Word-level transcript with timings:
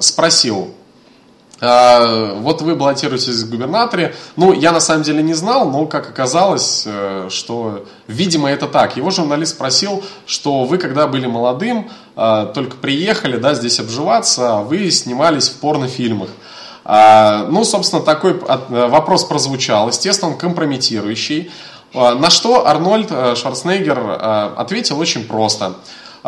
спросил, 0.00 0.74
э, 1.60 2.34
вот 2.40 2.62
вы 2.62 2.74
баллотируетесь 2.74 3.42
в 3.42 3.50
губернаторе. 3.50 4.14
Ну, 4.36 4.52
я 4.52 4.72
на 4.72 4.80
самом 4.80 5.02
деле 5.02 5.22
не 5.22 5.34
знал, 5.34 5.70
но 5.70 5.86
как 5.86 6.08
оказалось, 6.08 6.84
э, 6.86 7.28
что, 7.30 7.86
видимо, 8.06 8.50
это 8.50 8.66
так. 8.66 8.96
Его 8.96 9.10
журналист 9.10 9.52
спросил, 9.54 10.02
что 10.26 10.64
вы, 10.64 10.78
когда 10.78 11.06
были 11.06 11.26
молодым, 11.26 11.90
э, 12.16 12.50
только 12.54 12.76
приехали, 12.76 13.36
да, 13.36 13.54
здесь 13.54 13.80
обживаться, 13.80 14.58
а 14.58 14.62
вы 14.62 14.90
снимались 14.90 15.48
в 15.48 15.56
порнофильмах. 15.60 16.30
А, 16.84 17.46
ну, 17.48 17.64
собственно, 17.64 18.02
такой 18.02 18.32
э, 18.32 18.86
вопрос 18.86 19.24
прозвучал. 19.24 19.88
Естественно, 19.88 20.32
он 20.32 20.38
компрометирующий. 20.38 21.50
А, 21.94 22.14
на 22.14 22.30
что 22.30 22.66
Арнольд 22.66 23.08
Шварценеггер 23.08 23.98
ответил 24.56 24.98
очень 25.00 25.26
просто. 25.26 25.74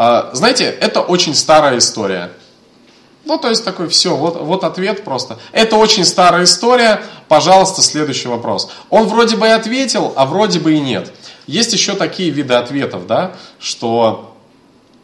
А, 0.01 0.31
знаете, 0.33 0.65
это 0.65 1.01
очень 1.01 1.35
старая 1.35 1.79
история. 1.79 2.31
Ну, 3.29 3.39
то 3.39 3.49
есть 3.49 3.65
такой, 3.65 3.89
все, 3.89 4.17
вот, 4.17 4.41
вот 4.41 4.65
ответ 4.65 5.05
просто. 5.05 5.39
Это 5.53 5.77
очень 5.77 6.05
старая 6.05 6.45
история, 6.45 7.03
пожалуйста, 7.29 7.83
следующий 7.83 8.27
вопрос. 8.27 8.71
Он 8.91 9.07
вроде 9.07 9.37
бы 9.37 9.47
и 9.47 9.51
ответил, 9.51 10.13
а 10.17 10.27
вроде 10.27 10.59
бы 10.59 10.73
и 10.73 10.81
нет. 10.81 11.13
Есть 11.47 11.73
еще 11.73 11.95
такие 11.95 12.31
виды 12.31 12.55
ответов, 12.55 13.07
да, 13.07 13.33
что 13.61 14.35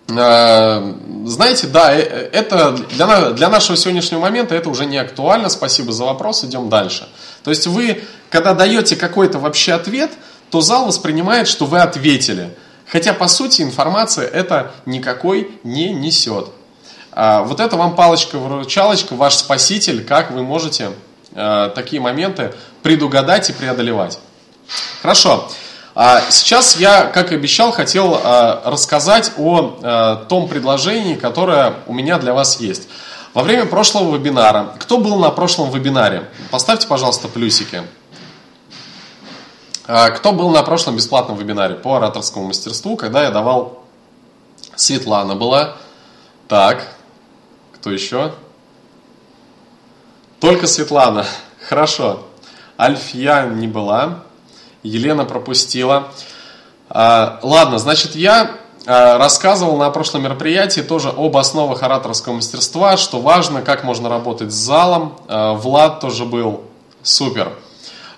Э, 0.09 0.95
знаете, 1.25 1.67
да, 1.67 1.95
э, 1.95 2.01
это 2.01 2.73
для, 2.91 3.31
для 3.31 3.49
нашего 3.49 3.77
сегодняшнего 3.77 4.21
момента 4.21 4.55
это 4.55 4.69
уже 4.69 4.85
не 4.85 4.99
актуально. 4.99 5.49
Спасибо 5.49 5.93
за 5.93 6.05
вопрос, 6.05 6.45
идем 6.45 6.69
дальше. 6.69 7.09
То 7.43 7.51
есть 7.51 7.67
вы, 7.67 8.03
когда 8.29 8.55
даете 8.55 8.97
какой-то 8.97 9.39
вообще 9.39 9.73
ответ, 9.73 10.11
то 10.51 10.61
зал 10.61 10.87
воспринимает, 10.87 11.49
что 11.49 11.65
вы 11.65 11.81
ответили. 11.81 12.55
Хотя, 12.87 13.15
по 13.15 13.29
сути, 13.29 13.63
информация 13.63 14.27
это 14.27 14.73
никакой 14.85 15.59
не 15.65 15.93
несет. 15.95 16.51
А 17.17 17.43
вот 17.43 17.61
это 17.61 17.77
вам 17.77 17.95
палочка-выручалочка, 17.95 19.15
ваш 19.15 19.37
спаситель, 19.37 20.05
как 20.05 20.31
вы 20.31 20.43
можете 20.43 20.91
э, 21.33 21.71
такие 21.75 22.03
моменты 22.03 22.55
предугадать 22.83 23.51
и 23.51 23.53
преодолевать. 23.53 24.19
Хорошо. 25.01 25.49
А 25.95 26.23
сейчас 26.29 26.77
я, 26.77 27.05
как 27.05 27.31
и 27.31 27.37
обещал, 27.37 27.71
хотел 27.71 28.19
а, 28.21 28.63
рассказать 28.65 29.31
о 29.39 29.79
а, 29.81 30.17
том 30.25 30.49
предложении, 30.49 31.15
которое 31.15 31.75
у 31.87 31.93
меня 31.93 32.19
для 32.19 32.35
вас 32.35 32.59
есть. 32.59 32.89
Во 33.33 33.45
время 33.45 33.65
прошлого 33.67 34.17
вебинара, 34.17 34.75
кто 34.81 34.99
был 34.99 35.17
на 35.21 35.31
прошлом 35.31 35.71
вебинаре? 35.71 36.29
Поставьте, 36.51 36.89
пожалуйста, 36.89 37.29
плюсики. 37.29 37.83
Кто 39.85 40.33
был 40.33 40.51
на 40.51 40.63
прошлом 40.63 40.97
бесплатном 40.97 41.37
вебинаре 41.37 41.75
по 41.75 41.97
ораторскому 41.97 42.47
мастерству, 42.47 42.97
когда 42.97 43.23
я 43.23 43.31
давал... 43.31 43.85
Светлана 44.77 45.37
была. 45.37 45.77
Так, 46.49 46.89
кто 47.85 47.91
еще? 47.91 48.33
Только 50.41 50.67
Светлана. 50.67 51.27
Хорошо. 51.69 52.21
Альфия 52.81 53.45
не 53.45 53.67
была. 53.67 54.21
Елена 54.83 55.27
пропустила. 55.27 56.09
А, 56.89 57.41
ладно, 57.43 57.79
значит, 57.79 58.17
я 58.17 58.53
а, 58.87 59.19
рассказывал 59.19 59.77
на 59.77 59.91
прошлом 59.91 60.23
мероприятии 60.23 60.81
тоже 60.81 61.11
об 61.11 61.37
основах 61.37 61.83
ораторского 61.83 62.33
мастерства, 62.33 62.97
что 62.97 63.21
важно, 63.21 63.61
как 63.61 63.85
можно 63.85 64.09
работать 64.09 64.51
с 64.51 64.55
залом. 64.55 65.19
А, 65.29 65.53
Влад 65.53 66.01
тоже 66.01 66.25
был 66.25 66.63
супер. 67.03 67.53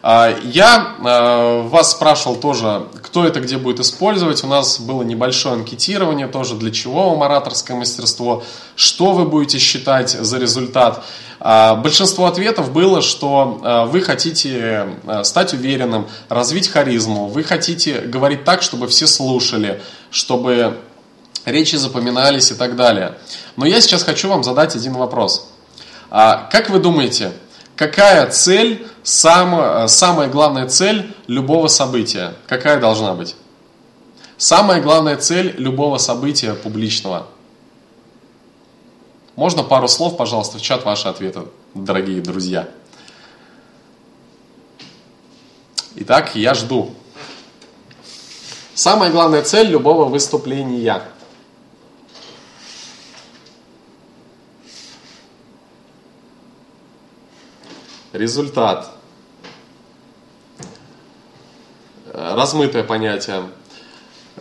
Я 0.07 0.95
вас 1.01 1.91
спрашивал 1.91 2.37
тоже, 2.37 2.87
кто 3.03 3.25
это 3.25 3.41
где 3.41 3.57
будет 3.59 3.81
использовать. 3.81 4.45
У 4.45 4.47
нас 4.47 4.79
было 4.79 5.03
небольшое 5.03 5.57
анкетирование 5.57 6.29
тоже, 6.29 6.55
для 6.55 6.71
чего 6.71 7.11
вам 7.11 7.25
ораторское 7.25 7.77
мастерство, 7.77 8.45
что 8.77 9.13
вы 9.13 9.25
будете 9.25 9.59
считать 9.59 10.11
за 10.11 10.39
результат. 10.39 11.03
А, 11.41 11.75
большинство 11.77 12.27
ответов 12.27 12.73
было, 12.73 13.03
что 13.03 13.61
а, 13.63 13.85
вы 13.87 14.01
хотите 14.01 14.89
а, 15.07 15.25
стать 15.25 15.53
уверенным, 15.53 16.07
развить 16.29 16.69
харизму, 16.69 17.27
вы 17.27 17.45
хотите 17.45 18.01
говорить 18.01 18.45
так, 18.45 18.63
чтобы 18.63 18.89
все 18.89 19.07
слушали, 19.07 19.81
чтобы 20.11 20.79
речи 21.45 21.77
запоминались 21.77 22.51
и 22.51 22.55
так 22.55 22.77
далее. 22.77 23.19
Но 23.57 23.67
я 23.67 23.81
сейчас 23.81 24.03
хочу 24.03 24.29
вам 24.29 24.45
задать 24.45 24.75
один 24.77 24.95
вопрос. 24.95 25.49
Как 26.09 26.71
вы 26.71 26.79
думаете, 26.79 27.33
какая 27.75 28.27
цель, 28.31 28.87
самая, 29.07 29.87
самая 29.87 30.29
главная 30.29 30.69
цель 30.69 31.15
любого 31.27 31.69
события? 31.69 32.35
Какая 32.47 32.81
должна 32.81 33.15
быть? 33.15 33.37
Самая 34.37 34.83
главная 34.83 35.17
цель 35.17 35.55
любого 35.57 35.99
события 35.99 36.53
публичного– 36.55 37.27
можно 39.37 39.63
пару 39.63 39.87
слов, 39.87 40.17
пожалуйста, 40.17 40.57
в 40.57 40.63
чат 40.63 40.85
ваши 40.87 41.09
ответы, 41.09 41.43
дорогие 41.75 42.23
друзья. 42.23 42.71
Итак, 45.97 46.35
я 46.35 46.55
жду. 46.55 46.95
Самая 48.75 49.11
главная 49.11 49.43
цель 49.43 49.69
любого 49.69 50.07
выступления. 50.07 51.03
Результат. 58.15 58.96
Размытое 62.17 62.83
понятие. 62.83 63.43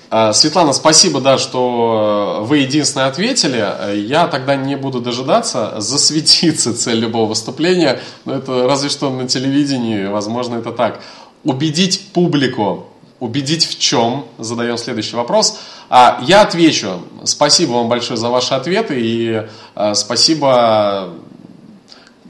А, 0.10 0.32
Светлана, 0.32 0.72
спасибо, 0.72 1.20
да, 1.20 1.38
что 1.38 2.46
вы 2.48 2.60
единственное 2.60 3.08
ответили. 3.08 3.98
Я 3.98 4.28
тогда 4.28 4.56
не 4.56 4.78
буду 4.78 5.02
дожидаться. 5.02 5.76
Засветиться 5.80 6.74
цель 6.74 7.00
любого 7.00 7.28
выступления. 7.30 8.00
Но 8.24 8.36
это 8.36 8.66
разве 8.66 8.90
что 8.90 9.10
на 9.10 9.28
телевидении, 9.28 10.06
возможно, 10.06 10.56
это 10.56 10.72
так. 10.72 11.02
Убедить 11.44 12.14
публику. 12.14 12.88
Убедить 13.20 13.66
в 13.66 13.78
чем? 13.78 14.26
Задаем 14.38 14.78
следующий 14.78 15.18
вопрос. 15.18 15.60
А 15.90 16.22
я 16.26 16.42
отвечу. 16.44 17.02
Спасибо 17.26 17.74
вам 17.74 17.90
большое 17.90 18.18
за 18.18 18.30
ваши 18.30 18.54
ответы. 18.54 18.96
И 18.98 19.44
а, 19.76 19.96
спасибо 19.96 21.14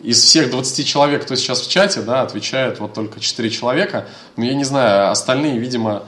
из 0.06 0.22
всех 0.22 0.52
20 0.52 0.88
человек, 0.88 1.24
кто 1.26 1.36
сейчас 1.36 1.62
в 1.62 1.70
чате, 1.70 2.02
да, 2.02 2.22
отвечает 2.22 2.80
вот 2.80 2.94
только 2.94 3.20
4 3.20 3.50
человека. 3.50 4.08
Но 4.38 4.46
я 4.46 4.54
не 4.54 4.64
знаю, 4.64 5.10
остальные, 5.10 5.58
видимо, 5.58 6.04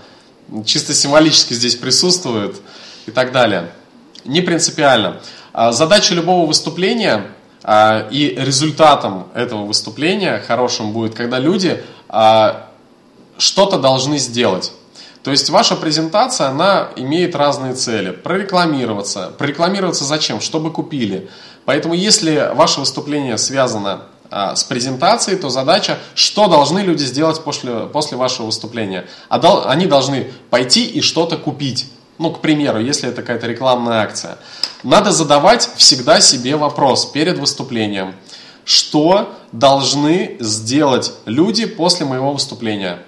чисто 0.66 0.94
символически 0.94 1.54
здесь 1.54 1.76
присутствует 1.76 2.58
и 3.06 3.12
так 3.12 3.32
далее. 3.32 3.72
Не 4.24 4.42
принципиально. 4.42 5.20
А 5.54 5.72
задача 5.72 6.14
любого 6.14 6.46
выступления 6.46 7.28
а, 7.64 8.08
и 8.12 8.36
результатом 8.38 9.28
этого 9.34 9.66
выступления 9.66 10.40
хорошим 10.46 10.94
будет, 10.94 11.16
когда 11.16 11.40
люди 11.40 11.84
а, 12.08 12.70
что-то 13.38 13.80
должны 13.80 14.20
сделать. 14.20 14.74
То 15.28 15.32
есть 15.32 15.50
ваша 15.50 15.76
презентация, 15.76 16.48
она 16.48 16.88
имеет 16.96 17.36
разные 17.36 17.74
цели. 17.74 18.12
Прорекламироваться. 18.12 19.34
Прорекламироваться 19.38 20.06
зачем? 20.06 20.40
Чтобы 20.40 20.72
купили. 20.72 21.30
Поэтому 21.66 21.96
если 21.96 22.52
ваше 22.54 22.80
выступление 22.80 23.38
связано 23.38 24.04
а, 24.32 24.56
с 24.56 24.64
презентацией, 24.64 25.38
то 25.38 25.50
задача, 25.50 25.98
что 26.16 26.48
должны 26.48 26.80
люди 26.80 27.04
сделать 27.04 27.44
после, 27.44 27.88
после 27.88 28.16
вашего 28.16 28.46
выступления. 28.46 29.06
А 29.28 29.38
дол, 29.38 29.64
они 29.66 29.86
должны 29.86 30.32
пойти 30.50 30.86
и 30.86 31.02
что-то 31.02 31.36
купить. 31.36 31.92
Ну, 32.20 32.32
к 32.32 32.40
примеру, 32.40 32.80
если 32.80 33.10
это 33.10 33.20
какая-то 33.20 33.48
рекламная 33.48 34.04
акция. 34.04 34.38
Надо 34.82 35.12
задавать 35.12 35.70
всегда 35.76 36.22
себе 36.22 36.56
вопрос 36.56 37.06
перед 37.06 37.38
выступлением. 37.38 38.16
Что 38.64 39.36
должны 39.52 40.38
сделать 40.40 41.12
люди 41.26 41.66
после 41.66 42.06
моего 42.06 42.32
выступления? 42.32 43.00
А, 43.00 43.04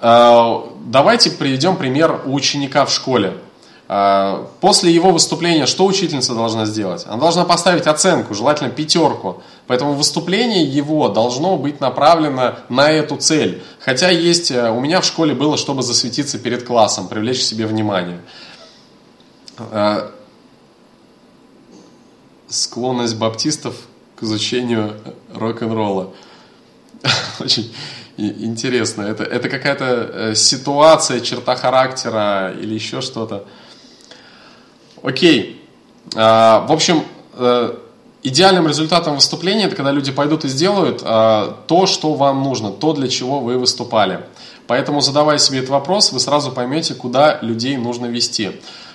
давайте 0.00 1.30
приведем 1.30 1.76
пример 1.76 2.22
у 2.26 2.34
ученика 2.34 2.84
в 2.84 2.92
школе. 2.92 3.36
А, 3.92 4.48
после 4.60 4.92
его 4.92 5.10
выступления 5.10 5.66
что 5.66 5.84
учительница 5.84 6.32
должна 6.34 6.64
сделать? 6.64 7.04
Она 7.08 7.16
должна 7.16 7.44
поставить 7.44 7.88
оценку, 7.88 8.34
желательно 8.34 8.70
пятерку. 8.70 9.42
Поэтому 9.66 9.94
выступление 9.94 10.62
его 10.62 11.08
должно 11.08 11.56
быть 11.56 11.80
направлено 11.80 12.54
на 12.68 12.88
эту 12.88 13.16
цель. 13.16 13.64
Хотя 13.80 14.08
есть, 14.08 14.52
э, 14.52 14.70
у 14.70 14.78
меня 14.78 15.00
в 15.00 15.04
школе 15.04 15.34
было, 15.34 15.56
чтобы 15.56 15.82
засветиться 15.82 16.38
перед 16.38 16.62
классом, 16.62 17.08
привлечь 17.08 17.40
к 17.40 17.42
себе 17.42 17.66
внимание. 17.66 18.20
Склонность 22.46 23.16
баптистов 23.16 23.74
к 24.14 24.22
изучению 24.22 25.00
рок-н-ролла. 25.34 26.12
Очень 27.40 27.74
интересно. 28.20 29.02
Это, 29.02 29.24
это 29.24 29.48
какая-то 29.48 29.84
э, 29.84 30.34
ситуация, 30.34 31.20
черта 31.20 31.56
характера 31.56 32.54
или 32.60 32.74
еще 32.74 33.00
что-то. 33.00 33.46
Окей. 35.02 35.64
А, 36.14 36.66
в 36.66 36.72
общем, 36.72 37.04
э, 37.34 37.74
идеальным 38.22 38.68
результатом 38.68 39.14
выступления 39.14 39.64
это 39.64 39.76
когда 39.76 39.92
люди 39.92 40.12
пойдут 40.12 40.44
и 40.44 40.48
сделают 40.48 41.00
а, 41.04 41.62
то, 41.66 41.86
что 41.86 42.14
вам 42.14 42.42
нужно, 42.42 42.70
то, 42.70 42.92
для 42.92 43.08
чего 43.08 43.40
вы 43.40 43.58
выступали. 43.58 44.20
Поэтому, 44.66 45.00
задавая 45.00 45.38
себе 45.38 45.58
этот 45.58 45.70
вопрос, 45.70 46.12
вы 46.12 46.20
сразу 46.20 46.52
поймете, 46.52 46.94
куда 46.94 47.38
людей 47.42 47.76
нужно 47.76 48.06
вести. 48.06 48.52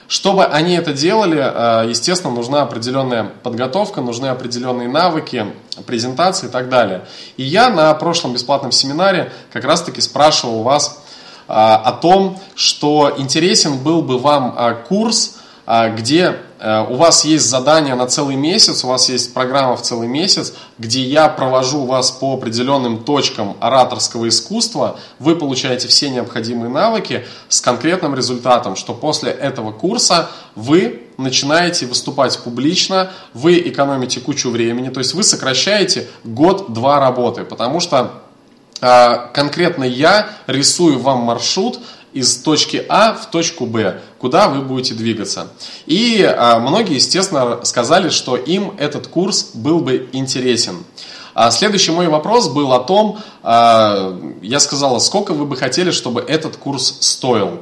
Чтобы 0.08 0.46
они 0.46 0.76
это 0.76 0.94
делали, 0.94 1.40
э, 1.40 1.90
естественно, 1.90 2.34
нужна 2.34 2.62
определенная 2.62 3.32
подготовка, 3.42 4.02
нужны 4.02 4.28
определенные 4.28 4.88
навыки, 4.88 5.48
презентации 5.88 6.48
и 6.48 6.50
так 6.50 6.70
далее. 6.70 7.06
И 7.38 7.44
я 7.44 7.70
на 7.70 7.94
прошлом 7.96 8.34
бесплатном 8.34 8.72
семинаре 8.72 9.32
как 9.52 9.64
раз-таки 9.64 10.02
спрашивал 10.02 10.62
вас 10.62 11.04
э, 11.48 11.54
о 11.54 11.92
том, 11.94 12.40
что 12.56 13.14
интересен 13.18 13.80
был 13.80 14.04
бы 14.04 14.20
вам 14.20 14.56
э, 14.58 14.76
курс, 14.88 15.35
где 15.68 16.36
Э, 16.66 16.86
у 16.90 16.96
вас 16.96 17.26
есть 17.26 17.46
задание 17.48 17.94
на 17.96 18.08
целый 18.08 18.36
месяц, 18.36 18.84
у 18.84 18.88
вас 18.88 19.10
есть 19.10 19.34
программа 19.34 19.76
в 19.76 19.82
целый 19.82 20.08
месяц, 20.08 20.54
где 20.80 21.04
я 21.04 21.28
провожу 21.28 21.86
вас 21.86 22.12
по 22.12 22.34
определенным 22.34 23.04
точкам 23.04 23.56
ораторского 23.60 24.28
искусства, 24.30 25.00
вы 25.20 25.36
получаете 25.36 25.88
все 25.88 26.10
необходимые 26.10 26.70
навыки 26.70 27.26
с 27.50 27.60
конкретным 27.62 28.16
результатом, 28.16 28.76
что 28.76 28.94
после 28.94 29.32
этого 29.32 29.72
курса 29.72 30.30
вы 30.56 31.04
начинаете 31.18 31.86
выступать 31.86 32.40
публично, 32.40 33.12
вы 33.34 33.60
экономите 33.60 34.20
кучу 34.20 34.50
времени, 34.50 34.90
то 34.90 35.00
есть 35.00 35.14
вы 35.14 35.24
сокращаете 35.24 36.08
год-два 36.24 37.00
работы, 37.00 37.44
потому 37.44 37.80
что 37.82 38.24
э, 38.82 39.28
конкретно 39.34 39.84
я 39.84 40.30
рисую 40.48 41.00
вам 41.00 41.20
маршрут, 41.20 41.80
из 42.16 42.38
точки 42.38 42.84
А 42.88 43.14
в 43.14 43.30
точку 43.30 43.66
Б, 43.66 44.00
куда 44.20 44.48
вы 44.48 44.62
будете 44.62 44.96
двигаться. 44.96 45.50
И 45.86 46.24
а, 46.24 46.60
многие, 46.60 46.96
естественно, 46.96 47.60
сказали, 47.64 48.10
что 48.10 48.38
им 48.38 48.74
этот 48.80 49.08
курс 49.08 49.52
был 49.54 49.80
бы 49.80 50.10
интересен. 50.14 50.86
А 51.34 51.52
следующий 51.52 51.92
мой 51.92 52.08
вопрос 52.08 52.48
был 52.48 52.72
о 52.72 52.80
том, 52.80 53.20
а, 53.44 54.18
я 54.42 54.62
сказала, 54.62 55.00
сколько 55.00 55.34
вы 55.34 55.46
бы 55.46 55.58
хотели, 55.58 55.92
чтобы 55.92 56.22
этот 56.22 56.56
курс 56.56 56.98
стоил. 57.02 57.60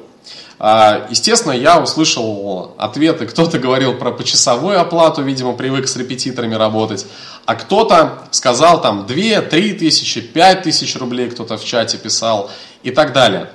А, 0.59 1.07
естественно, 1.09 1.53
я 1.53 1.79
услышал 1.79 2.75
ответы, 2.77 3.25
кто-то 3.25 3.57
говорил 3.57 3.95
про 3.95 4.11
почасовую 4.11 4.79
оплату, 4.79 5.23
видимо, 5.23 5.53
привык 5.53 5.87
с 5.87 5.95
репетиторами 5.95 6.53
работать, 6.53 7.07
а 7.45 7.55
кто-то 7.55 8.19
сказал 8.29 8.79
там 8.81 9.07
2-3 9.07 9.73
тысячи, 9.73 10.21
5 10.21 10.61
тысяч 10.61 10.95
рублей, 10.95 11.31
кто-то 11.31 11.57
в 11.57 11.65
чате 11.65 11.97
писал 11.97 12.51
и 12.83 12.91
так 12.91 13.13
далее. 13.13 13.49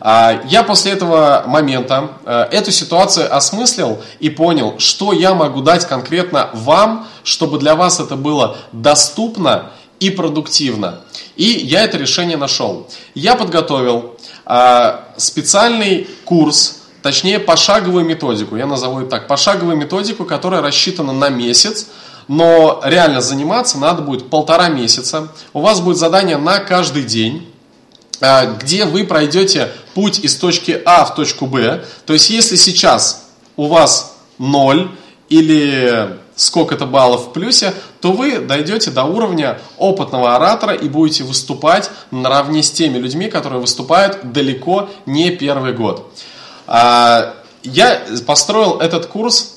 А, 0.00 0.40
я 0.48 0.62
после 0.62 0.92
этого 0.92 1.44
момента 1.46 2.12
э, 2.24 2.48
эту 2.52 2.72
ситуацию 2.72 3.34
осмыслил 3.34 4.00
и 4.18 4.30
понял, 4.30 4.76
что 4.78 5.12
я 5.12 5.34
могу 5.34 5.60
дать 5.60 5.86
конкретно 5.86 6.48
вам, 6.54 7.06
чтобы 7.22 7.58
для 7.58 7.74
вас 7.74 8.00
это 8.00 8.16
было 8.16 8.56
доступно 8.72 9.72
и 10.00 10.08
продуктивно. 10.08 11.00
И 11.36 11.44
я 11.44 11.84
это 11.84 11.98
решение 11.98 12.38
нашел. 12.38 12.88
Я 13.14 13.36
подготовил 13.36 14.16
а, 14.46 15.04
специальный 15.18 16.08
курс, 16.24 16.82
точнее 17.02 17.38
пошаговую 17.38 18.04
методику, 18.04 18.56
я 18.56 18.66
назову 18.66 19.00
это 19.00 19.10
так, 19.10 19.28
пошаговую 19.28 19.76
методику, 19.76 20.24
которая 20.24 20.62
рассчитана 20.62 21.12
на 21.12 21.28
месяц, 21.28 21.88
но 22.28 22.80
реально 22.84 23.20
заниматься 23.20 23.78
надо 23.78 24.02
будет 24.02 24.30
полтора 24.30 24.68
месяца. 24.68 25.28
У 25.52 25.60
вас 25.60 25.80
будет 25.80 25.98
задание 25.98 26.36
на 26.36 26.58
каждый 26.60 27.02
день. 27.02 27.49
А, 28.20 28.46
где 28.46 28.84
вы 28.84 29.04
пройдете 29.04 29.72
путь 29.94 30.18
из 30.20 30.36
точки 30.36 30.80
А 30.84 31.04
в 31.04 31.14
точку 31.14 31.46
Б. 31.46 31.84
То 32.06 32.12
есть, 32.12 32.30
если 32.30 32.56
сейчас 32.56 33.28
у 33.56 33.66
вас 33.66 34.16
0 34.38 34.90
или 35.28 36.18
сколько-то 36.36 36.86
баллов 36.86 37.26
в 37.26 37.32
плюсе, 37.32 37.74
то 38.00 38.12
вы 38.12 38.38
дойдете 38.38 38.90
до 38.90 39.04
уровня 39.04 39.58
опытного 39.76 40.36
оратора 40.36 40.74
и 40.74 40.88
будете 40.88 41.22
выступать 41.22 41.90
наравне 42.10 42.62
с 42.62 42.70
теми 42.70 42.98
людьми, 42.98 43.28
которые 43.28 43.60
выступают 43.60 44.32
далеко 44.32 44.88
не 45.04 45.30
первый 45.30 45.74
год. 45.74 46.10
А, 46.66 47.34
я 47.62 48.00
построил 48.26 48.78
этот 48.78 49.06
курс 49.06 49.56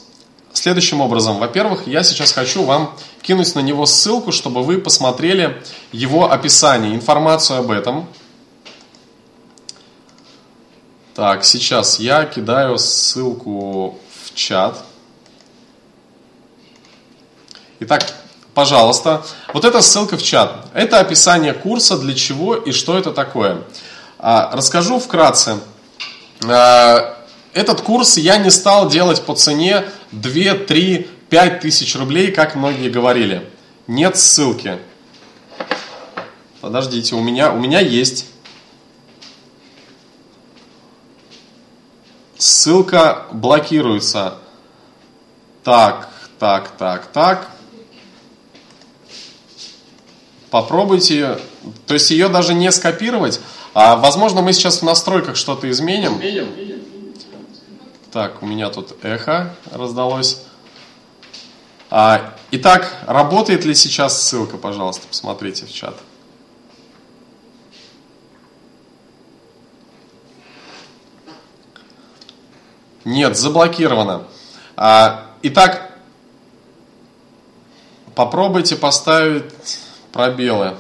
следующим 0.52 1.02
образом. 1.02 1.40
Во-первых, 1.40 1.88
я 1.88 2.04
сейчас 2.04 2.32
хочу 2.32 2.64
вам 2.64 2.94
кинуть 3.22 3.56
на 3.56 3.60
него 3.60 3.86
ссылку, 3.86 4.32
чтобы 4.32 4.62
вы 4.62 4.78
посмотрели 4.78 5.62
его 5.92 6.32
описание, 6.32 6.94
информацию 6.94 7.60
об 7.60 7.72
этом. 7.72 8.08
Так, 11.16 11.46
сейчас 11.46 12.00
я 12.00 12.26
кидаю 12.26 12.80
ссылку 12.80 14.00
в 14.26 14.34
чат. 14.34 14.84
Итак, 17.82 18.12
пожалуйста, 18.56 19.24
вот 19.54 19.64
эта 19.64 19.84
ссылка 19.84 20.18
в 20.18 20.24
чат. 20.24 20.66
Это 20.74 21.00
описание 21.00 21.54
курса, 21.54 22.00
для 22.00 22.16
чего 22.16 22.56
и 22.56 22.72
что 22.72 22.98
это 22.98 23.12
такое. 23.12 23.62
А, 24.18 24.56
расскажу 24.56 24.98
вкратце. 24.98 25.60
А, 26.48 27.16
этот 27.54 27.82
курс 27.82 28.18
я 28.18 28.38
не 28.38 28.50
стал 28.50 28.90
делать 28.90 29.22
по 29.22 29.36
цене 29.36 29.86
2, 30.14 30.66
3, 30.66 31.08
5 31.30 31.60
тысяч 31.60 31.96
рублей, 31.96 32.32
как 32.32 32.56
многие 32.56 32.90
говорили. 32.90 33.48
Нет 33.86 34.18
ссылки. 34.18 34.80
Подождите, 36.60 37.14
у 37.14 37.22
меня, 37.22 37.52
у 37.52 37.60
меня 37.60 37.82
есть. 37.82 38.33
Ссылка 42.44 43.28
блокируется. 43.32 44.34
Так, 45.64 46.10
так, 46.40 46.72
так, 46.78 47.06
так. 47.06 47.50
Попробуйте, 50.50 51.40
то 51.88 51.94
есть 51.94 52.12
ее 52.12 52.28
даже 52.28 52.54
не 52.54 52.70
скопировать. 52.74 53.40
А, 53.74 53.96
возможно, 53.96 54.42
мы 54.42 54.52
сейчас 54.52 54.80
в 54.80 54.84
настройках 54.84 55.38
что-то 55.38 55.72
изменим. 55.72 56.20
Так, 58.12 58.44
у 58.44 58.46
меня 58.46 58.70
тут 58.70 58.94
эхо 59.06 59.56
раздалось. 59.72 60.44
А, 61.90 62.36
итак, 62.52 62.94
работает 63.08 63.64
ли 63.64 63.74
сейчас 63.74 64.22
ссылка, 64.22 64.58
пожалуйста, 64.58 65.08
посмотрите 65.08 65.66
в 65.66 65.72
чат. 65.72 65.96
Нет, 73.06 73.38
заблокировано. 73.38 74.28
А, 74.78 75.26
итак, 75.42 75.92
попробуйте 78.16 78.76
поставить 78.76 79.44
пробелы. 80.12 80.76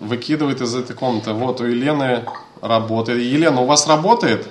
Выкидывает 0.00 0.60
из 0.60 0.74
этой 0.74 0.94
комнаты. 0.94 1.32
Вот 1.32 1.60
у 1.60 1.64
Елены 1.64 2.24
работает. 2.60 3.20
Елена, 3.20 3.62
у 3.62 3.66
вас 3.66 3.86
работает? 3.86 4.48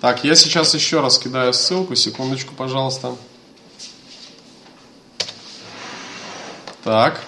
Так, 0.00 0.22
я 0.22 0.34
сейчас 0.34 0.74
еще 0.74 1.00
раз 1.00 1.18
кидаю 1.18 1.52
ссылку. 1.54 1.94
Секундочку, 1.94 2.54
пожалуйста. 2.54 3.16
Так. 6.84 7.20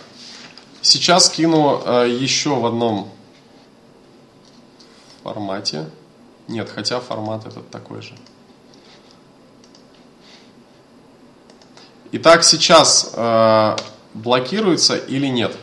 Сейчас 0.82 1.30
кину 1.30 1.82
э, 1.84 2.08
еще 2.20 2.50
в 2.50 2.66
одном 2.66 3.10
формате. 5.26 5.86
Нет, 6.46 6.70
хотя 6.72 7.00
формат 7.00 7.46
этот 7.46 7.68
такой 7.70 8.00
же. 8.00 8.14
Итак, 12.12 12.44
сейчас 12.44 13.10
э, 13.12 13.76
блокируется 14.14 14.96
или 14.96 15.26
нет? 15.26 15.56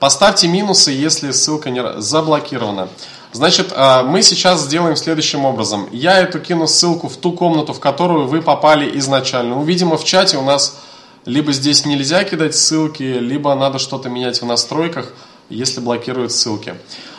Поставьте 0.00 0.48
минусы, 0.48 0.90
если 0.90 1.30
ссылка 1.30 1.70
не 1.70 2.00
заблокирована. 2.00 2.88
Значит, 3.30 3.72
э, 3.72 4.02
мы 4.02 4.22
сейчас 4.22 4.62
сделаем 4.62 4.96
следующим 4.96 5.44
образом. 5.44 5.88
Я 5.92 6.18
эту 6.18 6.40
кину 6.40 6.66
ссылку 6.66 7.08
в 7.08 7.16
ту 7.16 7.32
комнату, 7.32 7.72
в 7.72 7.78
которую 7.78 8.26
вы 8.26 8.42
попали 8.42 8.98
изначально. 8.98 9.54
Ну, 9.54 9.62
видимо, 9.62 9.96
в 9.96 10.04
чате 10.04 10.36
у 10.36 10.42
нас 10.42 10.80
либо 11.24 11.52
здесь 11.52 11.86
нельзя 11.86 12.24
кидать 12.24 12.56
ссылки, 12.56 13.04
либо 13.04 13.54
надо 13.54 13.78
что-то 13.78 14.08
менять 14.08 14.42
в 14.42 14.46
настройках 14.46 15.12
если 15.48 15.80
блокируют 15.80 16.32
ссылки. 16.32 16.74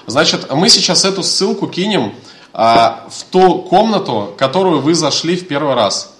Значит, 0.05 0.51
мы 0.51 0.69
сейчас 0.69 1.05
эту 1.05 1.23
ссылку 1.23 1.67
кинем 1.67 2.13
а, 2.53 3.07
в 3.09 3.23
ту 3.25 3.61
комнату, 3.61 4.33
которую 4.37 4.81
вы 4.81 4.95
зашли 4.95 5.35
в 5.35 5.47
первый 5.47 5.75
раз. 5.75 6.13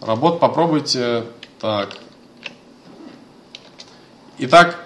Работ 0.00 0.40
попробуйте. 0.40 1.24
Так. 1.60 1.96
Итак, 4.38 4.84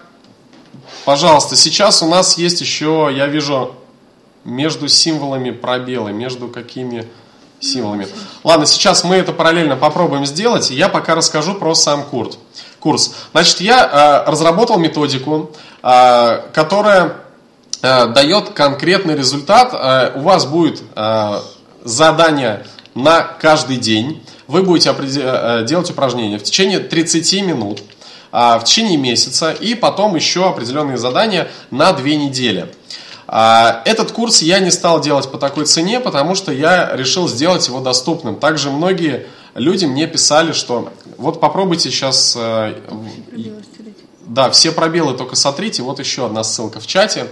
пожалуйста, 1.04 1.56
сейчас 1.56 2.02
у 2.02 2.06
нас 2.06 2.36
есть 2.36 2.60
еще, 2.60 3.10
я 3.14 3.26
вижу, 3.26 3.74
между 4.44 4.88
символами 4.88 5.50
пробелы, 5.50 6.12
между 6.12 6.48
какими 6.48 7.08
символами. 7.60 8.06
Ладно, 8.44 8.66
сейчас 8.66 9.04
мы 9.04 9.16
это 9.16 9.32
параллельно 9.32 9.76
попробуем 9.76 10.26
сделать. 10.26 10.70
Я 10.70 10.88
пока 10.88 11.14
расскажу 11.14 11.54
про 11.54 11.74
сам 11.74 12.04
курс. 12.04 12.38
Курс. 12.78 13.14
Значит, 13.32 13.60
я 13.60 14.24
э, 14.26 14.30
разработал 14.30 14.78
методику, 14.78 15.50
которая 16.52 17.18
э, 17.80 18.06
дает 18.08 18.50
конкретный 18.50 19.14
результат. 19.14 19.70
Э, 19.72 20.18
у 20.18 20.22
вас 20.22 20.44
будет 20.44 20.82
э, 20.96 21.40
задание 21.84 22.66
на 22.96 23.22
каждый 23.22 23.76
день. 23.76 24.20
Вы 24.48 24.64
будете 24.64 24.92
делать 25.64 25.90
упражнения 25.90 26.38
в 26.38 26.42
течение 26.42 26.80
30 26.80 27.42
минут. 27.42 27.82
в 28.32 28.62
течение 28.64 28.96
месяца 28.96 29.52
и 29.52 29.74
потом 29.74 30.14
еще 30.16 30.48
определенные 30.48 30.98
задания 30.98 31.48
на 31.70 31.92
две 31.92 32.16
недели. 32.16 32.66
Этот 33.26 34.12
курс 34.12 34.42
я 34.42 34.60
не 34.60 34.70
стал 34.70 35.00
делать 35.00 35.30
по 35.30 35.38
такой 35.38 35.64
цене, 35.64 36.00
потому 36.00 36.34
что 36.34 36.52
я 36.52 36.94
решил 36.94 37.28
сделать 37.28 37.66
его 37.66 37.80
доступным. 37.80 38.36
Также 38.36 38.70
многие 38.70 39.26
люди 39.54 39.84
мне 39.86 40.06
писали, 40.06 40.52
что 40.52 40.92
вот 41.16 41.40
попробуйте 41.40 41.90
сейчас... 41.90 42.36
Да, 44.26 44.50
все 44.50 44.72
пробелы 44.72 45.14
только 45.14 45.36
сотрите. 45.36 45.82
Вот 45.82 46.00
еще 46.00 46.26
одна 46.26 46.42
ссылка 46.42 46.80
в 46.80 46.86
чате. 46.86 47.28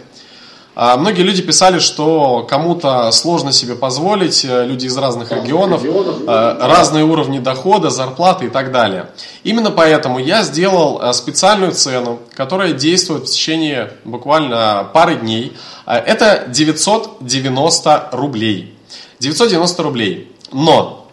А 0.77 0.97
многие 0.97 1.23
люди 1.23 1.41
писали, 1.41 1.79
что 1.79 2.45
кому-то 2.49 3.13
сложно 3.13 3.53
себе 3.53 3.77
позволить, 3.77 4.45
э, 4.45 4.67
люди 4.67 4.87
из 4.87 4.97
разных 4.97 5.31
регионов, 5.31 5.85
э, 5.85 6.57
разные 6.61 7.05
уровни 7.05 7.39
дохода, 7.39 7.91
зарплаты 7.91 8.47
и 8.47 8.49
так 8.49 8.73
далее. 8.73 9.11
Именно 9.45 9.71
поэтому 9.71 10.19
я 10.19 10.43
сделал 10.43 11.01
э, 11.01 11.13
специальную 11.13 11.73
цену, 11.73 12.19
которая 12.35 12.73
действует 12.73 13.29
в 13.29 13.31
течение 13.31 13.93
буквально 14.05 14.89
пары 14.93 15.15
дней. 15.15 15.57
Это 15.87 16.45
990 16.49 18.09
рублей. 18.11 18.77
990 19.21 19.83
рублей. 19.83 20.33
Но 20.51 21.09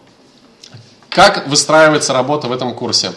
как 1.08 1.46
выстраивается 1.46 2.12
работа 2.12 2.48
в 2.48 2.52
этом 2.52 2.74
курсе? 2.74 3.12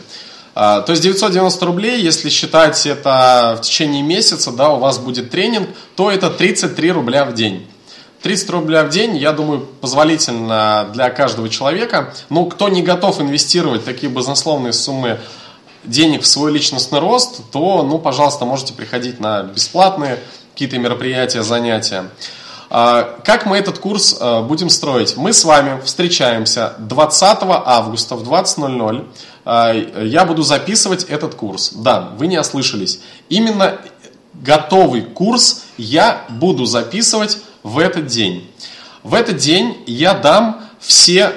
А, 0.57 0.81
то 0.81 0.91
есть 0.91 1.03
990 1.03 1.65
рублей, 1.65 2.01
если 2.01 2.29
считать 2.29 2.85
это 2.85 3.57
в 3.59 3.61
течение 3.61 4.01
месяца, 4.01 4.51
да, 4.51 4.71
у 4.71 4.79
вас 4.79 4.97
будет 4.97 5.29
тренинг, 5.29 5.69
то 5.97 6.09
это 6.09 6.29
33 6.29 6.91
рубля 6.93 7.25
в 7.25 7.33
день. 7.33 7.67
30 8.21 8.49
рубля 8.51 8.85
в 8.85 8.89
день, 8.89 9.17
я 9.17 9.33
думаю, 9.33 9.67
позволительно 9.81 10.89
для 10.93 11.09
каждого 11.09 11.49
человека. 11.49 12.13
Но 12.29 12.45
кто 12.45 12.69
не 12.69 12.81
готов 12.81 13.19
инвестировать 13.19 13.83
такие 13.83 14.09
баснословные 14.09 14.71
суммы 14.71 15.19
денег 15.83 16.23
в 16.23 16.25
свой 16.25 16.53
личностный 16.53 16.99
рост, 16.99 17.41
то, 17.51 17.83
ну, 17.83 17.99
пожалуйста, 17.99 18.45
можете 18.45 18.73
приходить 18.73 19.19
на 19.19 19.43
бесплатные 19.43 20.19
какие-то 20.53 20.79
мероприятия, 20.79 21.43
занятия. 21.43 22.05
А, 22.77 23.21
как 23.23 23.45
мы 23.45 23.57
этот 23.57 23.79
курс 23.79 24.17
а, 24.19 24.41
будем 24.41 24.67
строить? 24.67 25.15
Мы 25.15 25.31
с 25.31 25.45
вами 25.45 25.79
встречаемся 25.85 26.73
20 26.79 27.37
августа 27.41 28.15
в 28.17 28.29
20.00 28.29 29.07
а, 29.45 29.71
я 30.03 30.25
буду 30.25 30.43
записывать 30.43 31.05
этот 31.05 31.35
курс. 31.35 31.71
Да, 31.73 32.09
вы 32.17 32.27
не 32.27 32.37
ослышались. 32.37 32.99
Именно 33.29 33.79
готовый 34.33 35.03
курс 35.03 35.63
я 35.77 36.25
буду 36.27 36.65
записывать 36.65 37.37
в 37.63 37.79
этот 37.79 38.07
день. 38.07 38.51
В 39.03 39.13
этот 39.13 39.37
день 39.37 39.81
я 39.87 40.13
дам 40.13 40.61
все 40.81 41.31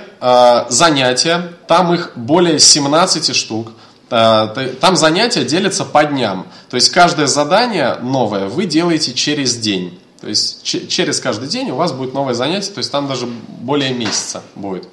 занятия, 0.69 1.53
там 1.69 1.95
их 1.95 2.15
более 2.17 2.59
17 2.59 3.37
штук. 3.37 3.71
Там 4.09 4.97
занятия 4.97 5.45
делятся 5.45 5.85
по 5.85 6.03
дням. 6.03 6.49
То 6.69 6.75
есть 6.75 6.91
каждое 6.91 7.29
задание 7.29 7.99
новое 8.03 8.49
вы 8.49 8.67
делаете 8.67 9.15
через 9.15 9.57
день. 9.57 9.97
То 10.21 10.29
есть 10.29 10.63
через 10.65 11.21
каждый 11.21 11.49
день 11.49 11.71
у 11.71 11.77
вас 11.77 11.93
будет 11.93 12.13
новое 12.13 12.35
занятие, 12.35 12.73
то 12.73 12.79
есть 12.79 12.91
там 12.91 13.07
даже 13.07 13.27
более 13.27 13.93
месяца 13.93 14.43
будет. 14.57 14.89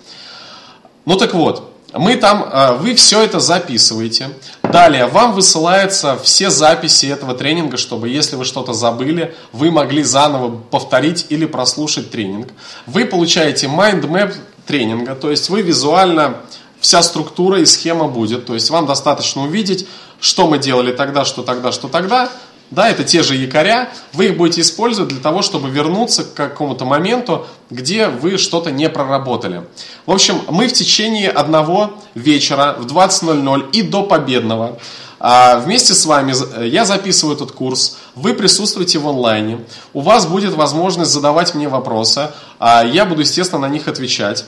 Ну 1.05 1.17
так 1.17 1.33
вот, 1.33 1.71
мы 1.93 2.15
там, 2.17 2.47
а, 2.51 2.73
вы 2.73 2.93
все 2.93 3.23
это 3.23 3.39
записываете. 3.39 4.29
Далее 4.63 5.05
вам 5.05 5.33
высылаются 5.33 6.17
все 6.17 6.49
записи 6.49 7.05
этого 7.05 7.33
тренинга, 7.33 7.77
чтобы 7.77 8.09
если 8.09 8.35
вы 8.35 8.45
что-то 8.45 8.73
забыли, 8.73 9.33
вы 9.51 9.71
могли 9.71 10.03
заново 10.03 10.57
повторить 10.57 11.27
или 11.29 11.45
прослушать 11.45 12.11
тренинг. 12.11 12.49
Вы 12.85 13.05
получаете 13.05 13.67
mind 13.67 14.01
map 14.01 14.33
тренинга, 14.67 15.15
то 15.15 15.31
есть 15.31 15.49
вы 15.49 15.61
визуально 15.61 16.37
вся 16.79 17.01
структура 17.01 17.59
и 17.59 17.65
схема 17.65 18.07
будет. 18.07 18.45
То 18.45 18.53
есть 18.53 18.69
вам 18.69 18.85
достаточно 18.85 19.43
увидеть, 19.43 19.87
что 20.19 20.47
мы 20.47 20.59
делали 20.59 20.91
тогда, 20.91 21.25
что 21.25 21.43
тогда, 21.43 21.71
что 21.71 21.87
тогда, 21.87 22.29
да, 22.75 22.89
это 22.89 23.03
те 23.03 23.23
же 23.23 23.35
якоря, 23.35 23.89
вы 24.13 24.25
их 24.27 24.37
будете 24.37 24.61
использовать 24.61 25.09
для 25.09 25.21
того, 25.21 25.41
чтобы 25.41 25.69
вернуться 25.69 26.23
к 26.25 26.33
какому-то 26.33 26.85
моменту, 26.85 27.47
где 27.69 28.07
вы 28.07 28.37
что-то 28.37 28.69
не 28.69 28.89
проработали. 28.89 29.63
В 30.05 30.11
общем, 30.11 30.41
мы 30.49 30.67
в 30.67 30.73
течение 30.73 31.29
одного 31.29 31.93
вечера 32.13 32.75
в 32.77 32.85
20.00 32.85 33.71
и 33.71 33.81
до 33.81 34.03
победного 34.03 34.77
а, 35.19 35.59
Вместе 35.59 35.93
с 35.93 36.05
вами 36.05 36.35
я 36.67 36.85
записываю 36.85 37.35
этот 37.35 37.51
курс, 37.51 37.97
вы 38.13 38.33
присутствуете 38.33 38.99
в 38.99 39.07
онлайне, 39.07 39.61
у 39.93 40.01
вас 40.01 40.27
будет 40.27 40.53
возможность 40.53 41.11
задавать 41.11 41.55
мне 41.55 41.69
вопросы, 41.69 42.31
а 42.59 42.83
я 42.83 43.05
буду, 43.05 43.21
естественно, 43.21 43.61
на 43.61 43.69
них 43.71 43.87
отвечать. 43.87 44.45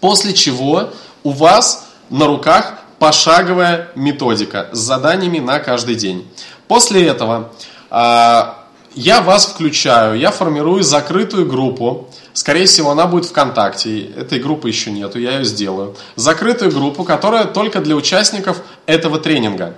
После 0.00 0.32
чего 0.32 0.90
у 1.22 1.30
вас 1.30 1.86
на 2.08 2.26
руках 2.26 2.78
пошаговая 2.98 3.90
методика 3.94 4.68
с 4.72 4.78
заданиями 4.78 5.38
на 5.38 5.58
каждый 5.58 5.94
день. 5.94 6.26
После 6.68 7.06
этого 7.06 7.52
а, 7.90 8.64
я 8.94 9.20
вас 9.20 9.46
включаю, 9.46 10.18
я 10.18 10.30
формирую 10.30 10.82
закрытую 10.82 11.46
группу. 11.46 12.08
Скорее 12.32 12.66
всего, 12.66 12.90
она 12.90 13.06
будет 13.06 13.26
ВКонтакте. 13.26 14.06
Этой 14.16 14.40
группы 14.40 14.68
еще 14.68 14.90
нету, 14.90 15.18
я 15.18 15.38
ее 15.38 15.44
сделаю. 15.44 15.96
Закрытую 16.16 16.72
группу, 16.72 17.04
которая 17.04 17.44
только 17.44 17.80
для 17.80 17.94
участников 17.94 18.62
этого 18.86 19.18
тренинга. 19.18 19.76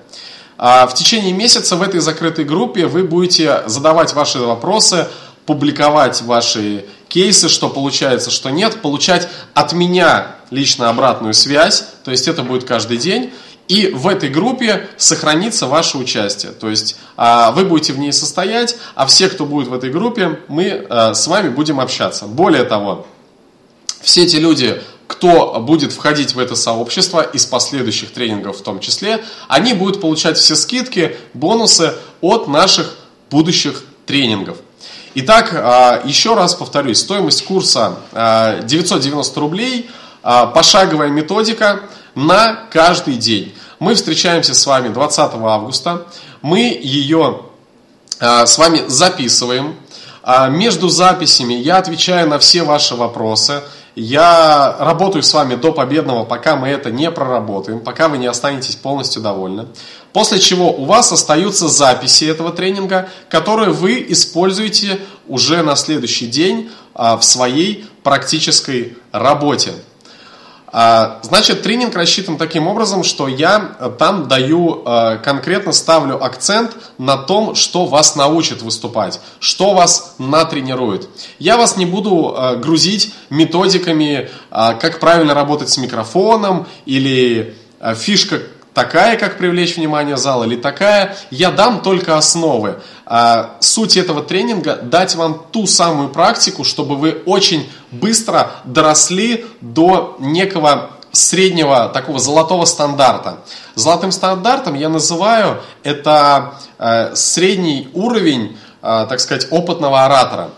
А, 0.57 0.87
в 0.87 0.95
течение 0.95 1.33
месяца 1.33 1.77
в 1.77 1.83
этой 1.83 2.01
закрытой 2.01 2.45
группе 2.45 2.87
вы 2.87 3.05
будете 3.05 3.63
задавать 3.67 4.13
ваши 4.15 4.39
вопросы, 4.39 5.09
публиковать 5.47 6.21
ваши 6.23 6.85
кейсы, 7.09 7.49
что 7.49 7.69
получается, 7.69 8.31
что 8.31 8.51
нет, 8.51 8.83
получать 8.83 9.29
от 9.55 9.73
меня 9.73 10.37
лично 10.51 10.91
обратную 10.91 11.33
связь, 11.35 11.85
то 12.05 12.11
есть 12.11 12.29
это 12.29 12.43
будет 12.43 12.65
каждый 12.65 12.99
день. 12.99 13.33
И 13.69 13.89
в 13.89 14.09
этой 14.09 14.31
группе 14.31 14.89
сохранится 14.97 15.67
ваше 15.67 15.99
участие. 15.99 16.53
То 16.53 16.71
есть 16.71 16.97
а, 17.17 17.53
вы 17.53 17.67
будете 17.67 17.93
в 17.93 17.99
ней 17.99 18.15
состоять, 18.15 18.77
а 18.95 19.07
все, 19.07 19.29
кто 19.29 19.45
будет 19.45 19.69
в 19.69 19.75
этой 19.75 19.91
группе, 19.91 20.41
мы 20.49 20.87
а, 20.89 21.13
с 21.13 21.27
вами 21.27 21.51
будем 21.51 21.79
общаться. 21.79 22.25
Более 22.25 22.65
того, 22.65 23.07
все 24.01 24.25
эти 24.25 24.37
люди, 24.37 24.81
кто 25.07 25.61
будет 25.61 25.93
входить 25.93 26.35
в 26.35 26.39
это 26.39 26.57
сообщество 26.57 27.21
из 27.21 27.45
последующих 27.45 28.11
тренингов 28.11 28.59
в 28.59 28.63
том 28.63 28.81
числе, 28.81 29.23
они 29.49 29.75
будут 29.75 30.01
получать 30.01 30.39
все 30.39 30.57
скидки, 30.57 31.17
бонусы 31.35 31.93
от 32.23 32.49
наших 32.49 32.97
будущих 33.31 33.85
тренингов. 34.07 34.57
Итак, 35.15 35.53
а, 35.53 36.01
еще 36.07 36.35
раз 36.35 36.55
повторюсь, 36.55 37.01
стоимость 37.01 37.45
курса 37.45 37.99
990 38.13 39.41
рублей, 39.41 39.91
пошаговая 40.23 41.09
методика– 41.11 41.83
на 42.19 42.67
каждый 42.71 43.15
день. 43.15 43.55
Мы 43.79 43.95
встречаемся 43.95 44.53
с 44.53 44.67
вами 44.67 44.89
20 44.89 45.19
августа, 45.35 46.07
мы 46.43 46.59
ее 46.83 47.43
а, 48.19 48.45
с 48.45 48.59
вами 48.59 48.83
записываем. 48.89 49.77
А, 50.25 50.49
между 50.49 50.89
записями 50.89 51.55
я 51.55 51.79
отвечаю 51.79 52.29
на 52.29 52.41
все 52.41 52.65
ваши 52.65 52.97
вопросы. 52.97 53.63
Я 53.95 54.77
работаю 54.81 55.23
с 55.23 55.33
вами 55.33 55.55
до 55.55 55.73
победного, 55.73 56.25
пока 56.25 56.57
мы 56.57 56.69
это 56.69 56.91
не 56.91 57.09
проработаем, 57.13 57.79
пока 57.79 58.09
вы 58.09 58.19
не 58.19 58.27
останетесь 58.27 58.75
полностью 58.75 59.23
довольны. 59.23 59.67
После 60.13 60.41
чего 60.41 60.73
у 60.73 60.87
вас 60.87 61.13
остаются 61.13 61.69
записи 61.69 62.25
этого 62.25 62.51
тренинга, 62.51 63.09
которые 63.29 63.71
вы 63.71 64.05
используете 64.09 64.99
уже 65.29 65.63
на 65.63 65.77
следующий 65.77 66.27
день 66.27 66.69
а, 66.95 67.17
в 67.17 67.25
своей 67.25 67.87
практической 68.03 68.99
работе. 69.13 69.73
А, 70.71 71.21
значит, 71.23 71.63
тренинг 71.63 71.95
рассчитан 71.95 72.37
таким 72.37 72.67
образом, 72.67 73.03
что 73.03 73.27
я 73.27 73.73
э, 73.79 73.91
там 73.99 74.29
даю, 74.29 74.83
э, 74.85 75.19
конкретно 75.25 75.73
ставлю 75.73 76.23
акцент 76.23 76.77
на 76.99 77.17
том, 77.17 77.55
что 77.55 77.87
вас 77.87 78.17
научит 78.17 78.61
выступать, 78.61 79.21
что 79.41 79.73
вас 79.73 80.17
натренирует. 80.19 81.09
Я 81.39 81.57
вас 81.57 81.79
не 81.79 81.87
буду 81.87 82.35
э, 82.37 82.57
грузить 82.57 83.15
методиками, 83.31 84.31
как 84.51 85.01
правильно 85.01 85.35
работать 85.35 85.69
с 85.69 85.79
микрофоном 85.79 86.67
или 86.87 87.55
фишка 87.97 88.41
такая, 88.79 89.17
как 89.19 89.39
привлечь 89.39 89.77
внимание 89.77 90.17
зала, 90.17 90.45
или 90.45 90.57
такая, 90.57 91.17
я 91.31 91.51
дам 91.51 91.83
только 91.83 92.17
основы. 92.17 92.81
А, 93.11 93.57
суть 93.61 93.97
этого 93.97 94.23
тренинга– 94.23 94.77
дать 94.83 95.15
вам 95.15 95.43
ту 95.51 95.67
самую 95.67 96.11
практику, 96.11 96.63
чтобы 96.63 96.95
вы 96.97 97.23
очень 97.25 97.71
быстро 97.91 98.51
доросли 98.65 99.47
до 99.63 100.17
некого 100.19 100.91
среднего 101.11 101.89
такого 101.89 102.19
золотого 102.19 102.67
стандарта. 102.67 103.39
Золотым 103.75 104.13
стандартом 104.13 104.75
я 104.75 104.91
называю 104.91 105.63
это 105.85 106.53
э, 106.79 107.15
средний 107.15 107.89
уровень, 107.95 108.59
э, 108.83 109.07
так 109.09 109.21
сказать, 109.21 109.47
опытного 109.51 110.05
оратора. 110.05 110.51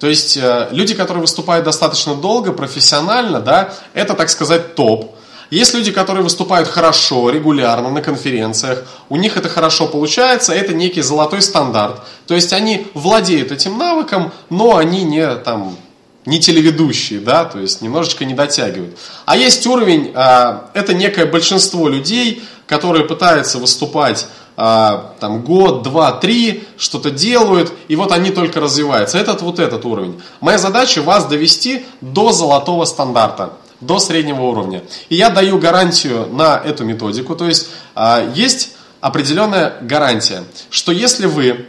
То 0.00 0.08
есть 0.08 0.36
э, 0.36 0.68
люди, 0.72 0.94
которые 0.94 1.20
выступают 1.20 1.64
достаточно 1.64 2.16
долго, 2.16 2.52
профессионально, 2.52 3.38
да, 3.40 3.72
это, 3.94 4.14
так 4.14 4.28
сказать, 4.28 4.74
топ. 4.74 5.14
Есть 5.52 5.74
люди, 5.74 5.92
которые 5.92 6.22
выступают 6.22 6.66
хорошо, 6.66 7.28
регулярно 7.28 7.90
на 7.90 8.00
конференциях, 8.00 8.84
у 9.10 9.16
них 9.16 9.36
это 9.36 9.50
хорошо 9.50 9.86
получается, 9.86 10.54
это 10.54 10.72
некий 10.72 11.02
золотой 11.02 11.42
стандарт. 11.42 12.00
То 12.26 12.34
есть 12.34 12.54
они 12.54 12.86
владеют 12.94 13.52
этим 13.52 13.76
навыком, 13.76 14.32
но 14.48 14.78
они 14.78 15.02
не 15.02 15.34
там 15.36 15.76
не 16.24 16.40
телеведущие, 16.40 17.20
да, 17.20 17.44
то 17.44 17.58
есть 17.58 17.82
немножечко 17.82 18.24
не 18.24 18.32
дотягивают. 18.32 18.96
А 19.26 19.36
есть 19.36 19.66
уровень, 19.66 20.12
а, 20.14 20.70
это 20.72 20.94
некое 20.94 21.26
большинство 21.26 21.86
людей, 21.86 22.42
которые 22.66 23.04
пытаются 23.04 23.58
выступать 23.58 24.28
а, 24.56 25.12
там 25.20 25.42
год, 25.42 25.82
два, 25.82 26.12
три, 26.12 26.64
что-то 26.78 27.10
делают, 27.10 27.74
и 27.88 27.96
вот 27.96 28.10
они 28.12 28.30
только 28.30 28.58
развиваются. 28.58 29.18
Этот 29.18 29.42
вот 29.42 29.58
этот 29.58 29.84
уровень. 29.84 30.18
Моя 30.40 30.56
задача 30.56 31.02
вас 31.02 31.26
довести 31.26 31.84
до 32.00 32.32
золотого 32.32 32.86
стандарта, 32.86 33.52
до 33.82 33.98
среднего 33.98 34.42
уровня. 34.42 34.82
И 35.08 35.16
я 35.16 35.28
даю 35.28 35.58
гарантию 35.58 36.26
на 36.26 36.56
эту 36.56 36.84
методику, 36.84 37.36
то 37.36 37.46
есть 37.46 37.68
а, 37.94 38.32
есть 38.34 38.76
определенная 39.00 39.78
гарантия, 39.82 40.44
что 40.70 40.92
если 40.92 41.26
вы 41.26 41.66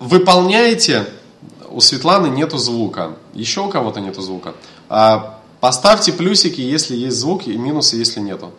выполняете, 0.00 1.06
у 1.70 1.80
Светланы 1.80 2.26
нету 2.26 2.58
звука, 2.58 3.16
еще 3.32 3.60
у 3.60 3.68
кого-то 3.68 4.00
нету 4.00 4.20
звука, 4.20 4.54
а, 4.88 5.38
поставьте 5.60 6.12
плюсики, 6.12 6.60
если 6.60 6.96
есть 6.96 7.16
звук, 7.16 7.46
и 7.46 7.56
минусы, 7.56 7.96
если 7.96 8.20
нету. 8.20 8.52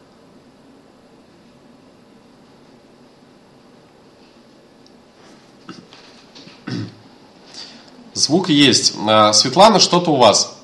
Звук 8.13 8.49
есть. 8.49 8.93
А, 9.07 9.33
Светлана, 9.33 9.79
что-то 9.79 10.11
у 10.11 10.15
вас. 10.15 10.60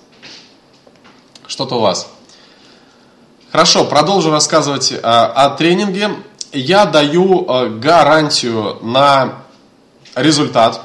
Что-то 1.58 1.78
у 1.78 1.80
вас. 1.80 2.08
Хорошо, 3.52 3.86
продолжу 3.86 4.30
рассказывать 4.30 4.94
а, 5.02 5.26
о 5.26 5.50
тренинге. 5.50 6.12
Я 6.52 6.86
даю 6.86 7.50
а, 7.50 7.66
гарантию 7.66 8.78
на 8.84 9.42
результат. 10.14 10.82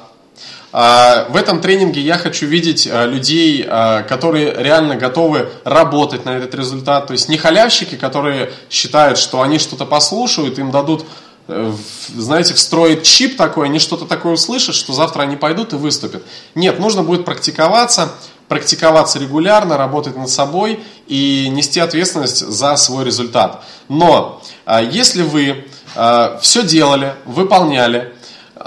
В 0.72 1.32
этом 1.34 1.60
тренинге 1.60 2.00
я 2.00 2.16
хочу 2.16 2.46
видеть 2.46 2.86
людей, 2.90 3.62
которые 3.62 4.54
реально 4.54 4.96
готовы 4.96 5.50
работать 5.64 6.24
на 6.24 6.30
этот 6.30 6.54
результат. 6.54 7.08
То 7.08 7.12
есть 7.12 7.28
не 7.28 7.36
халявщики, 7.36 7.96
которые 7.96 8.50
считают, 8.70 9.18
что 9.18 9.42
они 9.42 9.58
что-то 9.58 9.84
послушают, 9.84 10.58
им 10.58 10.70
дадут 10.70 11.04
Э, 11.48 11.72
знаете, 12.14 12.54
встроить 12.54 13.02
чип 13.02 13.36
такой, 13.36 13.66
они 13.66 13.78
что-то 13.78 14.04
такое 14.04 14.34
услышат, 14.34 14.74
что 14.74 14.92
завтра 14.92 15.22
они 15.22 15.36
пойдут 15.36 15.72
и 15.72 15.76
выступят. 15.76 16.22
Нет, 16.54 16.78
нужно 16.78 17.02
будет 17.02 17.24
практиковаться, 17.24 18.12
практиковаться 18.52 19.18
регулярно, 19.18 19.78
работать 19.78 20.14
над 20.14 20.28
собой 20.28 20.78
и 21.06 21.48
нести 21.50 21.80
ответственность 21.80 22.46
за 22.46 22.76
свой 22.76 23.02
результат. 23.06 23.64
Но 23.88 24.42
а, 24.66 24.82
если 24.82 25.22
вы 25.22 25.64
а, 25.96 26.38
все 26.42 26.62
делали, 26.62 27.14
выполняли, 27.24 28.12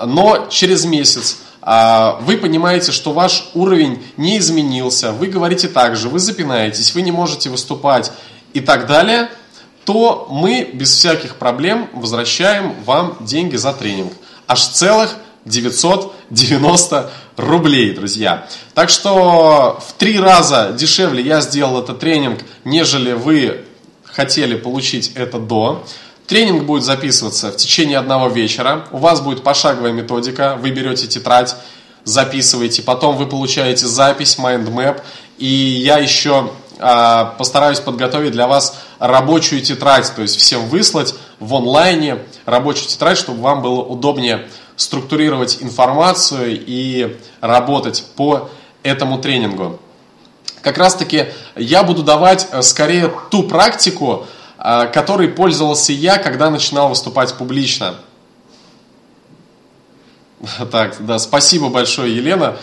но 0.04 0.48
через 0.50 0.86
месяц 0.86 1.38
а, 1.62 2.18
вы 2.22 2.38
понимаете, 2.38 2.92
что 2.92 3.14
ваш 3.14 3.52
уровень 3.54 4.04
не 4.18 4.40
изменился, 4.40 5.12
вы 5.12 5.28
говорите 5.28 5.68
так 5.68 5.96
же, 5.96 6.10
вы 6.10 6.18
запинаетесь, 6.18 6.96
вы 6.96 7.04
не 7.04 7.12
можете 7.12 7.52
выступать 7.52 8.12
и 8.54 8.62
так 8.62 8.88
далее– 8.88 9.30
то 9.86 10.28
мы 10.32 10.68
без 10.74 10.90
всяких 10.92 11.36
проблем 11.36 11.88
возвращаем 11.94 12.74
вам 12.86 13.18
деньги 13.20 13.56
за 13.56 13.72
тренинг. 13.72 14.14
Аж 14.48 14.66
целых 14.66 15.16
990 15.46 17.12
рублей, 17.38 17.94
друзья. 17.94 18.48
Так 18.74 18.90
что 18.90 19.80
в 19.88 19.94
три 19.94 20.20
раза 20.20 20.74
дешевле 20.78 21.24
я 21.24 21.42
сделал 21.42 21.82
этот 21.82 22.00
тренинг, 22.00 22.40
нежели 22.64 23.14
вы 23.14 23.66
хотели 24.04 24.56
получить 24.56 25.12
это 25.16 25.40
до. 25.40 25.86
Тренинг 26.28 26.64
будет 26.64 26.84
записываться 26.84 27.52
в 27.52 27.58
течение 27.58 28.00
одного 28.00 28.30
вечера. 28.30 28.88
У 28.92 28.98
вас 28.98 29.22
будет 29.22 29.44
пошаговая 29.44 29.92
методика. 29.92 30.58
Вы 30.60 30.72
берете 30.72 31.06
тетрадь, 31.08 31.56
записываете. 32.04 32.82
Потом 32.82 33.16
вы 33.16 33.28
получаете 33.28 33.86
запись, 33.86 34.38
map. 34.40 35.02
И 35.38 35.46
я 35.46 36.00
еще 36.00 36.50
а, 36.80 37.36
постараюсь 37.38 37.80
подготовить 37.80 38.32
для 38.32 38.48
вас 38.48 38.80
рабочую 39.00 39.62
тетрадь, 39.62 40.12
то 40.16 40.22
есть 40.22 40.38
всем 40.38 40.68
выслать 40.68 41.16
в 41.40 41.54
онлайне 41.54 42.20
рабочую 42.46 42.88
тетрадь, 42.88 43.18
чтобы 43.18 43.42
вам 43.42 43.62
было 43.62 43.82
удобнее 43.82 44.48
структурировать 44.76 45.62
информацию 45.62 46.64
и 46.66 47.18
работать 47.42 48.06
по 48.16 48.50
этому 48.84 49.20
тренингу. 49.20 49.80
Как 50.62 50.78
раз 50.78 50.96
таки 50.96 51.28
я 51.56 51.84
буду 51.84 52.04
давать 52.04 52.48
э, 52.52 52.62
скорее 52.62 53.14
ту 53.30 53.44
практику, 53.44 54.26
э, 54.58 54.88
которой 54.88 55.28
пользовался 55.28 55.94
я, 55.94 56.18
когда 56.18 56.50
начинал 56.50 56.90
выступать 56.90 57.34
публично. 57.36 57.96
Так, 60.72 60.98
да, 61.00 61.18
спасибо 61.20 61.70
большое, 61.70 62.16
Елена. 62.16 62.58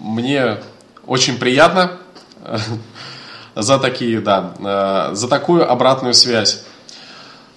Мне 0.00 0.58
очень 1.06 1.38
приятно 1.38 1.98
за 3.54 3.78
такие, 3.78 4.20
да, 4.20 4.54
э, 4.58 5.14
за 5.14 5.28
такую 5.28 5.70
обратную 5.70 6.14
связь. 6.14 6.64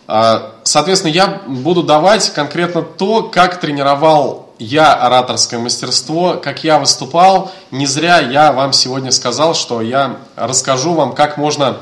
Э, 0.08 0.50
соответственно, 0.64 1.12
я 1.12 1.42
буду 1.48 1.84
давать 1.84 2.32
конкретно 2.34 2.82
то, 2.82 3.24
как 3.24 3.60
тренировал 3.60 4.54
я 4.60 4.94
ораторское 4.94 5.60
мастерство, 5.60 6.40
как 6.42 6.64
я 6.64 6.80
выступал. 6.80 7.52
Не 7.72 7.86
зря 7.86 8.20
я 8.20 8.52
вам 8.54 8.72
сегодня 8.72 9.12
сказал, 9.12 9.56
что 9.56 9.82
я 9.82 10.18
расскажу 10.36 10.94
вам, 10.94 11.14
как 11.14 11.38
можно 11.38 11.78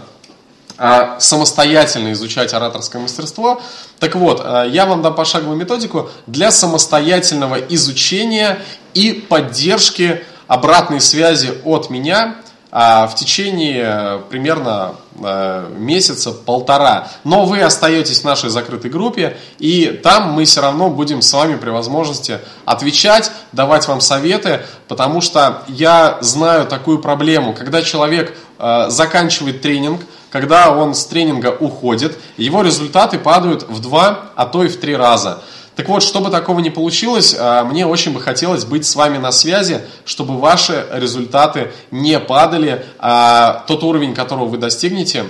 э, 0.77 1.15
самостоятельно 1.19 2.13
изучать 2.13 2.53
ораторское 2.53 3.01
мастерство. 3.01 3.61
Так 3.99 4.15
вот, 4.15 4.43
я 4.69 4.85
вам 4.85 5.01
дам 5.01 5.13
пошаговую 5.13 5.57
методику 5.57 6.09
для 6.25 6.51
самостоятельного 6.51 7.55
изучения 7.55 8.59
и 8.93 9.13
поддержки 9.13 10.23
обратной 10.47 11.01
связи 11.01 11.53
от 11.63 11.89
меня– 11.89 12.35
а, 12.73 13.05
в 13.07 13.15
течение 13.15 13.83
э, 13.83 14.19
примерно 14.29 14.95
э, 15.21 15.67
месяца, 15.77 16.31
полтора. 16.31 17.09
Но 17.25 17.45
вы 17.45 17.61
остаетесь 17.61 18.21
в 18.21 18.23
нашей 18.23 18.49
закрытой 18.49 18.89
группе, 18.89 19.35
и 19.59 19.99
там 20.01 20.31
мы 20.31 20.45
все 20.45 20.61
равно 20.61 20.89
будем 20.89 21.21
с 21.21 21.33
вами 21.33 21.57
при 21.57 21.69
возможности 21.69 22.39
отвечать, 22.63 23.29
давать 23.51 23.89
вам 23.89 23.99
советы, 23.99 24.61
потому 24.87 25.19
что 25.19 25.63
я 25.67 26.17
знаю 26.21 26.65
такую 26.65 26.99
проблему, 26.99 27.53
когда 27.53 27.81
человек 27.81 28.37
э, 28.57 28.85
заканчивает 28.87 29.61
тренинг, 29.61 30.01
когда 30.29 30.71
он 30.71 30.95
с 30.95 31.05
тренинга 31.05 31.49
уходит, 31.59 32.17
его 32.37 32.61
результаты 32.61 33.19
падают 33.19 33.63
в 33.63 33.81
два, 33.81 34.31
а 34.35 34.45
то 34.45 34.63
и 34.63 34.69
в 34.69 34.79
три 34.79 34.95
раза. 34.95 35.43
Так 35.75 35.87
вот, 35.87 36.03
чтобы 36.03 36.29
такого 36.29 36.59
не 36.59 36.69
получилось, 36.69 37.35
а, 37.37 37.63
мне 37.63 37.85
очень 37.85 38.11
бы 38.13 38.19
хотелось 38.19 38.65
быть 38.65 38.85
с 38.85 38.95
вами 38.95 39.17
на 39.17 39.31
связи, 39.31 39.81
чтобы 40.05 40.37
ваши 40.37 40.85
результаты 40.91 41.71
не 41.91 42.19
падали, 42.19 42.85
а 42.99 43.63
тот 43.67 43.83
уровень, 43.83 44.13
которого 44.13 44.45
вы 44.45 44.57
достигнете, 44.57 45.25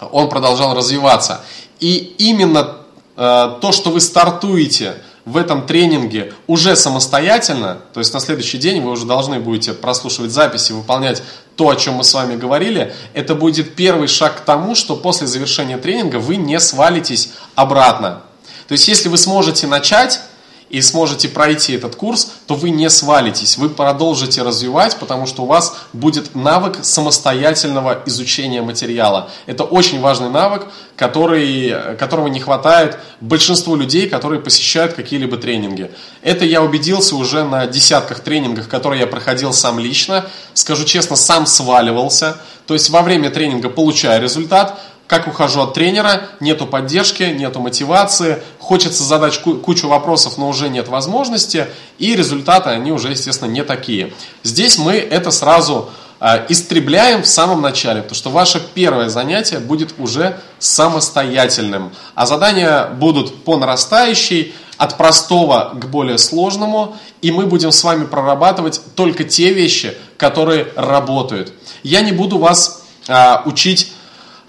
он 0.00 0.28
продолжал 0.28 0.74
развиваться. 0.74 1.42
И 1.78 2.14
именно 2.18 2.76
а, 3.16 3.58
то, 3.60 3.72
что 3.72 3.90
вы 3.90 4.00
стартуете 4.00 4.94
в 5.26 5.36
этом 5.36 5.66
тренинге 5.66 6.32
уже 6.46 6.74
самостоятельно, 6.74 7.78
то 7.92 8.00
есть 8.00 8.14
на 8.14 8.20
следующий 8.20 8.56
день 8.56 8.80
вы 8.80 8.90
уже 8.90 9.04
должны 9.04 9.38
будете 9.38 9.74
прослушивать 9.74 10.30
записи, 10.30 10.72
выполнять 10.72 11.22
то, 11.56 11.68
о 11.68 11.76
чем 11.76 11.94
мы 11.94 12.04
с 12.04 12.14
вами 12.14 12.36
говорили, 12.36 12.94
это 13.12 13.34
будет 13.34 13.74
первый 13.74 14.08
шаг 14.08 14.38
к 14.38 14.40
тому, 14.40 14.74
что 14.74 14.96
после 14.96 15.26
завершения 15.26 15.76
тренинга 15.76 16.16
вы 16.16 16.36
не 16.36 16.58
свалитесь 16.58 17.32
обратно. 17.54 18.22
То 18.70 18.74
есть, 18.74 18.86
если 18.86 19.08
вы 19.08 19.18
сможете 19.18 19.66
начать 19.66 20.20
и 20.68 20.80
сможете 20.80 21.28
пройти 21.28 21.72
этот 21.72 21.96
курс, 21.96 22.30
то 22.46 22.54
вы 22.54 22.70
не 22.70 22.88
свалитесь, 22.88 23.58
вы 23.58 23.68
продолжите 23.68 24.42
развивать, 24.42 24.96
потому 24.98 25.26
что 25.26 25.42
у 25.42 25.46
вас 25.46 25.74
будет 25.92 26.36
навык 26.36 26.78
самостоятельного 26.82 28.00
изучения 28.06 28.62
материала. 28.62 29.28
Это 29.46 29.64
очень 29.64 29.98
важный 30.00 30.30
навык, 30.30 30.68
который, 30.94 31.96
которого 31.96 32.28
не 32.28 32.38
хватает 32.38 32.96
большинству 33.20 33.74
людей, 33.74 34.08
которые 34.08 34.40
посещают 34.40 34.92
какие-либо 34.92 35.36
тренинги. 35.36 35.90
Это 36.22 36.44
я 36.44 36.62
убедился 36.62 37.16
уже 37.16 37.42
на 37.42 37.66
десятках 37.66 38.20
тренингах, 38.20 38.68
которые 38.68 39.00
я 39.00 39.08
проходил 39.08 39.52
сам 39.52 39.80
лично. 39.80 40.26
Скажу 40.54 40.84
честно, 40.84 41.16
сам 41.16 41.44
сваливался. 41.46 42.36
То 42.68 42.74
есть 42.74 42.88
во 42.90 43.02
время 43.02 43.30
тренинга 43.30 43.68
получаю 43.68 44.22
результат, 44.22 44.78
как 45.10 45.26
ухожу 45.26 45.62
от 45.62 45.74
тренера, 45.74 46.28
нету 46.38 46.66
поддержки, 46.66 47.24
нету 47.24 47.58
мотивации, 47.58 48.40
хочется 48.60 49.02
задать 49.02 49.42
кучу 49.42 49.88
вопросов, 49.88 50.38
но 50.38 50.48
уже 50.48 50.68
нет 50.68 50.86
возможности, 50.86 51.66
и 51.98 52.14
результаты, 52.14 52.70
они 52.70 52.92
уже, 52.92 53.10
естественно, 53.10 53.50
не 53.50 53.64
такие. 53.64 54.12
Здесь 54.44 54.78
мы 54.78 54.92
это 54.92 55.32
сразу 55.32 55.90
э, 56.20 56.46
истребляем 56.48 57.24
в 57.24 57.26
самом 57.26 57.60
начале, 57.60 58.02
потому 58.02 58.14
что 58.14 58.30
ваше 58.30 58.62
первое 58.72 59.08
занятие 59.08 59.58
будет 59.58 59.94
уже 59.98 60.38
самостоятельным, 60.60 61.90
а 62.14 62.26
задания 62.26 62.86
будут 62.86 63.42
по 63.42 63.56
нарастающей, 63.56 64.54
от 64.76 64.96
простого 64.96 65.72
к 65.74 65.86
более 65.90 66.18
сложному, 66.18 66.96
и 67.20 67.32
мы 67.32 67.46
будем 67.46 67.72
с 67.72 67.82
вами 67.82 68.06
прорабатывать 68.06 68.80
только 68.94 69.24
те 69.24 69.52
вещи, 69.52 69.94
которые 70.16 70.68
работают. 70.76 71.52
Я 71.82 72.00
не 72.00 72.12
буду 72.12 72.38
вас 72.38 72.84
а, 73.08 73.42
учить 73.44 73.92
а, 73.92 73.99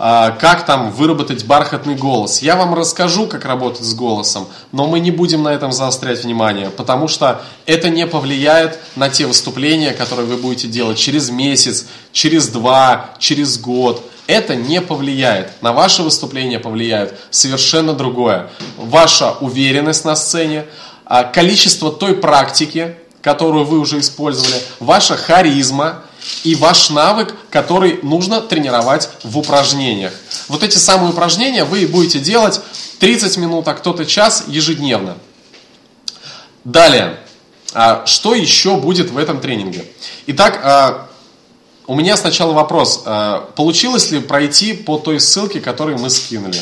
как 0.01 0.65
там 0.65 0.89
выработать 0.91 1.45
бархатный 1.45 1.93
голос. 1.93 2.41
Я 2.41 2.55
вам 2.55 2.73
расскажу, 2.73 3.27
как 3.27 3.45
работать 3.45 3.85
с 3.85 3.93
голосом, 3.93 4.47
но 4.71 4.87
мы 4.87 4.99
не 4.99 5.11
будем 5.11 5.43
на 5.43 5.49
этом 5.49 5.71
заострять 5.71 6.23
внимание, 6.23 6.71
потому 6.71 7.07
что 7.07 7.43
это 7.67 7.91
не 7.91 8.07
повлияет 8.07 8.79
на 8.95 9.09
те 9.09 9.27
выступления, 9.27 9.91
которые 9.91 10.25
вы 10.25 10.37
будете 10.37 10.67
делать 10.67 10.97
через 10.97 11.29
месяц, 11.29 11.85
через 12.11 12.47
два, 12.47 13.11
через 13.19 13.59
год. 13.59 14.03
это 14.27 14.55
не 14.55 14.81
повлияет. 14.81 15.61
На 15.61 15.73
ваше 15.73 16.03
выступление 16.03 16.57
повлияет 16.57 17.19
совершенно 17.29 17.93
другое. 17.93 18.49
Ваша 18.77 19.33
уверенность 19.33 20.05
на 20.05 20.15
сцене, 20.15 20.65
а, 21.05 21.25
количество 21.25 21.91
той 21.91 22.15
практики, 22.15 22.95
которую 23.21 23.65
вы 23.65 23.79
уже 23.79 23.99
использовали, 23.99 24.61
ваша 24.79 25.15
харизма 25.15 26.03
и 26.43 26.55
ваш 26.55 26.89
навык, 26.89 27.35
который 27.49 27.99
нужно 28.03 28.41
тренировать 28.41 29.09
в 29.23 29.37
упражнениях. 29.37 30.13
Вот 30.47 30.63
эти 30.63 30.77
самые 30.77 31.11
упражнения 31.11 31.63
вы 31.63 31.87
будете 31.87 32.19
делать 32.19 32.61
30 32.99 33.37
минут, 33.37 33.67
а 33.67 33.73
кто-то 33.73 34.05
час 34.05 34.45
ежедневно. 34.47 35.17
Далее, 36.63 37.19
а, 37.73 38.05
что 38.05 38.35
еще 38.35 38.77
будет 38.77 39.09
в 39.09 39.17
этом 39.17 39.39
тренинге? 39.39 39.85
Итак, 40.27 40.59
а, 40.63 41.07
у 41.87 41.95
меня 41.95 42.15
сначала 42.17 42.53
вопрос. 42.53 43.03
А, 43.05 43.49
получилось 43.55 44.11
ли 44.11 44.19
пройти 44.19 44.73
по 44.73 44.97
той 44.97 45.19
ссылке, 45.19 45.59
которую 45.59 45.97
мы 45.97 46.09
скинули? 46.09 46.59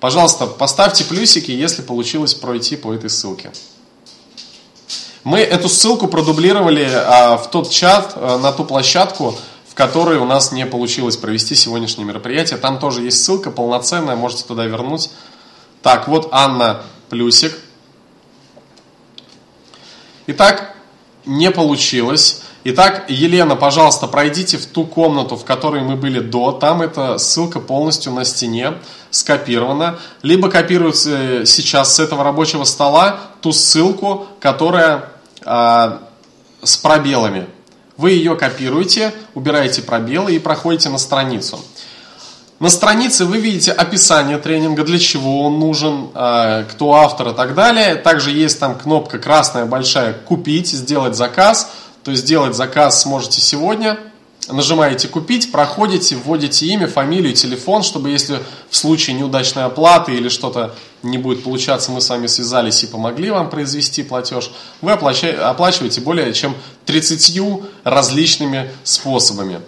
Пожалуйста, 0.00 0.46
поставьте 0.46 1.04
плюсики, 1.04 1.50
если 1.50 1.82
получилось 1.82 2.34
пройти 2.34 2.76
по 2.76 2.92
этой 2.92 3.10
ссылке. 3.10 3.50
Мы 5.26 5.40
эту 5.40 5.68
ссылку 5.68 6.06
продублировали 6.06 6.84
в 6.84 7.48
тот 7.50 7.68
чат, 7.68 8.14
на 8.14 8.52
ту 8.52 8.62
площадку, 8.62 9.36
в 9.68 9.74
которой 9.74 10.18
у 10.18 10.24
нас 10.24 10.52
не 10.52 10.64
получилось 10.66 11.16
провести 11.16 11.56
сегодняшнее 11.56 12.06
мероприятие. 12.06 12.58
Там 12.58 12.78
тоже 12.78 13.02
есть 13.02 13.24
ссылка 13.24 13.50
полноценная, 13.50 14.14
можете 14.14 14.44
туда 14.44 14.66
вернуть. 14.66 15.10
Так, 15.82 16.06
вот 16.06 16.28
Анна 16.30 16.82
плюсик. 17.08 17.58
Итак, 20.28 20.76
не 21.24 21.50
получилось. 21.50 22.42
Итак, 22.62 23.06
Елена, 23.08 23.56
пожалуйста, 23.56 24.06
пройдите 24.06 24.58
в 24.58 24.66
ту 24.66 24.84
комнату, 24.84 25.34
в 25.34 25.44
которой 25.44 25.82
мы 25.82 25.96
были 25.96 26.20
до. 26.20 26.52
Там 26.52 26.82
эта 26.82 27.18
ссылка 27.18 27.58
полностью 27.58 28.12
на 28.12 28.24
стене 28.24 28.74
скопирована. 29.10 29.98
Либо 30.22 30.48
копируется 30.48 31.44
сейчас 31.46 31.96
с 31.96 31.98
этого 31.98 32.22
рабочего 32.22 32.62
стола 32.62 33.18
ту 33.40 33.50
ссылку, 33.50 34.28
которая 34.38 35.10
э, 35.46 35.98
с 36.62 36.76
пробелами. 36.76 37.46
Вы 37.96 38.10
ее 38.10 38.36
копируете, 38.36 39.14
убираете 39.34 39.80
пробелы 39.80 40.34
и 40.34 40.38
проходите 40.38 40.90
на 40.90 40.98
страницу. 40.98 41.58
На 42.58 42.70
странице 42.70 43.26
вы 43.26 43.36
видите 43.36 43.70
описание 43.70 44.38
тренинга, 44.38 44.82
для 44.82 44.98
чего 44.98 45.42
он 45.42 45.58
нужен, 45.58 46.08
а, 46.14 46.64
кто 46.64 46.94
автор 46.94 47.28
и 47.28 47.34
так 47.34 47.54
далее. 47.54 47.96
Также 47.96 48.30
есть 48.30 48.58
там 48.58 48.78
кнопка 48.78 49.18
красная 49.18 49.66
большая 49.66 50.14
«Купить», 50.14 50.68
«Сделать 50.68 51.16
заказ». 51.16 51.70
То 52.02 52.12
есть 52.12 52.24
сделать 52.24 52.54
заказ 52.54 53.02
сможете 53.02 53.42
сегодня. 53.42 53.98
Нажимаете 54.48 55.08
«Купить», 55.08 55.52
проходите, 55.52 56.16
вводите 56.16 56.64
имя, 56.66 56.86
фамилию, 56.86 57.34
телефон, 57.34 57.82
чтобы 57.82 58.08
если 58.08 58.38
в 58.70 58.76
случае 58.76 59.16
неудачной 59.16 59.64
оплаты 59.64 60.14
или 60.14 60.30
что-то 60.30 60.74
не 61.02 61.18
будет 61.18 61.44
получаться, 61.44 61.90
мы 61.90 62.00
с 62.00 62.08
вами 62.08 62.26
связались 62.26 62.82
и 62.82 62.86
помогли 62.86 63.30
вам 63.30 63.50
произвести 63.50 64.02
платеж, 64.02 64.50
вы 64.80 64.92
оплачиваете 64.92 66.00
более 66.00 66.32
чем 66.32 66.56
30 66.86 67.40
различными 67.84 68.70
способами. 68.84 69.60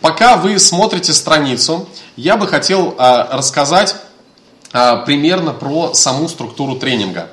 Пока 0.00 0.36
вы 0.36 0.58
смотрите 0.58 1.12
страницу, 1.12 1.86
я 2.16 2.36
бы 2.36 2.46
хотел 2.46 2.94
а, 2.96 3.36
рассказать 3.36 3.96
а, 4.72 4.96
примерно 4.96 5.52
про 5.52 5.92
саму 5.92 6.28
структуру 6.28 6.76
тренинга. 6.76 7.28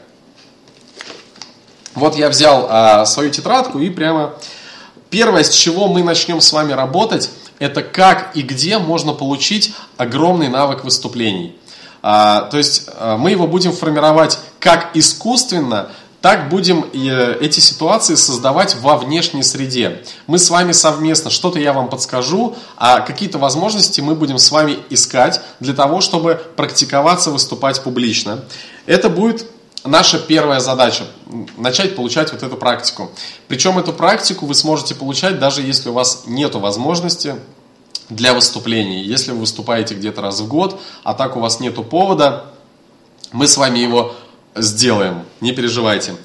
Вот 1.95 2.15
я 2.15 2.30
взял 2.30 2.67
а, 2.69 3.06
свою 3.06 3.30
тетрадку 3.32 3.80
и 3.80 3.89
прямо 3.89 4.34
первое, 5.10 5.43
с 5.43 5.50
чего 5.50 5.88
мы 5.88 6.04
начнем 6.04 6.41
с 6.41 6.52
вами 6.52 6.73
работать, 6.73 7.32
это 7.60 7.82
как 7.82 8.36
и 8.36 8.41
где 8.41 8.78
можно 8.78 9.13
получить 9.13 9.73
огромный 9.95 10.47
навык 10.47 10.84
выступлений. 10.84 11.56
А, 12.01 12.41
то 12.41 12.57
есть 12.57 12.89
а, 12.93 13.17
мы 13.17 13.31
его 13.31 13.47
будем 13.47 13.71
формировать 13.73 14.39
как 14.60 14.95
искусственно, 14.95 15.89
так 16.21 16.49
будем 16.49 16.86
э, 16.93 17.38
эти 17.41 17.60
ситуации 17.60 18.15
создавать 18.15 18.75
во 18.81 18.97
внешней 18.97 19.43
среде. 19.43 20.03
Мы 20.25 20.39
с 20.39 20.49
вами 20.49 20.71
совместно, 20.71 21.29
что-то 21.29 21.60
я 21.60 21.73
вам 21.73 21.89
подскажу, 21.89 22.55
а 22.75 23.01
какие-то 23.01 23.38
возможности 23.38 24.01
мы 24.01 24.15
будем 24.15 24.39
с 24.39 24.51
вами 24.51 24.79
искать 24.89 25.41
для 25.60 25.73
того, 25.73 26.01
чтобы 26.01 26.41
практиковаться, 26.55 27.31
выступать 27.31 27.81
публично. 27.83 28.43
Это 28.88 29.10
будет 29.10 29.45
наша 29.86 30.17
первая 30.19 30.60
задача– 30.60 31.05
начать 31.57 31.95
получать 31.95 32.31
вот 32.33 32.43
эту 32.43 32.57
практику. 32.57 33.12
Причем 33.47 33.77
эту 33.77 33.93
практику 33.93 34.47
вы 34.47 34.55
сможете 34.55 34.95
получать, 34.95 35.39
даже 35.39 35.62
если 35.62 35.89
у 35.89 35.93
вас 35.93 36.23
нет 36.25 36.55
возможности 36.55 37.36
для 38.10 38.34
выступлений. 38.34 39.04
Если 39.04 39.32
вы 39.32 39.39
выступаете 39.39 39.96
где-то 39.96 40.22
раз 40.22 40.39
в 40.39 40.48
год, 40.48 40.80
а 41.04 41.13
так 41.13 41.36
у 41.36 41.39
вас 41.39 41.60
нет 41.60 41.76
повода, 41.89 42.46
мы 43.32 43.48
с 43.48 43.58
вами 43.58 43.80
его 43.80 44.13
сделаем, 44.56 45.24
не 45.41 45.52
переживайте. 45.52 46.15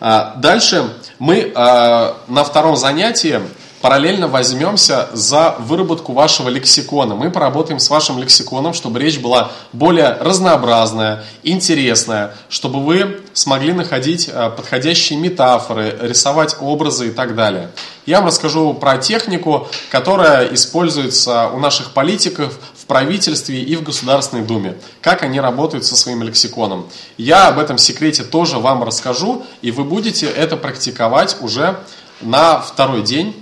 А, 0.00 0.34
дальше 0.36 0.92
мы 1.18 1.52
а, 1.54 2.16
на 2.28 2.44
втором 2.44 2.76
занятии 2.76 3.40
параллельно 3.80 4.28
возьмемся 4.28 5.08
за 5.12 5.56
выработку 5.58 6.12
вашего 6.12 6.48
лексикона. 6.48 7.14
Мы 7.14 7.30
поработаем 7.30 7.78
с 7.78 7.88
вашим 7.88 8.18
лексиконом, 8.18 8.74
чтобы 8.74 9.00
речь 9.00 9.18
была 9.18 9.52
более 9.72 10.16
разнообразная, 10.20 11.24
интересная, 11.42 12.34
чтобы 12.48 12.84
вы 12.84 13.20
смогли 13.32 13.72
находить 13.72 14.28
э, 14.28 14.50
подходящие 14.50 15.18
метафоры, 15.18 15.96
рисовать 16.00 16.56
образы 16.60 17.08
и 17.08 17.10
так 17.10 17.34
далее. 17.34 17.70
Я 18.04 18.18
вам 18.18 18.26
расскажу 18.26 18.74
про 18.74 18.98
технику, 18.98 19.68
которая 19.90 20.52
используется 20.52 21.48
у 21.48 21.58
наших 21.58 21.92
политиков 21.92 22.58
в 22.76 22.86
правительстве 22.86 23.62
и 23.62 23.76
в 23.76 23.82
Государственной 23.82 24.42
Думе. 24.42 24.76
Как 25.00 25.22
они 25.22 25.40
работают 25.40 25.84
со 25.84 25.96
своим 25.96 26.22
лексиконом. 26.22 26.86
Я 27.16 27.48
об 27.48 27.58
этом 27.58 27.78
секрете 27.78 28.24
тоже 28.24 28.58
вам 28.58 28.82
расскажу, 28.82 29.44
и 29.62 29.70
вы 29.70 29.84
будете 29.84 30.26
это 30.26 30.56
практиковать 30.56 31.36
уже 31.40 31.78
на 32.20 32.60
второй 32.60 33.02
день 33.02 33.34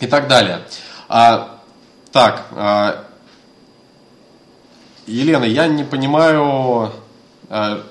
и 0.00 0.06
так 0.06 0.28
далее. 0.28 0.62
А, 1.08 1.60
так, 2.12 2.46
а, 2.52 3.04
Елена, 5.06 5.44
я 5.44 5.66
не 5.66 5.84
понимаю, 5.84 6.92
а, 7.48 7.82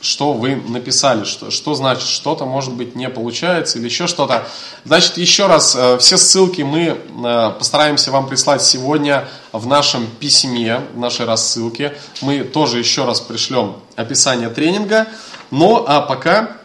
что 0.00 0.34
вы 0.34 0.56
написали, 0.56 1.24
что, 1.24 1.50
что 1.50 1.74
значит, 1.74 2.06
что-то 2.08 2.44
может 2.44 2.74
быть 2.74 2.94
не 2.94 3.08
получается 3.08 3.78
или 3.78 3.86
еще 3.86 4.06
что-то. 4.06 4.46
Значит, 4.84 5.16
еще 5.16 5.46
раз, 5.46 5.74
а, 5.76 5.98
все 5.98 6.16
ссылки 6.18 6.62
мы 6.62 6.98
а, 7.24 7.50
постараемся 7.52 8.10
вам 8.10 8.28
прислать 8.28 8.62
сегодня 8.62 9.28
в 9.52 9.66
нашем 9.66 10.06
письме, 10.06 10.82
в 10.94 10.98
нашей 10.98 11.26
рассылке. 11.26 11.96
Мы 12.20 12.44
тоже 12.44 12.78
еще 12.78 13.04
раз 13.04 13.20
пришлем 13.20 13.76
описание 13.96 14.50
тренинга. 14.50 15.06
Но 15.50 15.84
а 15.86 16.00
пока 16.00 16.56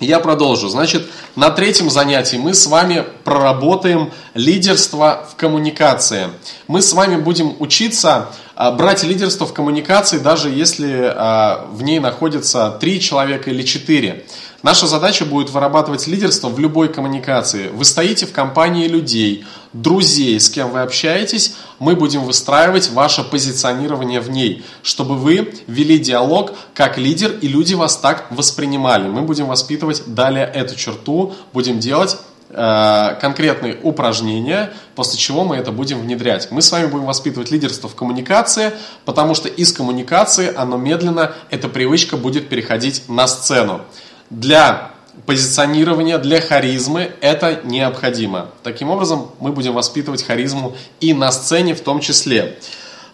я 0.00 0.20
продолжу. 0.20 0.68
Значит, 0.68 1.08
на 1.34 1.50
третьем 1.50 1.90
занятии 1.90 2.36
мы 2.36 2.54
с 2.54 2.66
вами 2.66 3.04
проработаем 3.24 4.10
лидерство 4.34 5.26
в 5.30 5.36
коммуникации. 5.36 6.28
Мы 6.68 6.82
с 6.82 6.92
вами 6.92 7.20
будем 7.20 7.56
учиться 7.58 8.28
а, 8.54 8.70
брать 8.70 9.02
лидерство 9.02 9.46
в 9.46 9.52
коммуникации, 9.52 10.18
даже 10.18 10.50
если 10.50 11.12
а, 11.14 11.68
в 11.72 11.82
ней 11.82 11.98
находится 11.98 12.76
три 12.80 13.00
человека 13.00 13.50
или 13.50 13.62
четыре. 13.62 14.24
Наша 14.64 14.88
задача 14.88 15.24
будет 15.24 15.50
вырабатывать 15.50 16.08
лидерство 16.08 16.48
в 16.48 16.58
любой 16.58 16.92
коммуникации. 16.92 17.68
Вы 17.68 17.84
стоите 17.84 18.26
в 18.26 18.32
компании 18.32 18.88
людей, 18.88 19.44
друзей, 19.72 20.40
с 20.40 20.50
кем 20.50 20.72
вы 20.72 20.80
общаетесь, 20.80 21.54
мы 21.78 21.94
будем 21.94 22.24
выстраивать 22.24 22.90
ваше 22.90 23.22
позиционирование 23.22 24.20
в 24.20 24.30
ней, 24.30 24.64
чтобы 24.82 25.14
вы 25.14 25.54
вели 25.68 25.96
диалог 26.00 26.54
как 26.74 26.98
лидер, 26.98 27.30
и 27.40 27.46
люди 27.46 27.74
вас 27.74 27.98
так 27.98 28.26
воспринимали. 28.30 29.06
Мы 29.06 29.22
будем 29.22 29.46
воспитывать 29.46 30.02
далее 30.12 30.50
эту 30.52 30.74
черту, 30.74 31.34
будем 31.52 31.78
делать 31.78 32.16
э, 32.50 33.16
конкретные 33.20 33.78
упражнения, 33.80 34.72
после 34.96 35.20
чего 35.20 35.44
мы 35.44 35.54
это 35.54 35.70
будем 35.70 36.00
внедрять. 36.00 36.50
Мы 36.50 36.62
с 36.62 36.72
вами 36.72 36.86
будем 36.86 37.04
воспитывать 37.06 37.52
лидерство 37.52 37.88
в 37.88 37.94
коммуникации, 37.94 38.72
потому 39.04 39.36
что 39.36 39.48
из 39.48 39.72
коммуникации 39.72 40.52
оно 40.52 40.78
медленно, 40.78 41.30
эта 41.48 41.68
привычка 41.68 42.16
будет 42.16 42.48
переходить 42.48 43.08
на 43.08 43.28
сцену 43.28 43.82
для 44.30 44.92
позиционирования, 45.26 46.18
для 46.18 46.40
харизмы 46.40 47.12
это 47.20 47.60
необходимо. 47.64 48.50
Таким 48.62 48.90
образом, 48.90 49.30
мы 49.40 49.52
будем 49.52 49.74
воспитывать 49.74 50.22
харизму 50.22 50.76
и 51.00 51.12
на 51.12 51.32
сцене 51.32 51.74
в 51.74 51.80
том 51.80 52.00
числе. 52.00 52.58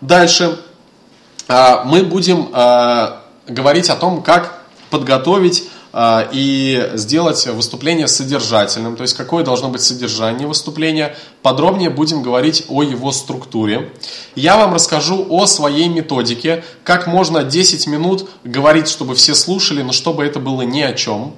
Дальше 0.00 0.58
а, 1.48 1.84
мы 1.84 2.02
будем 2.02 2.50
а, 2.52 3.22
говорить 3.46 3.90
о 3.90 3.96
том, 3.96 4.22
как 4.22 4.62
подготовить 4.90 5.68
и 5.96 6.90
сделать 6.94 7.46
выступление 7.46 8.08
содержательным, 8.08 8.96
то 8.96 9.02
есть 9.02 9.14
какое 9.14 9.44
должно 9.44 9.68
быть 9.68 9.80
содержание 9.80 10.48
выступления. 10.48 11.16
Подробнее 11.42 11.88
будем 11.88 12.22
говорить 12.22 12.64
о 12.68 12.82
его 12.82 13.12
структуре. 13.12 13.92
Я 14.34 14.56
вам 14.56 14.74
расскажу 14.74 15.24
о 15.30 15.46
своей 15.46 15.88
методике, 15.88 16.64
как 16.82 17.06
можно 17.06 17.44
10 17.44 17.86
минут 17.86 18.28
говорить, 18.42 18.88
чтобы 18.88 19.14
все 19.14 19.34
слушали, 19.36 19.82
но 19.82 19.92
чтобы 19.92 20.24
это 20.24 20.40
было 20.40 20.62
ни 20.62 20.80
о 20.80 20.94
чем. 20.94 21.36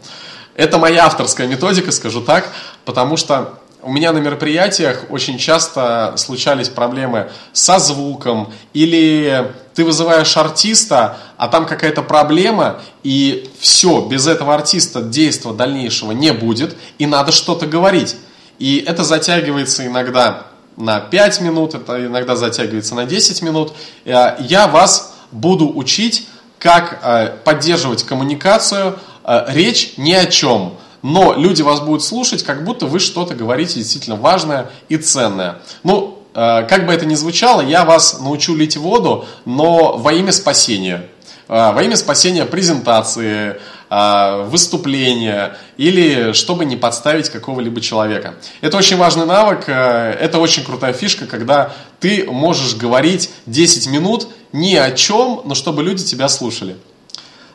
Это 0.54 0.78
моя 0.78 1.04
авторская 1.04 1.46
методика, 1.46 1.92
скажу 1.92 2.22
так, 2.22 2.50
потому 2.86 3.18
что 3.18 3.58
у 3.86 3.92
меня 3.92 4.12
на 4.12 4.18
мероприятиях 4.18 5.04
очень 5.10 5.38
часто 5.38 6.14
случались 6.16 6.68
проблемы 6.68 7.30
со 7.52 7.78
звуком, 7.78 8.52
или 8.72 9.52
ты 9.74 9.84
вызываешь 9.84 10.36
артиста, 10.36 11.18
а 11.36 11.46
там 11.46 11.66
какая-то 11.66 12.02
проблема, 12.02 12.80
и 13.04 13.48
все, 13.60 14.00
без 14.00 14.26
этого 14.26 14.54
артиста 14.54 15.02
действия 15.02 15.52
дальнейшего 15.52 16.10
не 16.10 16.32
будет, 16.32 16.76
и 16.98 17.06
надо 17.06 17.30
что-то 17.30 17.66
говорить. 17.66 18.16
И 18.58 18.84
это 18.86 19.04
затягивается 19.04 19.86
иногда 19.86 20.48
на 20.76 20.98
5 20.98 21.40
минут, 21.42 21.74
это 21.74 22.04
иногда 22.06 22.34
затягивается 22.34 22.96
на 22.96 23.04
10 23.04 23.42
минут. 23.42 23.72
Э, 24.04 24.36
я 24.40 24.66
вас 24.66 25.14
буду 25.30 25.70
учить, 25.72 26.26
как 26.58 26.98
э, 27.02 27.36
поддерживать 27.44 28.02
коммуникацию, 28.02 28.98
э, 29.24 29.44
речь 29.48 29.94
ни 29.96 30.12
о 30.12 30.26
чем– 30.26 30.74
но 31.06 31.34
люди 31.34 31.62
вас 31.62 31.78
будут 31.78 32.02
слушать, 32.02 32.42
как 32.42 32.64
будто 32.64 32.86
вы 32.86 32.98
что-то 32.98 33.36
говорите 33.36 33.74
действительно 33.74 34.16
важное 34.16 34.72
и 34.88 34.96
ценное. 34.96 35.58
Ну, 35.84 36.18
э, 36.34 36.66
как 36.68 36.84
бы 36.84 36.92
это 36.92 37.06
ни 37.06 37.14
звучало, 37.14 37.60
я 37.60 37.84
вас 37.84 38.18
научу 38.18 38.56
лить 38.56 38.76
воду, 38.76 39.24
но 39.44 39.98
во 39.98 40.12
имя 40.12 40.32
спасения. 40.32 41.06
Э, 41.46 41.70
во 41.72 41.80
имя 41.84 41.94
спасения 41.94 42.44
презентации, 42.44 43.60
э, 43.88 44.42
выступления 44.48 45.56
или 45.76 46.32
чтобы 46.32 46.64
не 46.64 46.74
подставить 46.74 47.28
какого-либо 47.28 47.80
человека. 47.80 48.34
Это 48.60 48.76
очень 48.76 48.96
важный 48.96 49.26
навык, 49.26 49.68
это 49.68 50.40
очень 50.40 50.64
крутая 50.64 50.92
фишка, 50.92 51.26
когда 51.26 51.72
ты 52.00 52.24
можешь 52.28 52.74
говорить 52.74 53.30
10 53.46 53.86
минут 53.86 54.26
ни 54.52 54.74
о 54.74 54.90
чем, 54.90 55.42
но 55.44 55.54
чтобы 55.54 55.84
люди 55.84 56.02
тебя 56.02 56.28
слушали. 56.28 56.76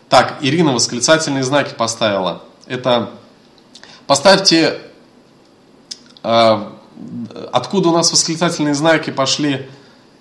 Так, 0.08 0.38
Ирина 0.40 0.72
восклицательные 0.72 1.44
знаки 1.44 1.74
поставила. 1.74 2.44
Это 2.66 3.12
Поставьте, 4.08 4.80
э, 6.24 6.70
откуда 7.52 7.90
у 7.90 7.94
нас 7.94 8.12
восклицательные 8.12 8.74
знаки 8.74 9.10
пошли, 9.10 9.70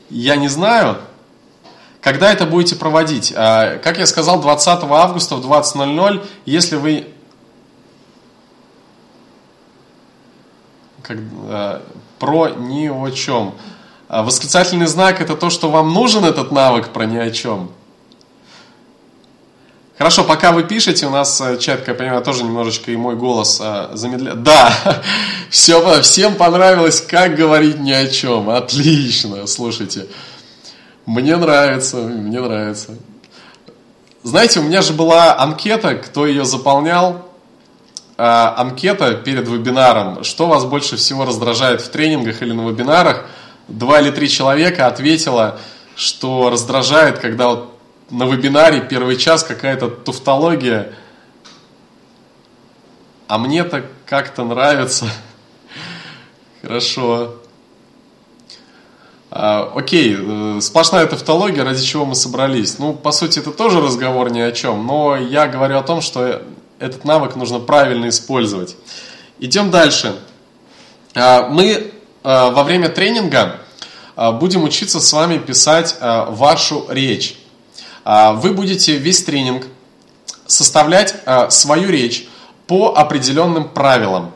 я 0.08 0.36
не 0.36 0.48
знаю. 0.48 0.98
Когда 2.00 2.32
это 2.32 2.46
будете 2.46 2.76
проводить? 2.76 3.32
Э, 3.34 3.78
как 3.82 3.98
я 3.98 4.06
сказал, 4.06 4.40
20 4.40 4.84
августа 4.84 5.36
в 5.36 5.46
20.00, 5.46 6.26
если 6.46 6.76
вы... 6.76 7.08
Как, 11.02 11.18
э, 11.18 11.80
про 12.18 12.48
ни 12.50 12.88
о 12.88 13.10
чем. 13.10 13.54
Восклицательный 14.08 14.86
знак 14.86 15.20
это 15.20 15.36
то, 15.36 15.50
что 15.50 15.70
вам 15.70 15.92
нужен 15.94 16.24
этот 16.24 16.52
навык 16.52 16.88
про 16.88 17.06
ни 17.06 17.16
о 17.16 17.30
чем. 17.30 17.70
Хорошо, 20.00 20.24
пока 20.24 20.52
вы 20.52 20.62
пишете, 20.62 21.06
у 21.06 21.10
нас 21.10 21.38
э, 21.42 21.58
чат, 21.58 21.80
как 21.80 21.88
я 21.88 21.94
понимаю, 21.94 22.22
тоже 22.22 22.42
немножечко 22.42 22.90
и 22.90 22.96
мой 22.96 23.16
голос 23.16 23.60
э, 23.62 23.90
замедляет. 23.92 24.42
Да, 24.42 24.72
все, 25.50 26.00
всем 26.00 26.36
понравилось, 26.36 27.02
как 27.02 27.34
говорить 27.34 27.78
ни 27.80 27.92
о 27.92 28.06
чем. 28.06 28.48
Отлично, 28.48 29.46
слушайте. 29.46 30.06
Мне 31.04 31.36
нравится, 31.36 31.98
мне 31.98 32.40
нравится. 32.40 32.94
Знаете, 34.22 34.60
у 34.60 34.62
меня 34.62 34.80
же 34.80 34.94
была 34.94 35.38
анкета, 35.38 35.94
кто 35.96 36.26
ее 36.26 36.46
заполнял. 36.46 37.28
Э, 38.16 38.54
анкета 38.56 39.12
перед 39.12 39.46
вебинаром. 39.48 40.24
Что 40.24 40.46
вас 40.46 40.64
больше 40.64 40.96
всего 40.96 41.26
раздражает 41.26 41.82
в 41.82 41.90
тренингах 41.90 42.40
или 42.40 42.52
на 42.52 42.66
вебинарах? 42.66 43.26
Два 43.68 44.00
или 44.00 44.10
три 44.10 44.30
человека 44.30 44.86
ответило, 44.86 45.60
что 45.94 46.48
раздражает, 46.48 47.18
когда 47.18 47.48
вот 47.48 47.79
на 48.10 48.24
вебинаре 48.24 48.80
первый 48.80 49.16
час 49.16 49.44
какая-то 49.44 49.88
туфтология, 49.88 50.92
а 53.28 53.38
мне-то 53.38 53.84
как-то 54.06 54.44
нравится. 54.44 55.06
Хорошо. 56.62 57.36
А, 59.30 59.72
окей, 59.76 60.16
э, 60.18 60.58
сплошная 60.60 61.06
тавтология, 61.06 61.62
ради 61.62 61.84
чего 61.84 62.04
мы 62.04 62.16
собрались. 62.16 62.80
Ну, 62.80 62.94
по 62.94 63.12
сути, 63.12 63.38
это 63.38 63.52
тоже 63.52 63.80
разговор 63.80 64.32
ни 64.32 64.40
о 64.40 64.50
чем, 64.50 64.84
но 64.84 65.16
я 65.16 65.46
говорю 65.46 65.78
о 65.78 65.82
том, 65.82 66.00
что 66.00 66.42
этот 66.80 67.04
навык 67.04 67.36
нужно 67.36 67.60
правильно 67.60 68.08
использовать. 68.08 68.76
Идем 69.38 69.70
дальше. 69.70 70.16
А, 71.14 71.48
мы 71.48 71.70
э, 71.70 71.90
во 72.24 72.64
время 72.64 72.88
тренинга 72.88 73.60
э, 74.16 74.32
будем 74.32 74.64
учиться 74.64 74.98
с 74.98 75.12
вами 75.12 75.38
писать 75.38 75.96
вашу 76.00 76.86
речь. 76.88 77.39
А, 78.04 78.32
вы 78.32 78.52
будете 78.52 78.96
весь 78.96 79.22
тренинг 79.22 79.66
составлять 80.46 81.14
а, 81.26 81.50
свою 81.50 81.90
речь 81.90 82.28
по 82.66 82.94
определенным 82.96 83.68
правилам. 83.68 84.32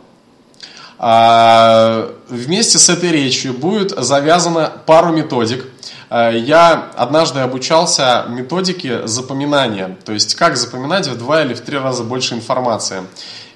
А, 0.98 2.11
вместе 2.29 2.79
с 2.79 2.88
этой 2.88 3.11
речью 3.11 3.55
будет 3.55 3.90
завязано 3.90 4.72
пару 4.87 5.12
методик. 5.12 5.66
Я 6.11 6.90
однажды 6.96 7.40
обучался 7.40 8.27
методике 8.29 9.05
запоминания, 9.09 9.96
то 10.05 10.12
есть 10.12 10.37
как 10.37 10.57
запоминать 10.57 11.09
в 11.09 11.18
два 11.18 11.42
или 11.42 11.55
в 11.55 11.61
три 11.61 11.77
раза 11.77 12.05
больше 12.05 12.35
информации. 12.35 13.03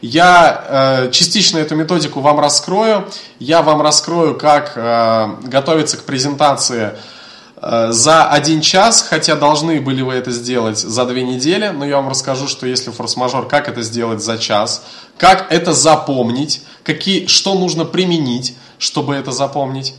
Я 0.00 1.08
частично 1.12 1.58
эту 1.58 1.76
методику 1.76 2.20
вам 2.20 2.40
раскрою. 2.40 3.06
Я 3.38 3.62
вам 3.62 3.80
раскрою, 3.80 4.36
как 4.36 4.72
готовиться 5.44 5.98
к 5.98 6.04
презентации 6.04 6.94
Э, 6.94 6.96
за 7.68 8.30
один 8.30 8.62
час, 8.62 9.02
хотя 9.02 9.36
должны 9.36 9.80
были 9.80 10.00
вы 10.00 10.14
это 10.14 10.30
сделать 10.30 10.78
за 10.78 11.04
две 11.04 11.22
недели, 11.22 11.68
но 11.68 11.84
я 11.84 11.96
вам 11.96 12.08
расскажу, 12.08 12.48
что 12.48 12.66
если 12.66 12.90
форс-мажор, 12.90 13.46
как 13.46 13.68
это 13.68 13.82
сделать 13.82 14.22
за 14.22 14.38
час, 14.38 14.84
как 15.18 15.52
это 15.52 15.74
запомнить, 15.74 16.62
какие, 16.82 17.26
что 17.26 17.54
нужно 17.54 17.84
применить, 17.84 18.56
чтобы 18.78 19.14
это 19.14 19.32
запомнить. 19.32 19.94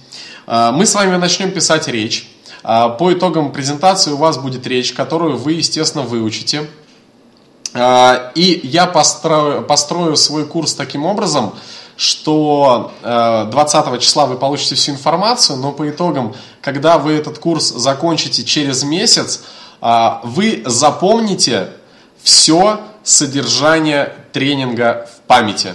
Э, 0.47 0.71
мы 0.73 0.88
с 0.88 0.95
вами 0.95 1.15
начнем 1.17 1.51
писать 1.51 1.88
речь. 1.88 2.27
Э, 2.63 2.89
по 2.97 3.13
итогам 3.13 3.51
презентации 3.51 4.12
у 4.12 4.17
вас 4.17 4.39
будет 4.39 4.65
речь, 4.65 4.93
которую 4.93 5.38
вы, 5.38 5.53
естественно, 5.53 6.03
выучите. 6.03 6.67
И 7.75 8.62
я 8.63 8.88
построю, 8.88 9.62
построю 9.62 10.15
свой 10.17 10.47
курс 10.47 10.73
таким 10.73 11.05
образом, 11.05 11.53
что 12.00 12.94
20 13.02 13.88
э, 13.88 14.00
числа 14.00 14.26
вы 14.26 14.38
получите 14.38 14.76
всю 14.76 14.94
информацию, 14.94 15.58
но 15.58 15.74
по 15.74 15.90
итогам, 15.90 16.34
когда 16.62 16.98
вы 16.98 17.12
этот 17.12 17.40
курс 17.40 17.68
закончите 17.68 18.46
через 18.46 18.84
месяц, 18.84 19.44
э, 19.82 20.10
вы 20.24 20.64
запомните 20.66 21.72
все 22.24 22.80
содержание 23.04 24.14
тренинга 24.32 25.10
в 25.14 25.28
памяти. 25.28 25.74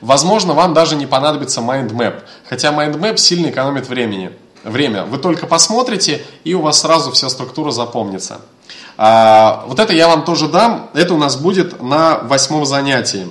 Возможно, 0.00 0.54
вам 0.54 0.72
даже 0.72 0.94
не 0.94 1.06
понадобится 1.06 1.62
mindmap, 1.62 2.22
хотя 2.48 2.70
mindmap 2.70 3.16
сильно 3.16 3.50
экономит 3.50 3.88
времени. 3.88 4.30
время. 4.62 5.04
Вы 5.04 5.18
только 5.18 5.48
посмотрите, 5.48 6.24
и 6.44 6.54
у 6.54 6.60
вас 6.62 6.80
сразу 6.80 7.10
вся 7.10 7.28
структура 7.28 7.72
запомнится. 7.72 8.40
А, 8.96 9.64
вот 9.66 9.80
это 9.80 9.92
я 9.92 10.06
вам 10.06 10.24
тоже 10.24 10.46
дам. 10.46 10.90
Это 10.94 11.14
у 11.14 11.18
нас 11.18 11.36
будет 11.36 11.82
на 11.82 12.18
восьмом 12.18 12.64
занятии. 12.66 13.26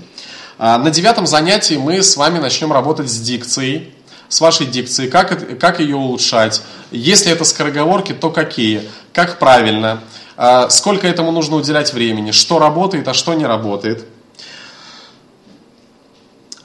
А, 0.57 0.77
на 0.77 0.89
девятом 0.89 1.27
занятии 1.27 1.75
мы 1.75 2.01
с 2.01 2.15
вами 2.15 2.39
начнем 2.39 2.71
работать 2.71 3.09
с 3.09 3.19
дикцией, 3.19 3.93
с 4.29 4.39
вашей 4.39 4.67
дикцией, 4.67 5.09
как, 5.09 5.59
как 5.59 5.81
ее 5.81 5.97
улучшать. 5.97 6.61
Если 6.91 7.29
это 7.29 7.43
скороговорки, 7.43 8.13
то 8.13 8.29
какие, 8.29 8.87
как 9.11 9.37
правильно, 9.37 9.99
а, 10.37 10.69
сколько 10.69 11.07
этому 11.07 11.31
нужно 11.31 11.57
уделять 11.57 11.93
времени, 11.93 12.31
что 12.31 12.57
работает, 12.57 13.05
а 13.09 13.13
что 13.13 13.33
не 13.33 13.45
работает. 13.45 14.05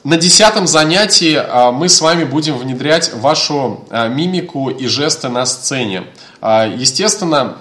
На 0.05 0.15
десятом 0.15 0.67
занятии 0.67 1.35
а, 1.35 1.73
мы 1.73 1.89
с 1.89 1.99
вами 1.99 2.23
будем 2.23 2.57
внедрять 2.57 3.13
вашу 3.13 3.85
мимику 3.91 4.69
и 4.69 4.87
жесты 4.87 5.27
на 5.27 5.45
сцене. 5.45 6.05
Естественно, 6.41 7.57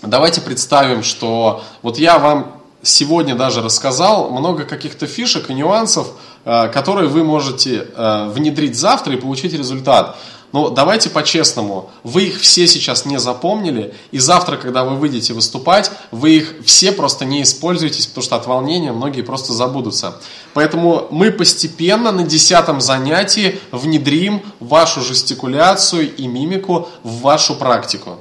давайте 0.00 0.40
представим, 0.40 1.02
что 1.02 1.64
вот 1.82 1.98
я 1.98 2.20
вам 2.20 2.59
сегодня 2.82 3.34
даже 3.34 3.62
рассказал 3.62 4.30
много 4.30 4.64
каких-то 4.64 5.06
фишек 5.06 5.50
и 5.50 5.54
нюансов, 5.54 6.08
э, 6.44 6.68
которые 6.68 7.08
вы 7.08 7.24
можете 7.24 7.86
э, 7.94 8.28
внедрить 8.28 8.76
завтра 8.76 9.14
и 9.14 9.16
получить 9.16 9.52
результат. 9.52 10.16
Но 10.52 10.68
давайте 10.68 11.10
по-честному, 11.10 11.90
вы 12.02 12.24
их 12.24 12.40
все 12.40 12.66
сейчас 12.66 13.04
не 13.04 13.20
запомнили, 13.20 13.94
и 14.10 14.18
завтра, 14.18 14.56
когда 14.56 14.82
вы 14.82 14.96
выйдете 14.96 15.32
выступать, 15.32 15.92
вы 16.10 16.38
их 16.38 16.54
все 16.64 16.90
просто 16.90 17.24
не 17.24 17.42
используете, 17.42 18.08
потому 18.08 18.24
что 18.24 18.34
от 18.34 18.46
волнения 18.48 18.90
многие 18.90 19.22
просто 19.22 19.52
забудутся. 19.52 20.16
Поэтому 20.52 21.06
мы 21.12 21.30
постепенно 21.30 22.10
на 22.10 22.24
десятом 22.24 22.80
занятии 22.80 23.60
внедрим 23.70 24.42
вашу 24.58 25.02
жестикуляцию 25.02 26.16
и 26.16 26.26
мимику 26.26 26.88
в 27.04 27.20
вашу 27.20 27.54
практику. 27.54 28.18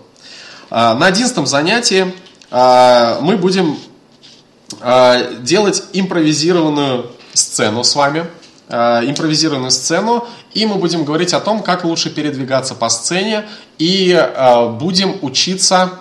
Э, 0.70 0.94
на 0.94 1.08
одиннадцатом 1.08 1.48
занятии 1.48 2.14
мы 2.52 3.38
будем 3.38 3.78
делать 5.42 5.84
импровизированную 5.94 7.12
сцену 7.34 7.84
с 7.84 7.96
вами, 7.96 8.26
э, 8.68 9.02
импровизированную 9.10 9.72
сцену, 9.72 10.28
и 10.54 10.66
мы 10.66 10.76
будем 10.76 11.06
говорить 11.06 11.34
о 11.34 11.40
том, 11.40 11.64
как 11.64 11.84
лучше 11.84 12.10
передвигаться 12.10 12.76
по 12.76 12.90
сцене, 12.90 13.46
и 13.78 14.12
э, 14.12 14.70
будем 14.70 15.18
учиться 15.22 16.00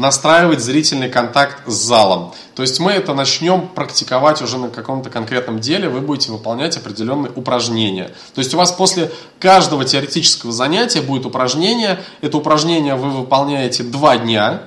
настраивать 0.00 0.60
зрительный 0.60 1.10
контакт 1.10 1.62
с 1.66 1.74
залом. 1.74 2.32
То 2.54 2.62
есть 2.62 2.80
мы 2.80 2.92
это 2.92 3.12
начнем 3.12 3.68
практиковать 3.68 4.40
уже 4.40 4.56
на 4.56 4.70
каком-то 4.70 5.10
конкретном 5.10 5.60
деле, 5.60 5.88
вы 5.88 6.00
будете 6.00 6.32
выполнять 6.32 6.76
определенные 6.78 7.30
упражнения. 7.36 8.10
То 8.34 8.40
есть 8.40 8.54
у 8.54 8.56
вас 8.56 8.72
после 8.72 9.12
каждого 9.38 9.84
теоретического 9.84 10.52
занятия 10.52 11.02
будет 11.02 11.26
упражнение. 11.26 12.00
Это 12.22 12.38
упражнение 12.38 12.94
вы 12.94 13.10
выполняете 13.10 13.82
два 13.82 14.16
дня, 14.16 14.62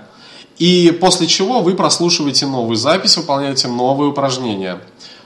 и 0.57 0.91
после 0.91 1.27
чего 1.27 1.61
вы 1.61 1.75
прослушиваете 1.75 2.45
новую 2.45 2.75
запись, 2.75 3.17
выполняете 3.17 3.67
новые 3.67 4.09
упражнения. 4.11 4.79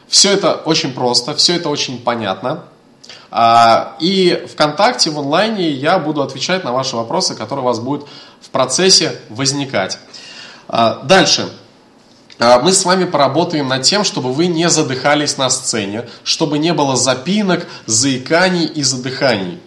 Все 0.07 0.31
это 0.31 0.53
очень 0.53 0.93
просто, 0.93 1.35
все 1.35 1.55
это 1.55 1.69
очень 1.69 1.99
понятно. 2.01 2.63
А, 3.29 3.97
и 3.99 4.45
ВКонтакте, 4.53 5.09
в 5.09 5.19
онлайне 5.19 5.69
я 5.69 5.99
буду 5.99 6.21
отвечать 6.21 6.63
на 6.63 6.71
ваши 6.71 6.95
вопросы, 6.95 7.35
которые 7.35 7.63
у 7.63 7.67
вас 7.67 7.79
будут 7.79 8.07
в 8.41 8.49
процессе 8.49 9.19
возникать. 9.29 9.99
А, 10.67 11.01
дальше. 11.03 11.49
А, 12.39 12.59
мы 12.59 12.71
с 12.71 12.85
вами 12.85 13.03
поработаем 13.03 13.67
над 13.67 13.83
тем, 13.83 14.03
чтобы 14.05 14.31
вы 14.31 14.47
не 14.47 14.69
задыхались 14.69 15.37
на 15.37 15.49
сцене, 15.49 16.07
чтобы 16.23 16.57
не 16.57 16.73
было 16.73 16.95
запинок, 16.95 17.67
заиканий 17.85 18.65
и 18.65 18.83
задыханий. 18.83 19.59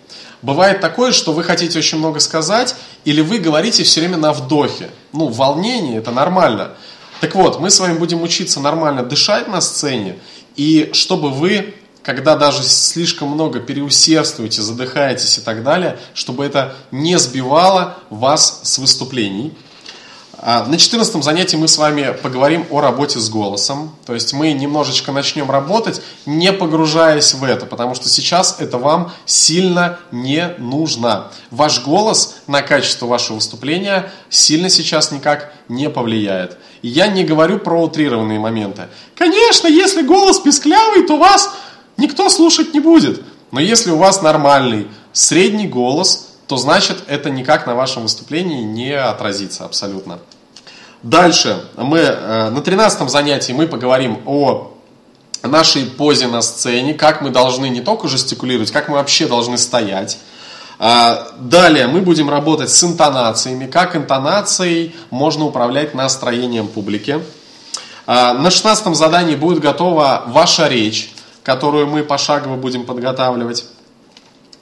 Бывает 0.42 0.80
такое, 0.80 1.12
что 1.12 1.32
вы 1.32 1.44
хотите 1.44 1.78
очень 1.78 1.98
много 1.98 2.20
сказать, 2.20 2.74
или 3.04 3.20
вы 3.20 3.38
говорите 3.38 3.82
все 3.84 4.00
время 4.00 4.16
на 4.16 4.32
вдохе. 4.32 4.90
Ну, 5.12 5.28
волнение 5.28 5.98
это 5.98 6.10
нормально. 6.10 6.72
Так 7.20 7.34
вот, 7.34 7.60
мы 7.60 7.70
с 7.70 7.78
вами 7.78 7.98
будем 7.98 8.22
учиться 8.22 8.60
нормально 8.60 9.02
дышать 9.02 9.48
на 9.48 9.60
сцене, 9.60 10.16
и 10.56 10.90
чтобы 10.94 11.30
вы 11.30 11.74
когда 12.02 12.34
даже 12.34 12.62
слишком 12.62 13.28
много 13.28 13.60
переусердствуете, 13.60 14.62
задыхаетесь 14.62 15.38
и 15.38 15.40
так 15.42 15.62
далее, 15.62 15.98
чтобы 16.14 16.44
это 16.44 16.74
не 16.90 17.18
сбивало 17.18 17.98
вас 18.08 18.60
с 18.64 18.78
выступлений. 18.78 19.52
А, 20.42 20.64
на 20.64 20.78
14 20.78 21.22
занятии 21.22 21.56
мы 21.56 21.68
с 21.68 21.76
вами 21.76 22.16
поговорим 22.22 22.64
о 22.70 22.80
работе 22.80 23.18
с 23.18 23.28
голосом. 23.28 23.94
То 24.06 24.14
есть 24.14 24.32
мы 24.32 24.52
немножечко 24.52 25.12
начнем 25.12 25.50
работать, 25.50 26.00
не 26.24 26.50
погружаясь 26.50 27.34
в 27.34 27.44
это, 27.44 27.66
потому 27.66 27.94
что 27.94 28.08
сейчас 28.08 28.56
это 28.58 28.78
вам 28.78 29.12
сильно 29.26 29.98
не 30.10 30.54
нужно. 30.56 31.30
Ваш 31.50 31.84
голос 31.84 32.36
на 32.46 32.62
качество 32.62 33.04
вашего 33.04 33.36
выступления 33.36 34.10
сильно 34.30 34.70
сейчас 34.70 35.12
никак 35.12 35.52
не 35.68 35.90
повлияет. 35.90 36.56
Я 36.80 37.08
не 37.08 37.22
говорю 37.22 37.58
про 37.58 37.82
утрированные 37.82 38.38
моменты. 38.38 38.88
Конечно, 39.16 39.68
если 39.68 40.00
голос 40.00 40.40
писклявый, 40.40 41.06
то 41.06 41.18
вас 41.18 41.50
никто 41.98 42.30
слушать 42.30 42.72
не 42.72 42.80
будет. 42.80 43.22
Но 43.50 43.60
если 43.60 43.90
у 43.90 43.98
вас 43.98 44.22
нормальный 44.22 44.88
средний 45.12 45.68
голос, 45.68 46.29
то 46.50 46.56
значит 46.56 47.04
это 47.06 47.30
никак 47.30 47.68
на 47.68 47.76
вашем 47.76 48.02
выступлении 48.02 48.62
не 48.64 48.92
отразится 48.92 49.64
абсолютно. 49.64 50.18
Дальше 51.04 51.64
мы 51.76 51.98
э, 51.98 52.50
на 52.50 52.60
13 52.60 53.08
занятии 53.08 53.52
мы 53.52 53.68
поговорим 53.68 54.18
о 54.26 54.72
нашей 55.44 55.84
позе 55.84 56.26
на 56.26 56.42
сцене, 56.42 56.94
как 56.94 57.22
мы 57.22 57.30
должны 57.30 57.68
не 57.68 57.80
только 57.80 58.08
жестикулировать, 58.08 58.72
как 58.72 58.88
мы 58.88 58.96
вообще 58.96 59.28
должны 59.28 59.58
стоять. 59.58 60.18
А, 60.80 61.28
далее 61.38 61.86
мы 61.86 62.00
будем 62.00 62.28
работать 62.28 62.70
с 62.70 62.82
интонациями, 62.82 63.66
как 63.66 63.94
интонацией 63.94 64.96
можно 65.10 65.44
управлять 65.44 65.94
настроением 65.94 66.66
публики. 66.66 67.22
А, 68.08 68.34
на 68.34 68.50
16 68.50 68.96
задании 68.96 69.36
будет 69.36 69.60
готова 69.60 70.24
ваша 70.26 70.66
речь 70.66 71.12
которую 71.42 71.86
мы 71.86 72.02
пошагово 72.02 72.56
будем 72.56 72.84
подготавливать. 72.84 73.66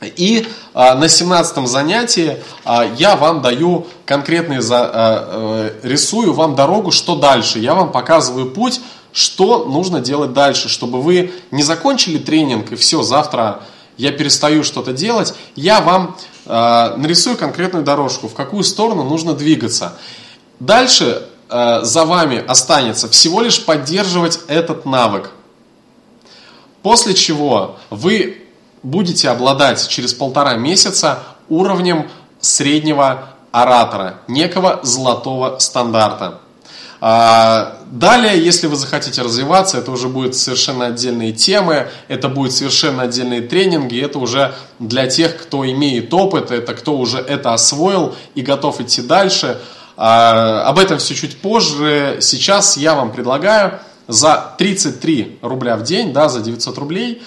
И 0.00 0.46
а, 0.74 0.94
на 0.94 1.08
17 1.08 1.66
занятии 1.66 2.36
а, 2.64 2.84
я 2.84 3.16
вам 3.16 3.42
даю 3.42 3.86
конкретные, 4.06 4.60
а, 4.60 4.62
а, 4.70 5.72
рисую 5.82 6.32
вам 6.32 6.54
дорогу, 6.54 6.92
что 6.92 7.16
дальше. 7.16 7.58
Я 7.58 7.74
вам 7.74 7.90
показываю 7.90 8.50
путь, 8.50 8.80
что 9.12 9.64
нужно 9.64 10.00
делать 10.00 10.32
дальше, 10.32 10.68
чтобы 10.68 11.02
вы 11.02 11.32
не 11.50 11.64
закончили 11.64 12.18
тренинг 12.18 12.70
и 12.72 12.76
все, 12.76 13.02
завтра 13.02 13.62
я 13.96 14.12
перестаю 14.12 14.62
что-то 14.62 14.92
делать. 14.92 15.34
Я 15.56 15.80
вам 15.80 16.16
нарисую 16.46 17.36
конкретную 17.36 17.84
дорожку, 17.84 18.28
в 18.28 18.34
какую 18.34 18.62
сторону 18.62 19.02
нужно 19.02 19.34
двигаться. 19.34 19.98
Дальше 20.60 21.26
за 21.50 22.04
вами 22.04 22.42
останется 22.46 23.08
всего 23.08 23.40
лишь 23.40 23.64
поддерживать 23.64 24.40
этот 24.46 24.86
навык. 24.86 25.32
После 26.82 27.14
чего 27.14 27.76
вы 27.90 28.47
будете 28.82 29.28
обладать 29.30 29.86
через 29.88 30.14
полтора 30.14 30.54
месяца 30.54 31.20
уровнем 31.48 32.08
среднего 32.40 33.30
оратора, 33.52 34.20
некого 34.28 34.80
золотого 34.82 35.58
стандарта. 35.58 36.40
А, 37.00 37.78
далее, 37.90 38.44
если 38.44 38.66
вы 38.66 38.76
захотите 38.76 39.22
развиваться, 39.22 39.78
это 39.78 39.92
уже 39.92 40.08
будут 40.08 40.34
совершенно 40.34 40.86
отдельные 40.86 41.32
темы, 41.32 41.88
это 42.08 42.28
будут 42.28 42.52
совершенно 42.52 43.04
отдельные 43.04 43.40
тренинги, 43.40 44.00
это 44.00 44.18
уже 44.18 44.54
для 44.80 45.06
тех, 45.06 45.36
кто 45.36 45.64
имеет 45.64 46.12
опыт, 46.12 46.50
это 46.50 46.74
кто 46.74 46.96
уже 46.96 47.18
это 47.18 47.54
освоил 47.54 48.16
и 48.34 48.42
готов 48.42 48.80
идти 48.80 49.02
дальше. 49.02 49.60
А, 49.96 50.62
об 50.66 50.78
этом 50.78 50.98
все 50.98 51.14
чуть 51.14 51.40
позже. 51.40 52.18
Сейчас 52.20 52.76
я 52.76 52.94
вам 52.94 53.12
предлагаю 53.12 53.78
за 54.08 54.54
33 54.58 55.38
рубля 55.42 55.76
в 55.76 55.84
день, 55.84 56.12
да, 56.12 56.28
за 56.28 56.40
900 56.40 56.78
рублей, 56.78 57.22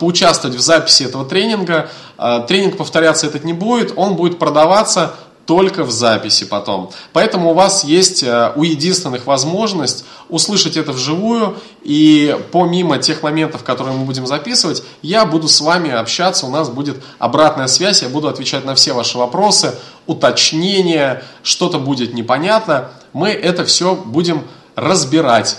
поучаствовать 0.00 0.56
в 0.56 0.60
записи 0.60 1.04
этого 1.04 1.24
тренинга. 1.24 1.88
А, 2.18 2.40
тренинг 2.40 2.76
повторяться 2.76 3.28
этот 3.28 3.44
не 3.44 3.52
будет, 3.52 3.92
он 3.96 4.16
будет 4.16 4.38
продаваться 4.38 5.14
только 5.46 5.84
в 5.84 5.90
записи 5.90 6.44
потом. 6.44 6.90
Поэтому 7.12 7.50
у 7.50 7.54
вас 7.54 7.82
есть 7.82 8.22
э, 8.22 8.52
у 8.54 8.62
единственных 8.62 9.26
возможность 9.26 10.04
услышать 10.28 10.76
это 10.76 10.92
вживую, 10.92 11.56
и 11.82 12.38
помимо 12.52 12.98
тех 12.98 13.24
моментов, 13.24 13.64
которые 13.64 13.96
мы 13.96 14.04
будем 14.04 14.28
записывать, 14.28 14.84
я 15.02 15.24
буду 15.24 15.48
с 15.48 15.60
вами 15.60 15.90
общаться, 15.90 16.46
у 16.46 16.50
нас 16.50 16.68
будет 16.68 17.02
обратная 17.18 17.66
связь, 17.66 18.02
я 18.02 18.08
буду 18.08 18.28
отвечать 18.28 18.64
на 18.64 18.76
все 18.76 18.92
ваши 18.92 19.18
вопросы, 19.18 19.74
уточнения, 20.06 21.24
что-то 21.42 21.80
будет 21.80 22.14
непонятно, 22.14 22.90
мы 23.12 23.30
это 23.30 23.64
все 23.64 23.96
будем 23.96 24.44
разбирать. 24.76 25.56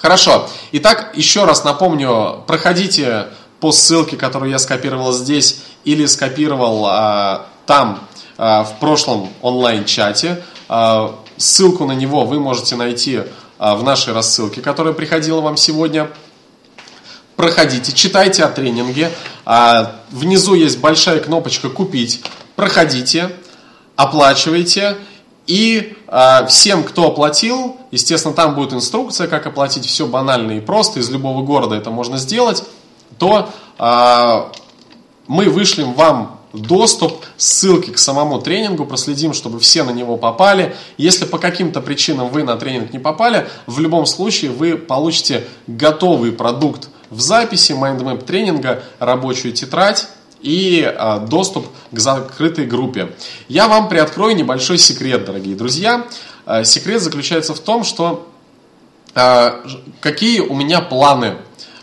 Хорошо. 0.00 0.48
Итак, 0.72 1.12
еще 1.14 1.44
раз 1.44 1.62
напомню, 1.62 2.42
проходите 2.46 3.26
по 3.60 3.70
ссылке, 3.70 4.16
которую 4.16 4.50
я 4.50 4.58
скопировал 4.58 5.12
здесь 5.12 5.60
или 5.84 6.06
скопировал 6.06 6.86
а, 6.86 7.46
там 7.66 8.08
а, 8.38 8.64
в 8.64 8.78
прошлом 8.78 9.28
онлайн-чате. 9.42 10.42
А, 10.70 11.14
ссылку 11.36 11.84
на 11.84 11.92
него 11.92 12.24
вы 12.24 12.40
можете 12.40 12.76
найти 12.76 13.24
а, 13.58 13.74
в 13.74 13.82
нашей 13.82 14.14
рассылке, 14.14 14.62
которая 14.62 14.94
приходила 14.94 15.42
вам 15.42 15.58
сегодня. 15.58 16.08
Проходите, 17.36 17.92
читайте 17.92 18.42
о 18.44 18.48
тренинге. 18.48 19.12
А, 19.44 19.96
внизу 20.10 20.54
есть 20.54 20.78
большая 20.78 21.20
кнопочка 21.20 21.68
«Купить». 21.68 22.22
Проходите, 22.56 23.36
оплачивайте 23.96 24.96
и 25.46 25.96
э, 26.06 26.46
всем, 26.46 26.84
кто 26.84 27.08
оплатил, 27.08 27.76
естественно, 27.90 28.34
там 28.34 28.54
будет 28.54 28.72
инструкция, 28.72 29.26
как 29.26 29.46
оплатить, 29.46 29.86
все 29.86 30.06
банально 30.06 30.52
и 30.52 30.60
просто, 30.60 31.00
из 31.00 31.10
любого 31.10 31.42
города 31.42 31.74
это 31.74 31.90
можно 31.90 32.18
сделать, 32.18 32.62
то 33.18 33.48
э, 33.78 34.44
мы 35.26 35.48
вышлем 35.48 35.94
вам 35.94 36.40
доступ, 36.52 37.24
ссылки 37.36 37.90
к 37.90 37.98
самому 37.98 38.40
тренингу, 38.40 38.84
проследим, 38.84 39.32
чтобы 39.32 39.60
все 39.60 39.82
на 39.84 39.90
него 39.90 40.16
попали. 40.16 40.74
Если 40.96 41.24
по 41.24 41.38
каким-то 41.38 41.80
причинам 41.80 42.28
вы 42.28 42.42
на 42.42 42.56
тренинг 42.56 42.92
не 42.92 42.98
попали, 42.98 43.48
в 43.66 43.78
любом 43.80 44.06
случае 44.06 44.50
вы 44.50 44.76
получите 44.76 45.46
готовый 45.66 46.32
продукт 46.32 46.88
в 47.10 47.20
записи 47.20 47.72
mind 47.72 48.02
map 48.02 48.24
тренинга, 48.24 48.82
рабочую 48.98 49.52
тетрадь, 49.52 50.08
и 50.42 50.82
а, 50.82 51.18
доступ 51.18 51.66
к 51.90 51.98
закрытой 51.98 52.66
группе. 52.66 53.12
Я 53.48 53.68
вам 53.68 53.88
приоткрою 53.88 54.34
небольшой 54.36 54.78
секрет, 54.78 55.24
дорогие 55.24 55.54
друзья. 55.54 56.06
А, 56.46 56.64
секрет 56.64 57.02
заключается 57.02 57.54
в 57.54 57.60
том, 57.60 57.84
что 57.84 58.28
а, 59.14 59.60
какие 60.00 60.40
у 60.40 60.54
меня 60.54 60.80
планы 60.80 61.36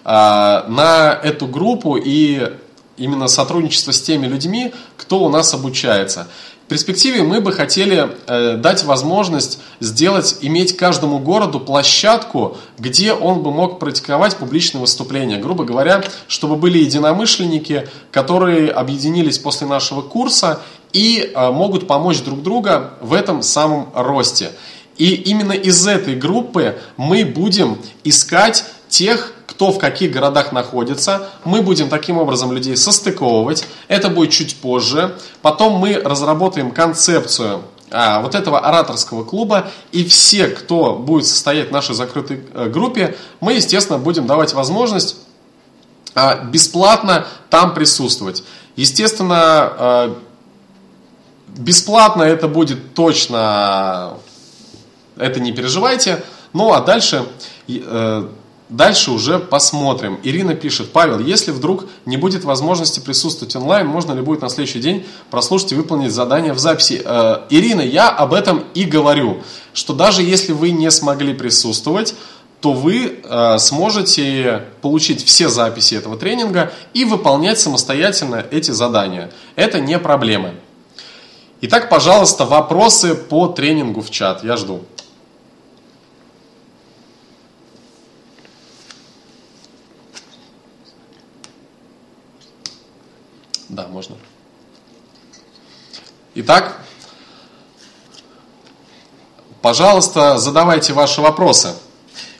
на 0.04 1.20
эту 1.22 1.48
группу 1.48 1.98
и 1.98 2.54
именно 2.96 3.28
сотрудничество 3.28 3.92
с 3.92 4.02
теми 4.02 4.26
людьми, 4.26 4.74
кто 4.96 5.20
у 5.20 5.28
нас 5.28 5.54
обучается. 5.54 6.30
В 6.68 6.70
перспективе 6.70 7.24
мы 7.24 7.40
бы 7.40 7.54
хотели 7.54 8.10
э, 8.28 8.58
дать 8.58 8.84
возможность 8.84 9.60
сделать, 9.80 10.40
иметь 10.42 10.76
каждому 10.76 11.18
городу 11.18 11.62
площадку, 11.62 12.58
где 12.78 13.14
он 13.14 13.42
бы 13.42 13.54
мог 13.54 13.80
практиковать 13.80 14.36
публичные 14.36 14.82
выступления. 14.82 15.38
Грубо 15.38 15.64
говоря, 15.64 16.04
чтобы 16.28 16.58
были 16.58 16.80
единомышленники, 16.80 17.88
которые 18.12 18.70
объединились 18.70 19.38
после 19.38 19.66
нашего 19.66 20.02
курса 20.02 20.60
и 20.92 21.32
э, 21.34 21.52
могут 21.52 21.88
помочь 21.88 22.20
друг 22.20 22.44
другу 22.44 22.70
в 23.00 23.14
этом 23.14 23.44
самом 23.44 23.88
росте. 23.96 24.52
И 24.98 25.14
именно 25.14 25.54
из 25.54 25.88
этой 25.88 26.18
группы 26.18 26.78
мы 26.98 27.24
будем 27.24 27.78
искать 28.04 28.66
тех 28.90 29.32
кто 29.48 29.72
в 29.72 29.80
каких 29.80 30.12
городах 30.12 30.52
находится. 30.52 31.30
Мы 31.44 31.62
будем 31.62 31.90
таким 31.90 32.18
образом 32.18 32.52
людей 32.52 32.78
состыковывать. 32.78 33.66
Это 33.88 34.10
будет 34.10 34.30
чуть 34.30 34.58
позже. 34.58 35.18
Потом 35.42 35.74
мы 35.74 35.96
разработаем 35.96 36.72
концепцию 36.72 37.64
а, 37.90 38.22
вот 38.22 38.36
этого 38.36 38.60
ораторского 38.60 39.24
клуба, 39.24 39.70
и 39.94 40.04
все, 40.06 40.48
кто 40.50 40.96
будет 40.96 41.26
состоять 41.26 41.70
в 41.70 41.72
нашей 41.72 41.96
закрытой 41.96 42.44
э, 42.54 42.68
группе, 42.68 43.16
мы, 43.40 43.54
естественно, 43.54 43.98
будем 43.98 44.28
давать 44.28 44.54
возможность 44.54 45.16
а, 46.14 46.44
бесплатно 46.44 47.26
там 47.50 47.74
присутствовать. 47.74 48.44
Естественно, 48.76 49.74
э, 49.78 50.16
бесплатно 51.58 52.24
это 52.24 52.50
будет 52.50 52.94
точно, 52.94 54.16
это 55.16 55.40
не 55.40 55.54
переживайте. 55.54 56.24
Ну 56.52 56.74
а 56.74 56.82
дальше 56.82 57.26
э, 57.70 58.28
Дальше 58.70 59.12
уже 59.12 59.40
посмотрим. 59.40 60.20
Ирина 60.24 60.54
пишет, 60.54 60.92
Павел, 60.92 61.20
если 61.20 61.52
вдруг 61.52 61.86
не 62.06 62.18
будет 62.18 62.44
возможности 62.44 63.00
присутствовать 63.00 63.56
онлайн, 63.56 63.88
можно 63.88 64.12
ли 64.12 64.22
будет 64.22 64.42
на 64.42 64.50
следующий 64.50 64.80
день 64.80 65.06
прослушать 65.32 65.72
и 65.72 65.76
выполнить 65.76 66.12
задание 66.12 66.52
в 66.52 66.60
записи? 66.60 67.02
Э, 67.04 67.46
Ирина, 67.50 67.80
я 67.80 68.10
об 68.10 68.34
этом 68.34 68.66
и 68.74 68.84
говорю, 68.84 69.42
что 69.74 69.94
даже 69.94 70.22
если 70.22 70.52
вы 70.52 70.72
не 70.72 70.92
смогли 70.92 71.34
присутствовать, 71.34 72.14
то 72.60 72.74
вы 72.74 73.22
э, 73.24 73.58
сможете 73.60 74.66
получить 74.82 75.24
все 75.24 75.48
записи 75.48 75.96
этого 75.96 76.18
тренинга 76.18 76.74
и 76.94 77.06
выполнять 77.06 77.60
самостоятельно 77.60 78.46
эти 78.52 78.72
задания. 78.72 79.32
Это 79.56 79.80
не 79.80 79.98
проблема. 79.98 80.52
Итак, 81.62 81.90
пожалуйста, 81.90 82.46
вопросы 82.46 83.16
по 83.16 83.48
тренингу 83.48 84.02
в 84.02 84.12
чат. 84.12 84.44
Я 84.44 84.58
жду. 84.58 84.82
Да, 93.78 93.86
можно. 93.90 94.16
Итак, 96.34 96.78
пожалуйста, 99.62 100.40
задавайте 100.40 100.94
ваши 100.94 101.22
вопросы. 101.22 101.76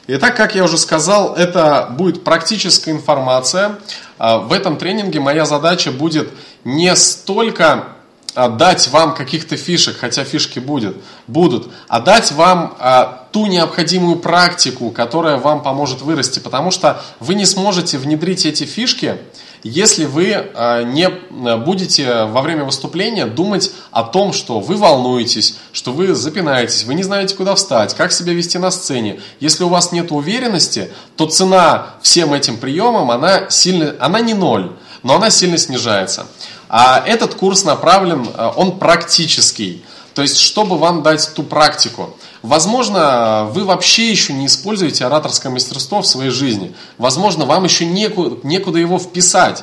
Итак, 0.08 0.36
как 0.36 0.56
я 0.56 0.64
уже 0.64 0.76
сказал, 0.76 1.36
это 1.36 1.90
будет 1.92 2.24
практическая 2.24 2.90
информация. 2.90 3.78
А, 4.18 4.38
в 4.38 4.52
этом 4.52 4.78
тренинге 4.78 5.20
моя 5.20 5.44
задача 5.44 5.92
будет 5.92 6.28
не 6.64 6.96
столько 6.96 7.86
а, 8.34 8.48
дать 8.48 8.88
вам 8.88 9.14
каких-то 9.14 9.56
фишек, 9.56 9.96
хотя 9.96 10.24
фишки 10.24 10.58
будет, 10.58 10.96
будут, 11.28 11.72
а 11.86 12.00
дать 12.00 12.32
вам 12.32 12.76
а, 12.80 13.28
ту 13.30 13.46
необходимую 13.46 14.16
практику, 14.18 14.90
которая 14.90 15.36
вам 15.36 15.62
поможет 15.62 16.02
вырасти, 16.02 16.40
потому 16.40 16.72
что 16.72 17.00
вы 17.20 17.36
не 17.36 17.46
сможете 17.46 17.96
внедрить 17.96 18.44
эти 18.44 18.64
фишки, 18.64 19.18
если 19.62 20.04
вы 20.04 20.32
а, 20.32 20.82
не 20.82 21.08
будете 21.56 22.24
во 22.24 22.42
время 22.42 22.64
выступления 22.64 23.26
думать 23.26 23.72
о 23.90 24.02
том, 24.02 24.32
что 24.32 24.60
вы 24.60 24.76
волнуетесь, 24.76 25.56
что 25.72 25.92
вы 25.92 26.14
запинаетесь, 26.14 26.84
вы 26.84 26.94
не 26.94 27.02
знаете, 27.02 27.34
куда 27.34 27.54
встать, 27.54 27.94
как 27.94 28.12
себя 28.12 28.32
вести 28.32 28.58
на 28.58 28.70
сцене. 28.70 29.20
Если 29.40 29.64
у 29.64 29.68
вас 29.68 29.92
нет 29.92 30.12
уверенности, 30.12 30.90
то 31.16 31.26
цена 31.26 31.94
всем 32.02 32.32
этим 32.32 32.56
приемам, 32.56 33.10
она, 33.10 33.50
сильно, 33.50 33.94
она 34.00 34.20
не 34.20 34.34
ноль, 34.34 34.72
но 35.02 35.16
она 35.16 35.30
сильно 35.30 35.58
снижается. 35.58 36.26
А 36.68 37.02
этот 37.06 37.34
курс 37.34 37.64
направлен, 37.64 38.28
а, 38.34 38.52
он 38.54 38.78
практический. 38.78 39.84
То 40.18 40.22
есть, 40.22 40.40
чтобы 40.40 40.78
вам 40.78 41.04
дать 41.04 41.32
ту 41.32 41.44
практику. 41.44 42.10
Возможно, 42.42 43.48
вы 43.52 43.62
вообще 43.62 44.10
еще 44.10 44.32
не 44.32 44.46
используете 44.46 45.04
ораторское 45.04 45.52
мастерство 45.52 46.02
в 46.02 46.08
своей 46.08 46.30
жизни. 46.30 46.74
Возможно, 46.98 47.44
вам 47.44 47.62
еще 47.62 47.86
некуда, 47.86 48.36
некуда 48.42 48.80
его 48.80 48.98
вписать. 48.98 49.62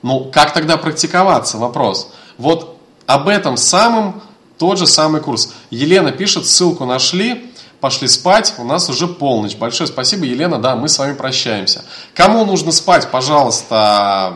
Ну, 0.00 0.30
как 0.32 0.54
тогда 0.54 0.78
практиковаться? 0.78 1.58
Вопрос. 1.58 2.08
Вот 2.38 2.78
об 3.04 3.28
этом 3.28 3.58
самым 3.58 4.22
тот 4.56 4.78
же 4.78 4.86
самый 4.86 5.20
курс. 5.20 5.52
Елена 5.68 6.12
пишет, 6.12 6.46
ссылку 6.46 6.86
нашли, 6.86 7.52
пошли 7.80 8.08
спать, 8.08 8.54
у 8.56 8.64
нас 8.64 8.88
уже 8.88 9.06
полночь. 9.06 9.56
Большое 9.56 9.86
спасибо, 9.86 10.24
Елена, 10.24 10.58
да, 10.58 10.76
мы 10.76 10.88
с 10.88 10.98
вами 10.98 11.12
прощаемся. 11.12 11.84
Кому 12.14 12.46
нужно 12.46 12.72
спать, 12.72 13.10
пожалуйста, 13.10 14.32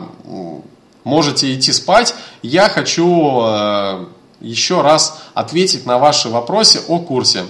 можете 1.03 1.55
идти 1.55 1.71
спать. 1.71 2.13
Я 2.43 2.69
хочу 2.69 3.41
э, 3.41 4.05
еще 4.45 4.81
раз 4.81 5.21
ответить 5.33 5.85
на 5.85 5.97
ваши 5.97 6.29
вопросы 6.29 6.83
о 6.87 6.99
курсе. 6.99 7.45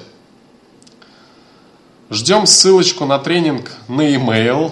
Ждем 2.09 2.45
ссылочку 2.45 3.05
на 3.05 3.19
тренинг 3.19 3.71
на 3.87 4.01
e-mail. 4.01 4.71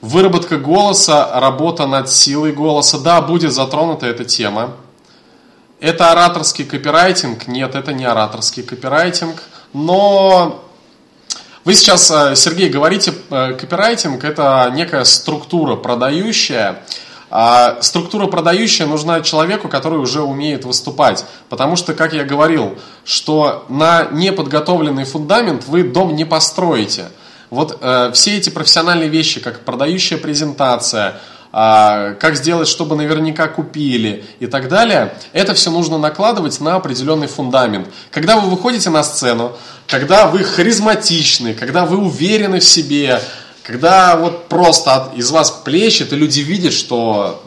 Выработка 0.00 0.58
голоса, 0.58 1.40
работа 1.40 1.86
над 1.86 2.10
силой 2.10 2.52
голоса. 2.52 2.98
Да, 2.98 3.20
будет 3.20 3.52
затронута 3.52 4.06
эта 4.06 4.24
тема. 4.24 4.76
Это 5.78 6.10
ораторский 6.10 6.64
копирайтинг? 6.64 7.46
Нет, 7.46 7.74
это 7.74 7.92
не 7.92 8.04
ораторский 8.04 8.62
копирайтинг. 8.62 9.42
Но 9.72 10.62
вы 11.64 11.74
сейчас, 11.74 12.10
э, 12.10 12.36
Сергей, 12.36 12.68
говорите, 12.68 13.14
э, 13.30 13.54
копирайтинг– 13.54 14.24
это 14.24 14.70
некая 14.74 15.04
структура 15.04 15.76
продающая, 15.76 16.82
а 17.30 17.78
структура 17.80 18.26
продающая 18.26 18.86
нужна 18.86 19.20
человеку, 19.20 19.68
который 19.68 19.98
уже 19.98 20.22
умеет 20.22 20.64
выступать. 20.64 21.24
Потому 21.48 21.76
что, 21.76 21.94
как 21.94 22.12
я 22.12 22.24
говорил, 22.24 22.76
что 23.04 23.64
на 23.68 24.08
неподготовленный 24.10 25.04
фундамент 25.04 25.66
вы 25.66 25.84
дом 25.84 26.16
не 26.16 26.24
построите. 26.24 27.06
Вот 27.50 27.78
э, 27.80 28.10
все 28.14 28.36
эти 28.36 28.50
профессиональные 28.50 29.08
вещи, 29.08 29.40
как 29.40 29.60
продающая 29.60 30.18
презентация, 30.18 31.20
э, 31.52 32.16
как 32.18 32.36
сделать, 32.36 32.66
чтобы 32.66 32.96
наверняка 32.96 33.46
купили 33.46 34.24
и 34.40 34.46
так 34.46 34.68
далее, 34.68 35.14
это 35.32 35.54
все 35.54 35.70
нужно 35.70 35.98
накладывать 35.98 36.60
на 36.60 36.76
определенный 36.76 37.28
фундамент. 37.28 37.88
Когда 38.10 38.38
вы 38.38 38.50
выходите 38.50 38.90
на 38.90 39.04
сцену, 39.04 39.56
когда 39.86 40.26
вы 40.26 40.44
харизматичны, 40.44 41.54
когда 41.54 41.86
вы 41.86 41.98
уверены 41.98 42.58
в 42.58 42.64
себе, 42.64 43.20
когда 43.62 44.16
вот 44.16 44.48
просто 44.48 45.12
из 45.14 45.30
вас 45.30 45.50
плещет, 45.50 46.12
и 46.12 46.16
люди 46.16 46.40
видят, 46.40 46.72
что 46.72 47.42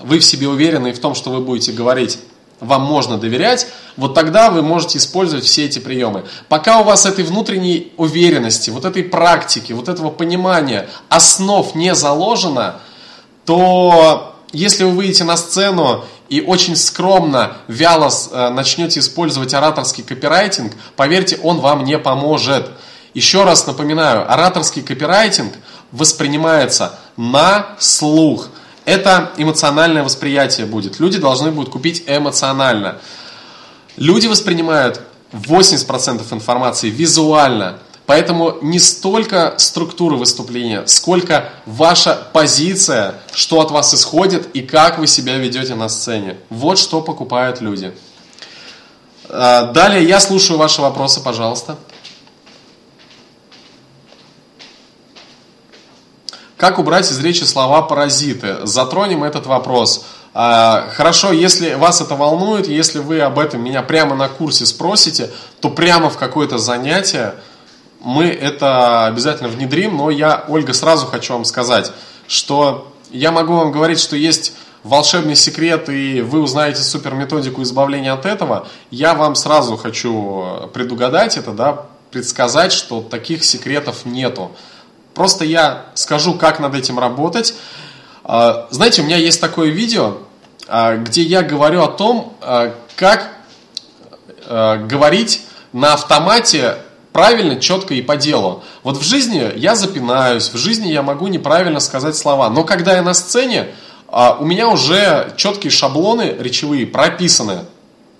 вы 0.00 0.18
в 0.18 0.24
себе 0.24 0.48
уверены 0.48 0.92
в 0.92 0.98
том, 0.98 1.14
что 1.14 1.30
вы 1.30 1.40
будете 1.40 1.72
говорить, 1.72 2.18
вам 2.60 2.82
можно 2.82 3.18
доверять, 3.18 3.66
вот 3.96 4.14
тогда 4.14 4.50
вы 4.50 4.62
можете 4.62 4.98
использовать 4.98 5.44
все 5.44 5.64
эти 5.64 5.78
приемы. 5.78 6.24
Пока 6.48 6.80
у 6.80 6.84
вас 6.84 7.06
этой 7.06 7.24
внутренней 7.24 7.92
уверенности, 7.96 8.70
вот 8.70 8.84
этой 8.84 9.02
практики, 9.02 9.72
вот 9.72 9.88
этого 9.88 10.10
понимания 10.10 10.88
основ 11.08 11.74
не 11.74 11.94
заложено, 11.94 12.80
то 13.44 14.34
если 14.52 14.84
вы 14.84 14.92
выйдете 14.92 15.24
на 15.24 15.36
сцену 15.36 16.04
и 16.28 16.40
очень 16.40 16.76
скромно, 16.76 17.58
вяло 17.68 18.10
э, 18.30 18.48
начнете 18.50 19.00
использовать 19.00 19.52
ораторский 19.52 20.02
копирайтинг, 20.02 20.72
поверьте, 20.96 21.38
он 21.42 21.60
вам 21.60 21.84
не 21.84 21.98
поможет. 21.98 22.70
Еще 23.14 23.44
раз 23.44 23.66
напоминаю, 23.66 24.30
ораторский 24.30 24.82
копирайтинг 24.82 25.54
воспринимается 25.92 26.98
на 27.16 27.68
слух. 27.78 28.48
Это 28.84 29.30
эмоциональное 29.36 30.02
восприятие 30.02 30.66
будет. 30.66 30.98
Люди 30.98 31.18
должны 31.18 31.52
будут 31.52 31.72
купить 31.72 32.02
эмоционально. 32.06 32.98
Люди 33.96 34.26
воспринимают 34.26 35.00
80% 35.32 36.22
информации 36.32 36.90
визуально. 36.90 37.78
Поэтому 38.06 38.58
не 38.60 38.78
столько 38.78 39.54
структура 39.56 40.16
выступления, 40.16 40.86
сколько 40.86 41.50
ваша 41.64 42.18
позиция, 42.34 43.14
что 43.32 43.60
от 43.60 43.70
вас 43.70 43.94
исходит 43.94 44.54
и 44.54 44.60
как 44.60 44.98
вы 44.98 45.06
себя 45.06 45.38
ведете 45.38 45.74
на 45.74 45.88
сцене. 45.88 46.36
Вот 46.50 46.78
что 46.78 47.00
покупают 47.00 47.62
люди. 47.62 47.94
А, 49.30 49.72
далее 49.72 50.06
я 50.06 50.20
слушаю 50.20 50.58
ваши 50.58 50.82
вопросы, 50.82 51.22
пожалуйста. 51.22 51.78
Как 56.64 56.78
убрать 56.78 57.10
из 57.10 57.20
речи 57.20 57.44
слова 57.44 57.82
паразиты? 57.82 58.56
Затронем 58.62 59.22
этот 59.22 59.44
вопрос. 59.44 60.06
А, 60.32 60.88
хорошо, 60.94 61.30
если 61.30 61.74
вас 61.74 62.00
это 62.00 62.14
волнует, 62.14 62.68
если 62.68 63.00
вы 63.00 63.20
об 63.20 63.38
этом 63.38 63.62
меня 63.62 63.82
прямо 63.82 64.14
на 64.16 64.30
курсе 64.30 64.64
спросите, 64.64 65.30
то 65.60 65.68
прямо 65.68 66.08
в 66.08 66.16
какое-то 66.16 66.56
занятие 66.56 67.34
мы 68.00 68.28
это 68.28 69.04
обязательно 69.04 69.50
внедрим. 69.50 69.98
Но 69.98 70.08
я, 70.08 70.46
Ольга, 70.48 70.72
сразу 70.72 71.04
хочу 71.04 71.34
вам 71.34 71.44
сказать, 71.44 71.92
что 72.28 72.90
я 73.10 73.30
могу 73.30 73.56
вам 73.56 73.70
говорить, 73.70 74.00
что 74.00 74.16
есть 74.16 74.54
волшебный 74.84 75.36
секрет, 75.36 75.90
и 75.90 76.22
вы 76.22 76.40
узнаете 76.40 76.80
супер 76.80 77.12
методику 77.12 77.60
избавления 77.60 78.14
от 78.14 78.24
этого. 78.24 78.66
Я 78.90 79.12
вам 79.12 79.34
сразу 79.34 79.76
хочу 79.76 80.70
предугадать 80.72 81.36
это, 81.36 81.52
да, 81.52 81.84
предсказать, 82.10 82.72
что 82.72 83.02
таких 83.02 83.44
секретов 83.44 84.06
нету. 84.06 84.52
Просто 85.14 85.44
я 85.44 85.86
скажу, 85.94 86.34
как 86.34 86.58
над 86.58 86.74
этим 86.74 86.98
работать. 86.98 87.54
А, 88.24 88.66
знаете, 88.70 89.02
у 89.02 89.04
меня 89.04 89.16
есть 89.16 89.40
такое 89.40 89.70
видео, 89.70 90.18
а, 90.66 90.96
где 90.96 91.22
я 91.22 91.42
говорю 91.42 91.82
о 91.82 91.88
том, 91.88 92.36
а, 92.40 92.74
как 92.96 93.30
говорить 94.46 95.40
на 95.72 95.94
автомате 95.94 96.76
правильно, 97.12 97.58
четко 97.58 97.94
и 97.94 98.02
по 98.02 98.18
делу. 98.18 98.62
Вот 98.82 98.98
в 98.98 99.02
жизни 99.02 99.50
я 99.56 99.74
запинаюсь, 99.74 100.50
в 100.50 100.58
жизни 100.58 100.88
я 100.88 101.00
могу 101.00 101.28
неправильно 101.28 101.80
сказать 101.80 102.14
слова, 102.14 102.50
но 102.50 102.62
когда 102.62 102.94
я 102.94 103.02
на 103.02 103.14
сцене, 103.14 103.68
у 104.12 104.44
меня 104.44 104.68
уже 104.68 105.32
четкие 105.38 105.70
шаблоны 105.70 106.36
речевые 106.38 106.86
прописаны. 106.86 107.60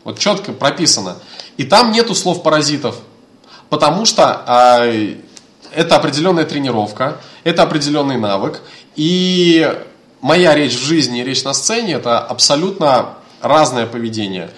Вот 0.03 0.19
четко 0.19 0.53
прописано. 0.53 1.17
И 1.59 1.65
там 1.65 1.93
нету 1.93 2.15
слов 2.15 2.43
паразитов. 2.43 2.97
Потому 3.69 4.07
что 4.07 4.89
это 5.77 5.97
определенная 5.97 6.45
тренировка, 6.45 7.19
это 7.45 7.63
определенный 7.63 8.17
навык. 8.17 8.61
И 8.97 9.71
моя 10.21 10.55
речь 10.55 10.75
в 10.75 10.85
жизни 10.85 11.21
и 11.21 11.25
речь 11.25 11.45
на 11.45 11.53
сцене 11.53 11.95
это 11.95 12.19
абсолютно 12.19 13.15
разное 13.43 13.87
поведение. 13.87 14.51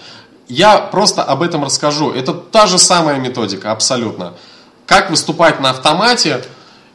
Я 0.49 0.79
просто 0.79 1.23
об 1.23 1.43
этом 1.43 1.65
расскажу. 1.65 2.13
Это 2.13 2.33
та 2.33 2.67
же 2.67 2.79
самая 2.79 3.19
методика, 3.19 3.73
абсолютно. 3.73 4.35
Как 4.87 5.11
выступать 5.11 5.61
на 5.61 5.71
автомате, 5.71 6.45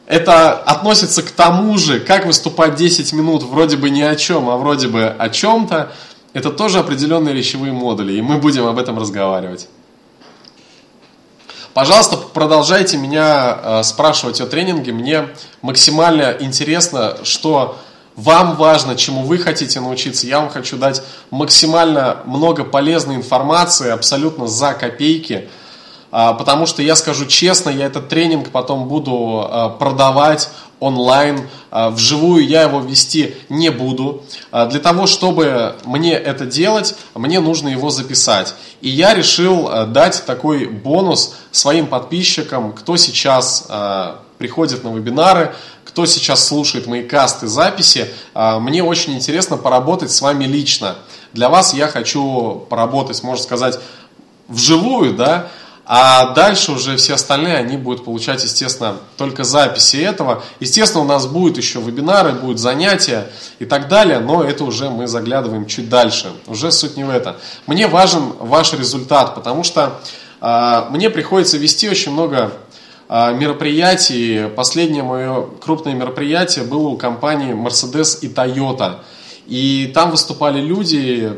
это 0.06 0.52
относится 0.52 1.22
к 1.22 1.30
тому 1.30 1.76
же, 1.78 2.00
как 2.00 2.26
выступать 2.26 2.74
10 2.74 3.12
минут 3.12 3.42
вроде 3.42 3.76
бы 3.76 3.90
ни 3.90 4.02
о 4.02 4.16
чем, 4.16 4.48
а 4.48 4.56
вроде 4.56 4.88
бы 4.88 5.04
о 5.06 5.28
чем-то. 5.28 5.92
Это 6.32 6.50
тоже 6.50 6.78
определенные 6.78 7.34
речевые 7.34 7.72
модули, 7.72 8.14
и 8.14 8.22
мы 8.22 8.38
будем 8.38 8.66
об 8.66 8.78
этом 8.78 8.98
разговаривать. 8.98 9.68
Пожалуйста, 11.74 12.18
продолжайте 12.18 12.98
меня 12.98 13.58
э, 13.62 13.82
спрашивать 13.82 14.42
о 14.42 14.46
тренинге. 14.46 14.92
Мне 14.92 15.28
максимально 15.62 16.36
интересно, 16.38 17.16
что 17.22 17.78
вам 18.14 18.56
важно, 18.56 18.94
чему 18.94 19.22
вы 19.22 19.38
хотите 19.38 19.80
научиться. 19.80 20.26
Я 20.26 20.40
вам 20.40 20.50
хочу 20.50 20.76
дать 20.76 21.02
максимально 21.30 22.18
много 22.26 22.64
полезной 22.64 23.16
информации, 23.16 23.90
абсолютно 23.90 24.48
за 24.48 24.74
копейки. 24.74 25.48
А, 26.10 26.34
потому 26.34 26.66
что 26.66 26.82
я 26.82 26.94
скажу 26.94 27.24
честно, 27.24 27.70
я 27.70 27.86
этот 27.86 28.10
тренинг 28.10 28.50
потом 28.50 28.86
буду 28.86 29.40
а, 29.42 29.70
продавать 29.70 30.50
онлайн, 30.82 31.48
а, 31.70 31.90
вживую 31.90 32.46
я 32.46 32.62
его 32.62 32.80
вести 32.80 33.34
не 33.48 33.70
буду. 33.70 34.24
Для 34.50 34.80
того, 34.80 35.06
чтобы 35.06 35.76
мне 35.84 36.12
это 36.12 36.44
делать, 36.44 36.94
мне 37.14 37.40
нужно 37.40 37.68
его 37.68 37.90
записать. 37.90 38.54
И 38.80 38.88
я 38.88 39.14
решил 39.14 39.86
дать 39.86 40.24
такой 40.26 40.66
бонус 40.66 41.36
своим 41.50 41.86
подписчикам, 41.86 42.72
кто 42.72 42.96
сейчас 42.96 43.68
приходит 44.38 44.84
на 44.84 44.92
вебинары, 44.94 45.54
кто 45.84 46.04
сейчас 46.04 46.46
слушает 46.46 46.86
мои 46.86 47.02
касты, 47.02 47.46
записи, 47.46 48.08
мне 48.34 48.82
очень 48.82 49.14
интересно 49.14 49.56
поработать 49.56 50.10
с 50.10 50.20
вами 50.20 50.44
лично. 50.44 50.96
Для 51.32 51.48
вас 51.48 51.74
я 51.74 51.88
хочу 51.88 52.66
поработать, 52.68 53.22
можно 53.22 53.42
сказать, 53.42 53.78
вживую, 54.48 55.14
да, 55.14 55.48
а 55.94 56.32
дальше 56.32 56.72
уже 56.72 56.96
все 56.96 57.16
остальные, 57.16 57.58
они 57.58 57.76
будут 57.76 58.06
получать, 58.06 58.42
естественно, 58.42 58.96
только 59.18 59.44
записи 59.44 59.98
этого. 59.98 60.42
Естественно, 60.58 61.04
у 61.04 61.06
нас 61.06 61.26
будут 61.26 61.58
еще 61.58 61.82
вебинары, 61.82 62.32
будут 62.32 62.58
занятия 62.58 63.30
и 63.58 63.66
так 63.66 63.88
далее, 63.88 64.18
но 64.18 64.42
это 64.42 64.64
уже 64.64 64.88
мы 64.88 65.06
заглядываем 65.06 65.66
чуть 65.66 65.90
дальше. 65.90 66.32
Уже 66.46 66.72
суть 66.72 66.96
не 66.96 67.04
в 67.04 67.10
этом. 67.10 67.36
Мне 67.66 67.88
важен 67.88 68.32
ваш 68.40 68.72
результат, 68.72 69.34
потому 69.34 69.64
что 69.64 70.00
э, 70.40 70.84
мне 70.88 71.10
приходится 71.10 71.58
вести 71.58 71.90
очень 71.90 72.12
много 72.12 72.52
э, 73.10 73.34
мероприятий. 73.34 74.48
Последнее 74.56 75.02
мое 75.02 75.46
крупное 75.60 75.92
мероприятие 75.92 76.64
было 76.64 76.88
у 76.88 76.96
компании 76.96 77.52
Mercedes 77.52 78.20
и 78.22 78.28
Toyota. 78.28 79.00
И 79.46 79.92
там 79.94 80.10
выступали 80.12 80.58
люди, 80.58 81.32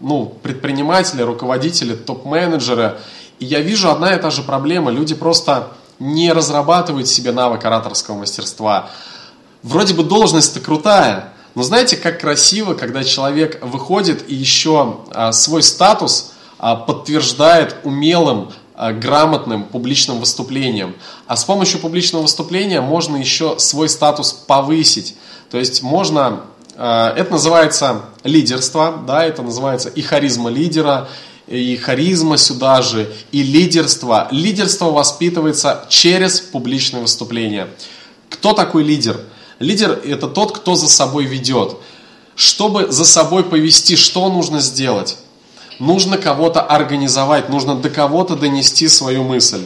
ну, 0.00 0.32
предприниматели, 0.42 1.20
руководители, 1.20 1.94
топ-менеджеры. 1.94 2.96
Я 3.44 3.60
вижу 3.60 3.90
одна 3.90 4.14
и 4.14 4.20
та 4.20 4.30
же 4.30 4.42
проблема. 4.42 4.90
Люди 4.90 5.14
просто 5.14 5.68
не 5.98 6.32
разрабатывают 6.32 7.08
себе 7.08 7.32
навык 7.32 7.64
ораторского 7.64 8.16
мастерства. 8.16 8.90
Вроде 9.62 9.94
бы 9.94 10.02
должность-то 10.02 10.60
крутая, 10.60 11.32
но 11.54 11.62
знаете, 11.62 11.96
как 11.96 12.20
красиво, 12.20 12.74
когда 12.74 13.04
человек 13.04 13.62
выходит 13.62 14.28
и 14.28 14.34
еще 14.34 14.98
а, 15.12 15.32
свой 15.32 15.62
статус 15.62 16.32
а, 16.58 16.74
подтверждает 16.74 17.76
умелым, 17.84 18.50
а, 18.74 18.92
грамотным 18.92 19.64
публичным 19.64 20.18
выступлением. 20.18 20.96
А 21.26 21.36
с 21.36 21.44
помощью 21.44 21.80
публичного 21.80 22.22
выступления 22.22 22.80
можно 22.80 23.16
еще 23.16 23.58
свой 23.58 23.88
статус 23.88 24.32
повысить. 24.32 25.16
То 25.50 25.58
есть 25.58 25.82
можно, 25.82 26.40
это 26.76 27.28
называется 27.30 28.06
лидерство, 28.24 29.04
да, 29.06 29.24
это 29.24 29.42
называется 29.42 29.88
и 29.90 30.02
харизма 30.02 30.50
лидера, 30.50 31.08
и 31.46 31.76
харизма 31.76 32.38
сюда 32.38 32.82
же, 32.82 33.12
и 33.32 33.42
лидерство. 33.42 34.28
Лидерство 34.30 34.90
воспитывается 34.90 35.84
через 35.88 36.40
публичное 36.40 37.02
выступление. 37.02 37.68
Кто 38.30 38.52
такой 38.52 38.82
лидер? 38.82 39.20
Лидер– 39.58 40.00
это 40.04 40.26
тот, 40.26 40.56
кто 40.56 40.74
за 40.74 40.88
собой 40.88 41.24
ведет. 41.24 41.76
Чтобы 42.34 42.90
за 42.90 43.04
собой 43.04 43.44
повести, 43.44 43.96
что 43.96 44.28
нужно 44.28 44.60
сделать? 44.60 45.18
Нужно 45.78 46.18
кого-то 46.18 46.60
организовать, 46.60 47.48
нужно 47.48 47.76
до 47.76 47.90
кого-то 47.90 48.36
донести 48.36 48.88
свою 48.88 49.22
мысль. 49.24 49.64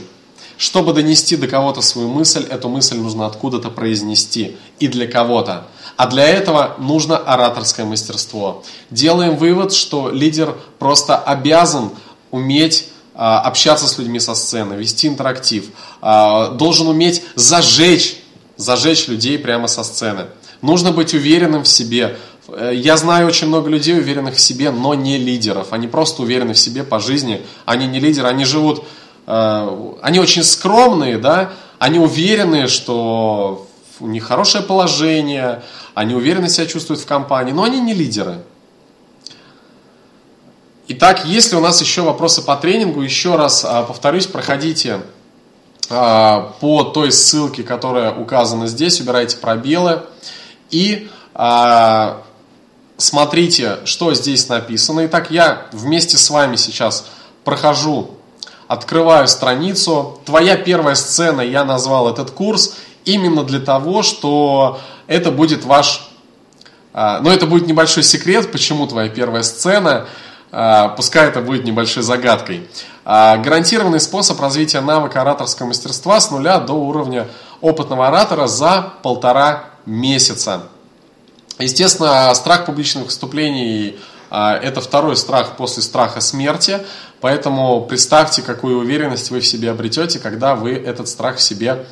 Чтобы 0.59 0.93
донести 0.93 1.37
до 1.37 1.47
кого-то 1.47 1.81
свою 1.81 2.09
мысль, 2.09 2.45
эту 2.51 2.69
мысль 2.69 2.97
нужно 2.97 3.27
откуда-то 3.27 3.71
произнести 3.71 4.57
и 4.81 4.89
для 4.89 5.07
кого-то. 5.07 5.69
А 5.97 6.09
для 6.09 6.25
этого 6.29 6.75
нужно 6.79 7.17
ораторское 7.17 7.87
мастерство. 7.87 8.65
Делаем 8.91 9.37
вывод, 9.37 9.73
что 9.73 10.11
лидер 10.11 10.57
просто 10.81 11.17
обязан 11.17 11.91
уметь 12.33 12.89
а, 13.15 13.41
общаться 13.41 13.87
с 13.87 13.99
людьми 13.99 14.19
со 14.19 14.35
сцены, 14.35 14.75
вести 14.75 15.07
интерактив, 15.07 15.67
а, 16.01 16.49
должен 16.49 16.89
уметь 16.89 17.23
зажечь, 17.37 18.17
зажечь 18.57 19.07
людей 19.07 19.39
прямо 19.39 19.69
со 19.69 19.85
сцены. 19.85 20.27
Нужно 20.61 20.91
быть 20.91 21.15
уверенным 21.15 21.63
в 21.63 21.69
себе. 21.69 22.17
Э, 22.49 22.73
я 22.75 22.97
знаю 22.97 23.29
очень 23.29 23.47
много 23.47 23.71
людей, 23.71 23.97
уверенных 23.97 24.35
в 24.35 24.41
себе, 24.41 24.71
но 24.71 24.95
не 24.95 25.19
лидеров. 25.19 25.69
Они 25.73 25.87
просто 25.87 26.23
уверены 26.23 26.55
в 26.55 26.59
себе 26.59 26.83
по 26.83 26.99
жизни. 26.99 27.43
Они 27.65 27.87
не 27.87 28.01
лидеры, 28.01 28.29
они 28.29 28.45
живут, 28.45 28.85
они 29.29 30.21
очень 30.21 30.43
скромные, 30.43 31.19
да, 31.19 31.51
они 31.79 31.99
уверены, 31.99 32.67
что 32.67 33.67
у 34.01 34.07
них 34.07 34.25
хорошее 34.25 34.65
положение, 34.65 35.63
они 35.95 36.15
уверенно 36.15 36.49
себя 36.49 36.67
чувствуют 36.67 37.03
в 37.03 37.07
компании, 37.07 37.53
но 37.53 37.65
они 37.65 37.79
не 37.81 37.93
лидеры. 37.93 38.39
Итак, 40.89 41.27
если 41.27 41.57
у 41.57 41.61
нас 41.61 41.79
еще 41.83 42.01
вопросы 42.01 42.41
по 42.41 42.57
тренингу, 42.57 43.03
еще 43.03 43.37
раз 43.37 43.67
а, 43.67 43.83
повторюсь, 43.83 44.27
проходите 44.27 45.03
а, 45.91 46.55
по 46.61 46.85
той 46.85 47.13
ссылке, 47.13 47.63
которая 47.63 48.13
указана 48.13 48.67
здесь, 48.67 48.99
убирайте 49.01 49.37
пробелы 49.37 50.05
и 50.71 51.09
смотрите, 52.97 53.79
что 53.85 54.13
здесь 54.13 54.49
написано. 54.49 55.07
Итак, 55.07 55.31
я 55.31 55.69
вместе 55.73 56.17
с 56.17 56.31
вами 56.31 56.57
сейчас 56.57 57.07
прохожу, 57.45 58.18
открываю 58.69 59.27
страницу. 59.27 60.21
Твоя 60.25 60.57
первая 60.57 60.95
сцена, 60.95 61.41
я 61.41 61.65
назвал 61.65 62.09
этот 62.09 62.31
курс 62.31 62.77
именно 63.05 63.43
для 63.43 63.61
того, 63.61 64.03
что 64.03 64.79
это 65.07 65.33
будет 65.33 65.65
ваш... 65.65 66.09
А, 66.93 67.21
но 67.21 67.33
это 67.33 67.47
будет 67.47 67.67
небольшой 67.67 68.03
секрет, 68.03 68.53
почему 68.53 68.87
твоя 68.87 69.09
первая 69.09 69.43
сцена, 69.43 70.07
а, 70.53 70.89
пускай 70.91 71.29
это 71.29 71.41
будет 71.41 71.65
небольшой 71.65 72.03
загадкой. 72.03 72.69
А, 73.05 73.39
гарантированный 73.39 74.01
способ 74.01 74.39
развития 74.41 74.83
навыка 74.83 75.23
ораторского 75.23 75.69
мастерства 75.69 76.21
с 76.21 76.31
нуля 76.31 76.59
до 76.59 76.75
уровня 76.75 77.27
опытного 77.63 78.09
оратора 78.09 78.47
за 78.47 78.93
полтора 79.03 79.65
месяца. 79.87 80.65
Естественно, 81.59 82.33
страх 82.35 82.67
публичных 82.67 83.07
выступлений– 83.07 83.99
это 84.31 84.81
второй 84.81 85.17
страх 85.17 85.57
после 85.57 85.83
страха 85.83 86.21
смерти, 86.21 86.81
поэтому 87.21 87.83
представьте, 87.87 88.43
какую 88.43 88.79
уверенность 88.79 89.31
вы 89.31 89.41
в 89.41 89.47
себе 89.47 89.71
обретете, 89.71 90.19
когда 90.19 90.55
вы 90.55 90.73
этот 90.73 91.09
страх 91.09 91.37
в 91.37 91.43
себе 91.43 91.87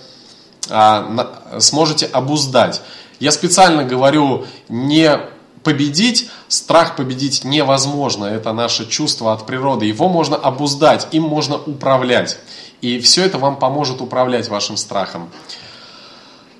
сможете 1.58 2.06
обуздать. 2.06 2.82
Я 3.20 3.32
специально 3.32 3.84
говорю 3.84 4.46
не 4.68 5.18
победить, 5.62 6.30
страх 6.46 6.94
победить 6.94 7.42
невозможно, 7.42 8.26
это 8.26 8.52
наше 8.52 8.86
чувство 8.86 9.32
от 9.32 9.46
природы, 9.46 9.86
его 9.86 10.08
можно 10.08 10.36
обуздать, 10.36 11.08
им 11.10 11.24
можно 11.24 11.56
управлять. 11.56 12.38
И 12.82 13.00
все 13.00 13.24
это 13.24 13.38
вам 13.38 13.56
поможет 13.58 14.00
управлять 14.00 14.48
вашим 14.48 14.76
страхом. 14.76 15.30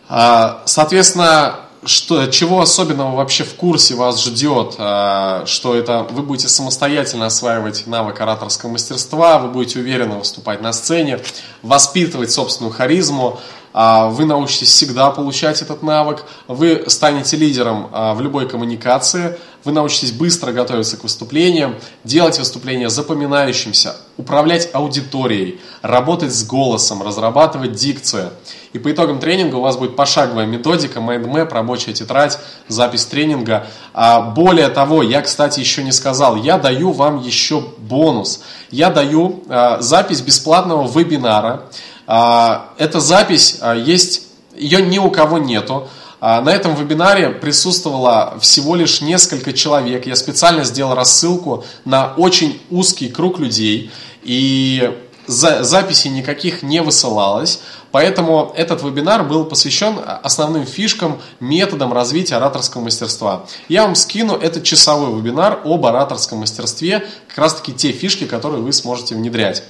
А, 0.08 0.62
соответственно, 0.64 1.60
что, 1.86 2.26
чего 2.26 2.60
особенного 2.60 3.16
вообще 3.16 3.44
в 3.44 3.54
курсе 3.54 3.94
вас 3.94 4.22
ждет, 4.22 4.74
а, 4.78 5.44
что 5.46 5.74
это 5.74 6.06
вы 6.10 6.22
будете 6.22 6.48
самостоятельно 6.48 7.26
осваивать 7.26 7.86
навык 7.86 8.20
ораторского 8.20 8.70
мастерства, 8.70 9.38
вы 9.38 9.48
будете 9.48 9.78
уверенно 9.78 10.18
выступать 10.18 10.60
на 10.60 10.72
сцене, 10.72 11.20
воспитывать 11.62 12.30
собственную 12.30 12.72
харизму, 12.72 13.40
а, 13.72 14.08
вы 14.08 14.24
научитесь 14.24 14.70
всегда 14.70 15.10
получать 15.10 15.60
этот 15.60 15.82
навык, 15.82 16.24
вы 16.48 16.84
станете 16.86 17.36
лидером 17.36 17.90
а, 17.92 18.14
в 18.14 18.22
любой 18.22 18.48
коммуникации, 18.48 19.38
вы 19.66 19.72
научитесь 19.72 20.12
быстро 20.12 20.52
готовиться 20.52 20.96
к 20.96 21.02
выступлениям, 21.02 21.74
делать 22.04 22.38
выступления 22.38 22.88
запоминающимся, 22.88 23.96
управлять 24.16 24.70
аудиторией, 24.72 25.60
работать 25.82 26.32
с 26.32 26.46
голосом, 26.46 27.02
разрабатывать 27.02 27.72
дикцию. 27.72 28.30
И 28.72 28.78
по 28.78 28.92
итогам 28.92 29.18
тренинга 29.18 29.56
у 29.56 29.60
вас 29.60 29.76
будет 29.76 29.96
пошаговая 29.96 30.46
методика, 30.46 31.00
mind 31.00 31.26
map, 31.26 31.52
рабочая 31.52 31.92
тетрадь, 31.92 32.38
запись 32.68 33.06
тренинга. 33.06 33.66
А 33.92 34.20
более 34.20 34.68
того, 34.68 35.02
я, 35.02 35.20
кстати, 35.20 35.58
еще 35.58 35.82
не 35.82 35.92
сказал, 35.92 36.36
я 36.36 36.58
даю 36.58 36.92
вам 36.92 37.20
еще 37.20 37.60
бонус. 37.78 38.42
Я 38.70 38.90
даю 38.90 39.42
а, 39.48 39.80
запись 39.80 40.20
бесплатного 40.20 40.86
вебинара. 40.86 41.64
А, 42.06 42.70
эта 42.78 43.00
запись 43.00 43.58
а, 43.60 43.74
есть, 43.74 44.28
ее 44.56 44.80
ни 44.80 44.98
у 44.98 45.10
кого 45.10 45.38
нету. 45.38 45.88
А, 46.20 46.40
на 46.40 46.50
этом 46.50 46.74
вебинаре 46.74 47.30
присутствовало 47.30 48.38
всего 48.40 48.74
лишь 48.74 49.00
несколько 49.00 49.52
человек. 49.52 50.06
Я 50.06 50.16
специально 50.16 50.64
сделал 50.64 50.94
рассылку 50.94 51.64
на 51.84 52.14
очень 52.16 52.60
узкий 52.70 53.08
круг 53.08 53.38
людей. 53.38 53.90
И 54.22 54.92
за, 55.26 55.62
записи 55.62 56.08
никаких 56.08 56.62
не 56.62 56.80
высылалось. 56.80 57.60
Поэтому 57.92 58.52
этот 58.56 58.82
вебинар 58.82 59.24
был 59.24 59.44
посвящен 59.44 59.98
основным 60.22 60.66
фишкам, 60.66 61.20
методам 61.40 61.92
развития 61.92 62.36
ораторского 62.36 62.82
мастерства. 62.82 63.46
Я 63.68 63.82
вам 63.82 63.94
скину 63.94 64.34
этот 64.34 64.64
часовой 64.64 65.18
вебинар 65.18 65.60
об 65.64 65.86
ораторском 65.86 66.38
мастерстве, 66.38 67.06
как 67.28 67.38
раз 67.38 67.54
таки 67.54 67.72
те 67.72 67.92
фишки, 67.92 68.24
которые 68.24 68.62
вы 68.62 68.72
сможете 68.72 69.14
внедрять. 69.14 69.62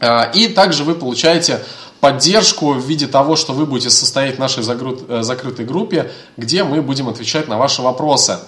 А, 0.00 0.24
и 0.34 0.48
также 0.48 0.84
вы 0.84 0.94
получаете 0.94 1.60
поддержку 2.00 2.72
в 2.72 2.86
виде 2.86 3.06
того, 3.06 3.36
что 3.36 3.52
вы 3.52 3.66
будете 3.66 3.90
состоять 3.90 4.36
в 4.36 4.38
нашей 4.38 4.64
э, 4.64 5.22
закрытой 5.22 5.64
группе, 5.66 6.10
где 6.36 6.64
мы 6.64 6.82
будем 6.82 7.08
отвечать 7.08 7.48
на 7.48 7.58
ваши 7.58 7.82
вопросы. 7.82 8.38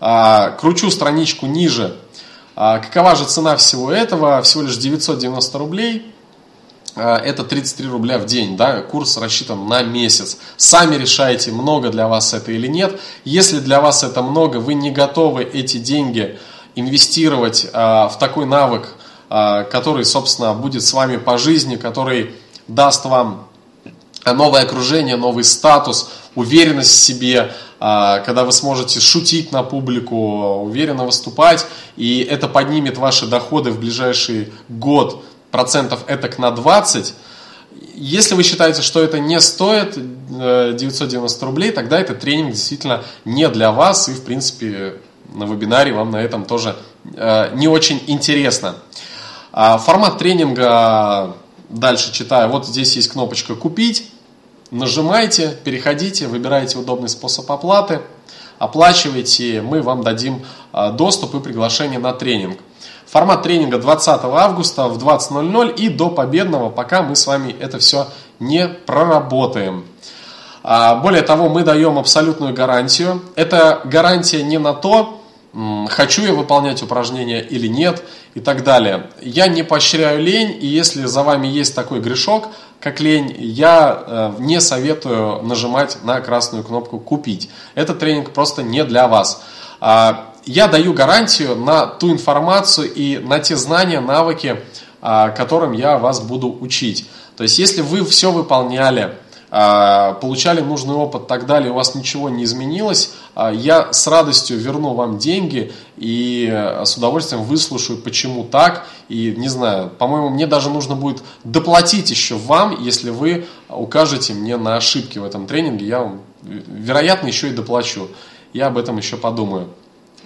А, 0.00 0.50
кручу 0.50 0.90
страничку 0.90 1.46
ниже. 1.46 1.96
А, 2.56 2.78
какова 2.78 3.16
же 3.16 3.24
цена 3.24 3.56
всего 3.56 3.90
этого? 3.90 4.42
Всего 4.42 4.64
лишь 4.64 4.76
990 4.76 5.58
рублей. 5.58 6.14
А, 6.94 7.16
это 7.16 7.42
33 7.42 7.88
рубля 7.88 8.18
в 8.18 8.26
день, 8.26 8.56
да, 8.56 8.82
курс 8.82 9.16
рассчитан 9.16 9.66
на 9.66 9.82
месяц. 9.82 10.36
Сами 10.56 10.96
решаете, 10.96 11.50
много 11.50 11.90
для 11.90 12.06
вас 12.06 12.32
это 12.32 12.52
или 12.52 12.68
нет. 12.68 13.00
Если 13.24 13.58
для 13.58 13.80
вас 13.80 14.04
это 14.04 14.22
много, 14.22 14.58
вы 14.58 14.74
не 14.74 14.90
готовы 14.90 15.42
эти 15.42 15.78
деньги 15.78 16.38
инвестировать 16.76 17.68
в 17.72 18.16
такой 18.18 18.46
навык, 18.46 18.88
который, 19.28 20.04
собственно, 20.04 20.52
будет 20.52 20.82
с 20.82 20.92
вами 20.92 21.18
по 21.18 21.38
жизни, 21.38 21.76
который 21.76 22.34
даст 22.68 23.04
вам 23.04 23.48
новое 24.24 24.62
окружение, 24.62 25.16
новый 25.16 25.44
статус, 25.44 26.10
уверенность 26.34 26.90
в 26.90 26.98
себе, 26.98 27.52
а, 27.80 28.20
когда 28.20 28.44
вы 28.44 28.52
сможете 28.52 29.00
шутить 29.00 29.52
на 29.52 29.62
публику, 29.62 30.16
уверенно 30.62 31.04
выступать, 31.04 31.66
и 31.96 32.20
это 32.22 32.48
поднимет 32.48 32.96
ваши 32.96 33.26
доходы 33.26 33.70
в 33.70 33.78
ближайший 33.78 34.52
год 34.68 35.22
процентов 35.50 36.00
этак 36.06 36.38
на 36.38 36.50
20. 36.50 37.14
Если 37.94 38.34
вы 38.34 38.42
считаете, 38.42 38.82
что 38.82 39.02
это 39.02 39.18
не 39.18 39.40
стоит 39.40 39.94
990 39.94 41.44
э, 41.44 41.46
рублей, 41.46 41.70
тогда 41.70 42.00
этот 42.00 42.20
тренинг 42.20 42.52
действительно 42.52 43.04
не 43.24 43.48
для 43.48 43.70
вас, 43.70 44.08
и 44.08 44.12
в 44.12 44.24
принципе 44.24 44.96
на 45.32 45.44
вебинаре 45.44 45.92
вам 45.92 46.10
на 46.10 46.22
этом 46.22 46.44
тоже 46.44 46.76
э, 47.14 47.54
не 47.54 47.68
очень 47.68 48.02
интересно. 48.06 48.76
А, 49.52 49.78
формат 49.78 50.18
тренинга 50.18 51.36
Дальше 51.74 52.12
читаю. 52.12 52.50
Вот 52.50 52.66
здесь 52.66 52.94
есть 52.94 53.08
кнопочка 53.08 53.56
«Купить». 53.56 54.08
Нажимайте, 54.70 55.58
переходите, 55.64 56.28
выбираете 56.28 56.78
удобный 56.78 57.08
способ 57.08 57.50
оплаты, 57.50 58.00
оплачивайте, 58.60 59.60
мы 59.60 59.82
вам 59.82 60.04
дадим 60.04 60.46
а, 60.72 60.92
доступ 60.92 61.34
и 61.34 61.40
приглашение 61.40 61.98
на 61.98 62.12
тренинг. 62.12 62.60
Формат 63.06 63.42
тренинга 63.42 63.78
20 63.78 64.20
августа 64.24 64.86
в 64.86 65.04
20.00 65.04 65.74
и 65.74 65.88
до 65.88 66.10
победного, 66.10 66.70
пока 66.70 67.02
мы 67.02 67.16
с 67.16 67.26
вами 67.26 67.56
это 67.58 67.80
все 67.80 68.06
не 68.38 68.68
проработаем. 68.68 69.84
А, 70.62 70.94
более 70.94 71.22
того, 71.22 71.48
мы 71.48 71.64
даем 71.64 71.98
абсолютную 71.98 72.54
гарантию. 72.54 73.20
Это 73.34 73.80
гарантия 73.84 74.44
не 74.44 74.58
на 74.58 74.74
то, 74.74 75.23
хочу 75.88 76.22
я 76.22 76.32
выполнять 76.32 76.82
упражнения 76.82 77.40
или 77.40 77.66
нет 77.66 78.02
и 78.34 78.40
так 78.40 78.64
далее. 78.64 79.10
Я 79.20 79.46
не 79.46 79.62
поощряю 79.62 80.20
лень, 80.20 80.56
и 80.60 80.66
если 80.66 81.04
за 81.04 81.22
вами 81.22 81.46
есть 81.46 81.74
такой 81.74 82.00
грешок, 82.00 82.48
как 82.80 83.00
лень, 83.00 83.34
я 83.38 84.04
э, 84.06 84.32
не 84.40 84.60
советую 84.60 85.42
нажимать 85.42 85.98
на 86.04 86.20
красную 86.20 86.64
кнопку 86.64 86.98
«Купить». 86.98 87.48
Этот 87.74 87.98
тренинг 87.98 88.32
просто 88.32 88.62
не 88.62 88.84
для 88.84 89.08
вас. 89.08 89.42
А, 89.80 90.32
я 90.44 90.68
даю 90.68 90.92
гарантию 90.92 91.56
на 91.56 91.86
ту 91.86 92.10
информацию 92.10 92.92
и 92.92 93.18
на 93.18 93.38
те 93.38 93.56
знания, 93.56 94.00
навыки, 94.00 94.60
а, 95.00 95.30
которым 95.30 95.72
я 95.72 95.98
вас 95.98 96.20
буду 96.20 96.54
учить. 96.60 97.08
То 97.36 97.42
есть, 97.42 97.58
если 97.58 97.80
вы 97.80 98.04
все 98.04 98.30
выполняли, 98.30 99.14
получали 100.20 100.60
нужный 100.62 100.94
опыт 100.94 101.22
и 101.22 101.26
так 101.26 101.46
далее, 101.46 101.70
у 101.70 101.74
вас 101.74 101.94
ничего 101.94 102.28
не 102.28 102.42
изменилось, 102.42 103.12
а, 103.36 103.52
я 103.52 103.92
с 103.92 104.04
радостью 104.08 104.58
верну 104.58 104.94
вам 104.94 105.18
деньги 105.18 105.72
и 105.96 106.48
э, 106.50 106.84
с 106.84 106.96
удовольствием 106.96 107.44
выслушаю, 107.44 107.98
почему 107.98 108.42
так. 108.42 108.84
И 109.08 109.32
не 109.36 109.48
знаю, 109.48 109.90
по-моему, 109.90 110.30
мне 110.30 110.48
даже 110.48 110.70
нужно 110.70 110.96
будет 110.96 111.22
доплатить 111.44 112.10
еще 112.10 112.34
вам, 112.34 112.82
если 112.82 113.10
вы 113.10 113.46
укажете 113.68 114.34
мне 114.34 114.56
на 114.56 114.74
ошибки 114.76 115.18
в 115.18 115.24
этом 115.24 115.46
тренинге. 115.46 115.86
Я 115.86 116.00
вам, 116.00 116.22
вероятно, 116.42 117.28
еще 117.28 117.50
и 117.50 117.52
доплачу. 117.52 118.08
Я 118.52 118.66
об 118.66 118.76
этом 118.76 118.96
еще 118.96 119.16
подумаю. 119.16 119.68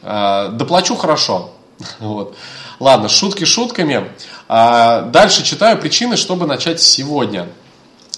А, 0.03 0.49
доплачу 0.49 0.97
хорошо. 0.97 1.51
Вот. 1.99 2.35
Ладно, 2.81 3.09
шутки 3.09 3.45
шутками. 3.45 4.11
Дальше 4.49 5.45
читаю 5.45 5.79
причины, 5.79 6.16
чтобы 6.16 6.47
начать 6.47 6.81
сегодня. 6.81 7.49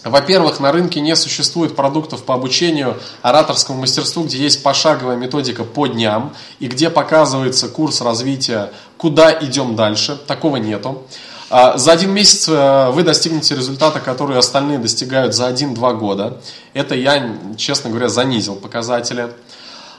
Во-первых, 0.04 0.60
на 0.60 0.72
рынке 0.72 1.00
не 1.00 1.14
существует 1.14 1.76
продуктов 1.76 2.24
по 2.24 2.34
обучению 2.34 2.96
ораторскому 3.20 3.80
мастерству, 3.80 4.24
где 4.24 4.38
есть 4.38 4.62
пошаговая 4.62 5.16
методика 5.16 5.64
по 5.64 5.86
дням 5.86 6.34
и 6.58 6.68
где 6.68 6.88
показывается 6.88 7.68
курс 7.68 8.00
развития, 8.00 8.72
куда 8.96 9.30
идем 9.32 9.76
дальше. 9.76 10.18
Такого 10.26 10.56
нету. 10.56 11.02
А, 11.50 11.76
за 11.76 11.92
один 11.92 12.12
месяц 12.12 12.48
э, 12.48 12.90
вы 12.92 13.02
достигнете 13.02 13.56
результата, 13.56 13.98
который 13.98 14.38
остальные 14.38 14.78
достигают 14.78 15.34
за 15.34 15.50
1-2 15.50 15.98
года. 15.98 16.40
Это 16.74 16.94
я, 16.94 17.36
честно 17.56 17.90
говоря, 17.90 18.08
занизил 18.08 18.54
показатели. 18.54 19.30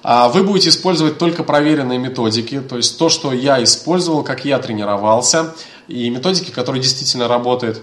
А, 0.02 0.30
вы 0.30 0.44
будете 0.44 0.70
использовать 0.70 1.18
только 1.18 1.44
проверенные 1.44 2.00
методики, 2.00 2.60
то 2.62 2.78
есть 2.78 2.98
то, 2.98 3.10
что 3.10 3.34
я 3.34 3.62
использовал, 3.64 4.24
как 4.24 4.46
я 4.46 4.58
тренировался, 4.58 5.54
и 5.92 6.10
методики, 6.10 6.52
которые 6.52 6.82
действительно 6.82 7.28
работают 7.28 7.82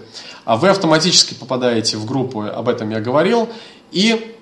а 0.49 0.55
вы 0.55 0.69
автоматически 0.69 1.35
попадаете 1.35 1.97
в 1.97 2.05
группу, 2.05 2.41
об 2.41 2.69
этом 2.69 2.89
я 2.89 2.99
говорил, 2.99 3.49
и 3.91 4.35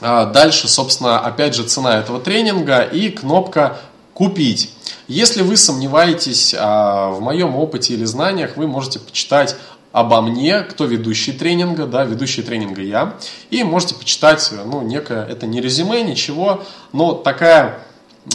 а, 0.00 0.26
дальше, 0.26 0.66
собственно, 0.66 1.20
опять 1.20 1.54
же 1.54 1.62
цена 1.62 2.00
этого 2.00 2.18
тренинга 2.18 2.80
и 2.80 3.10
кнопка 3.10 3.78
«Купить». 4.12 4.74
Если 5.06 5.42
вы 5.42 5.56
сомневаетесь 5.56 6.52
а, 6.58 7.10
в 7.10 7.20
моем 7.20 7.54
опыте 7.54 7.94
или 7.94 8.04
знаниях, 8.04 8.56
вы 8.56 8.66
можете 8.66 8.98
почитать 8.98 9.54
обо 9.92 10.20
мне, 10.20 10.62
кто 10.62 10.84
ведущий 10.84 11.30
тренинга, 11.30 11.86
да, 11.86 12.02
ведущий 12.02 12.42
тренинга 12.42 12.82
я, 12.82 13.14
и 13.50 13.62
можете 13.62 13.94
почитать, 13.94 14.50
ну, 14.64 14.82
некое, 14.82 15.24
это 15.24 15.46
не 15.46 15.60
резюме, 15.60 16.02
ничего, 16.02 16.64
но 16.92 17.12
такая 17.12 17.78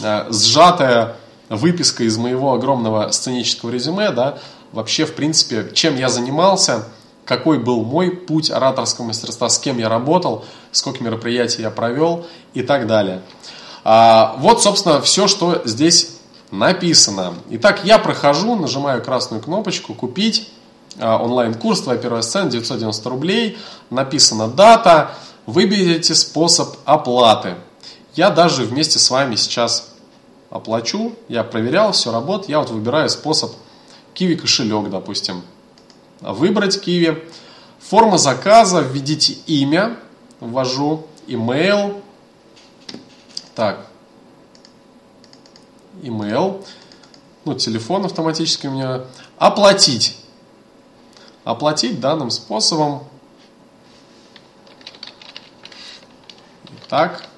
э, 0.02 0.28
сжатая 0.30 1.16
выписка 1.50 2.04
из 2.04 2.16
моего 2.16 2.54
огромного 2.54 3.10
сценического 3.10 3.70
резюме, 3.70 4.10
да, 4.12 4.38
вообще, 4.72 5.04
в 5.04 5.14
принципе, 5.14 5.70
чем 5.74 5.96
я 5.96 6.08
занимался, 6.08 6.86
какой 7.24 7.58
был 7.58 7.84
мой 7.84 8.12
путь 8.12 8.50
ораторского 8.50 9.06
мастерства, 9.06 9.48
с 9.48 9.58
кем 9.58 9.78
я 9.78 9.88
работал, 9.88 10.44
сколько 10.72 11.02
мероприятий 11.04 11.62
я 11.62 11.70
провел 11.70 12.26
и 12.54 12.62
так 12.62 12.86
далее. 12.86 13.20
А, 13.84 14.36
вот, 14.38 14.62
собственно, 14.62 15.00
все, 15.00 15.26
что 15.26 15.62
здесь 15.64 16.16
написано. 16.50 17.34
Итак, 17.50 17.84
я 17.84 17.98
прохожу, 17.98 18.54
нажимаю 18.54 19.02
красную 19.02 19.42
кнопочку 19.42 19.94
«Купить». 19.94 20.50
А, 20.98 21.18
онлайн-курс 21.18 21.82
«Твоя 21.82 21.98
первая 21.98 22.22
сцена» 22.22 22.50
990 22.50 23.08
рублей. 23.08 23.58
Написана 23.90 24.48
дата. 24.48 25.12
Выберите 25.46 26.14
способ 26.14 26.76
оплаты. 26.84 27.54
Я 28.14 28.30
даже 28.30 28.64
вместе 28.64 28.98
с 28.98 29.10
вами 29.10 29.36
сейчас 29.36 29.89
оплачу. 30.50 31.14
Я 31.28 31.44
проверял, 31.44 31.92
все 31.92 32.12
работает. 32.12 32.50
Я 32.50 32.58
вот 32.60 32.70
выбираю 32.70 33.08
способ 33.08 33.52
Kiwi 34.14 34.36
кошелек, 34.36 34.90
допустим. 34.90 35.42
Выбрать 36.20 36.76
Kiwi. 36.76 37.26
Форма 37.78 38.18
заказа, 38.18 38.80
введите 38.80 39.32
имя, 39.46 39.96
ввожу, 40.40 41.06
email. 41.26 42.02
Так, 43.54 43.86
email, 46.02 46.64
ну, 47.44 47.54
телефон 47.54 48.04
автоматически 48.04 48.66
у 48.66 48.72
меня. 48.72 49.04
Оплатить. 49.38 50.18
Оплатить 51.44 52.00
данным 52.00 52.30
способом. 52.30 53.04
Так. 56.88 57.29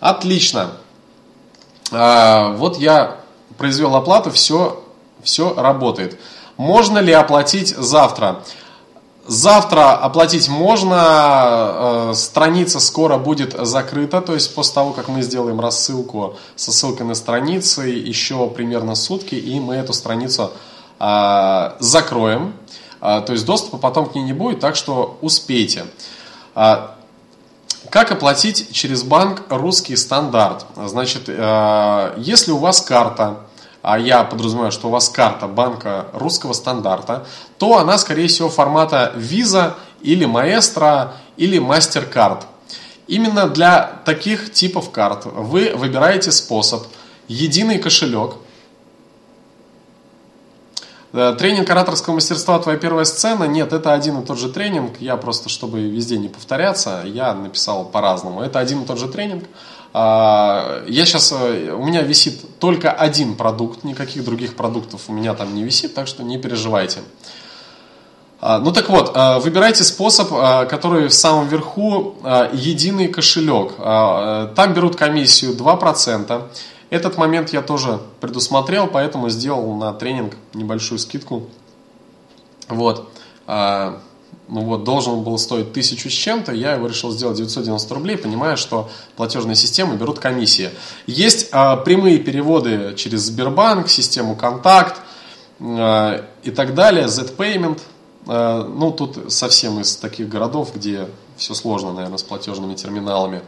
Отлично. 0.00 0.72
А, 1.92 2.52
вот 2.54 2.78
я 2.78 3.16
произвел 3.58 3.94
оплату, 3.94 4.30
все, 4.30 4.82
все 5.22 5.54
работает. 5.54 6.18
Можно 6.56 6.98
ли 6.98 7.12
оплатить 7.12 7.68
завтра? 7.68 8.42
Завтра 9.26 9.92
оплатить 9.92 10.48
можно, 10.48 12.10
э, 12.10 12.14
страница 12.14 12.80
скоро 12.80 13.16
будет 13.16 13.54
закрыта, 13.64 14.20
то 14.20 14.34
есть 14.34 14.54
после 14.54 14.74
того, 14.74 14.92
как 14.92 15.08
мы 15.08 15.22
сделаем 15.22 15.60
рассылку 15.60 16.36
со 16.56 16.72
ссылкой 16.72 17.06
на 17.06 17.14
страницы, 17.14 17.82
еще 17.82 18.48
примерно 18.48 18.94
сутки, 18.96 19.36
и 19.36 19.60
мы 19.60 19.76
эту 19.76 19.92
страницу 19.92 20.50
э, 20.98 21.70
закроем, 21.78 22.54
э, 23.00 23.22
то 23.24 23.32
есть 23.32 23.44
доступа 23.46 23.78
потом 23.78 24.06
к 24.06 24.16
ней 24.16 24.24
не 24.24 24.32
будет, 24.32 24.58
так 24.58 24.74
что 24.74 25.16
успейте. 25.20 25.84
Как 27.88 28.12
оплатить 28.12 28.72
через 28.72 29.02
банк 29.02 29.42
русский 29.48 29.96
стандарт? 29.96 30.66
Значит, 30.76 31.28
если 31.28 32.52
у 32.52 32.58
вас 32.58 32.82
карта, 32.82 33.38
а 33.82 33.98
я 33.98 34.22
подразумеваю, 34.24 34.70
что 34.70 34.88
у 34.88 34.90
вас 34.90 35.08
карта 35.08 35.46
банка 35.46 36.08
русского 36.12 36.52
стандарта, 36.52 37.26
то 37.58 37.78
она, 37.78 37.96
скорее 37.96 38.28
всего, 38.28 38.50
формата 38.50 39.12
Visa 39.16 39.74
или 40.02 40.26
Maestro 40.26 41.12
или 41.38 41.58
MasterCard. 41.58 42.42
Именно 43.06 43.48
для 43.48 44.00
таких 44.04 44.52
типов 44.52 44.90
карт 44.90 45.24
вы 45.24 45.72
выбираете 45.74 46.30
способ 46.30 46.86
единый 47.28 47.78
кошелек. 47.78 48.34
Э, 51.12 51.34
тренинг 51.36 51.68
ораторского 51.68 52.14
мастерства 52.14 52.58
«Твоя 52.60 52.78
первая 52.78 53.04
сцена» 53.04 53.44
нет, 53.44 53.72
это 53.72 53.92
один 53.92 54.20
и 54.20 54.24
тот 54.24 54.38
же 54.38 54.48
тренинг. 54.48 55.00
Я 55.00 55.16
просто, 55.16 55.48
чтобы 55.48 55.80
везде 55.80 56.18
не 56.18 56.28
повторяться, 56.28 57.02
я 57.04 57.34
написал 57.34 57.84
по-разному. 57.84 58.42
Это 58.42 58.60
один 58.60 58.82
и 58.82 58.86
тот 58.86 58.98
же 58.98 59.08
тренинг. 59.08 59.44
А, 59.92 60.84
я 60.86 61.04
сейчас, 61.04 61.32
э, 61.32 61.72
у 61.72 61.84
меня 61.84 62.02
висит 62.02 62.58
только 62.60 62.92
один 62.92 63.34
продукт, 63.34 63.82
никаких 63.82 64.24
других 64.24 64.54
продуктов 64.54 65.02
у 65.08 65.12
меня 65.12 65.34
там 65.34 65.52
не 65.54 65.64
висит, 65.64 65.94
так 65.94 66.06
что 66.06 66.22
не 66.22 66.38
переживайте. 66.38 67.00
А, 68.40 68.60
ну 68.60 68.70
так 68.70 68.88
вот, 68.88 69.10
э, 69.12 69.38
выбирайте 69.40 69.82
способ, 69.82 70.28
который 70.68 71.08
в 71.08 71.14
самом 71.14 71.48
верху 71.48 72.14
единый 72.52 73.08
кошелек. 73.08 73.74
Там 73.76 74.74
берут 74.74 74.94
комиссию 74.94 75.54
2%. 75.56 76.42
Этот 76.90 77.16
момент 77.16 77.50
я 77.52 77.62
тоже 77.62 78.00
предусмотрел, 78.20 78.88
поэтому 78.88 79.30
сделал 79.30 79.74
на 79.76 79.92
тренинг 79.92 80.34
небольшую 80.54 80.98
скидку. 80.98 81.48
Вот. 82.68 83.08
А, 83.46 84.00
ну 84.48 84.64
вот, 84.64 84.82
должен 84.82 85.22
был 85.22 85.38
стоить 85.38 85.72
тысячу 85.72 86.10
с 86.10 86.12
чем-то, 86.12 86.52
я 86.52 86.72
его 86.72 86.88
решил 86.88 87.12
сделать 87.12 87.36
990 87.36 87.94
рублей, 87.94 88.16
понимая, 88.16 88.56
что 88.56 88.90
платежные 89.14 89.54
системы 89.54 89.94
берут 89.96 90.18
комиссии. 90.18 90.70
Есть 91.06 91.50
э, 91.52 91.76
прямые 91.84 92.18
переводы 92.18 92.94
через 92.96 93.22
Сбербанк, 93.22 93.88
систему 93.88 94.34
Контакт 94.34 95.00
э, 95.60 96.24
и 96.42 96.50
так 96.50 96.74
далее, 96.74 97.06
Z-Payment. 97.06 97.80
Э, 98.26 98.64
ну, 98.64 98.90
тут 98.90 99.32
совсем 99.32 99.78
из 99.78 99.94
таких 99.94 100.28
городов, 100.28 100.74
где 100.74 101.06
все 101.36 101.54
сложно, 101.54 101.92
наверное, 101.92 102.18
с 102.18 102.24
платежными 102.24 102.74
терминалами. 102.74 103.42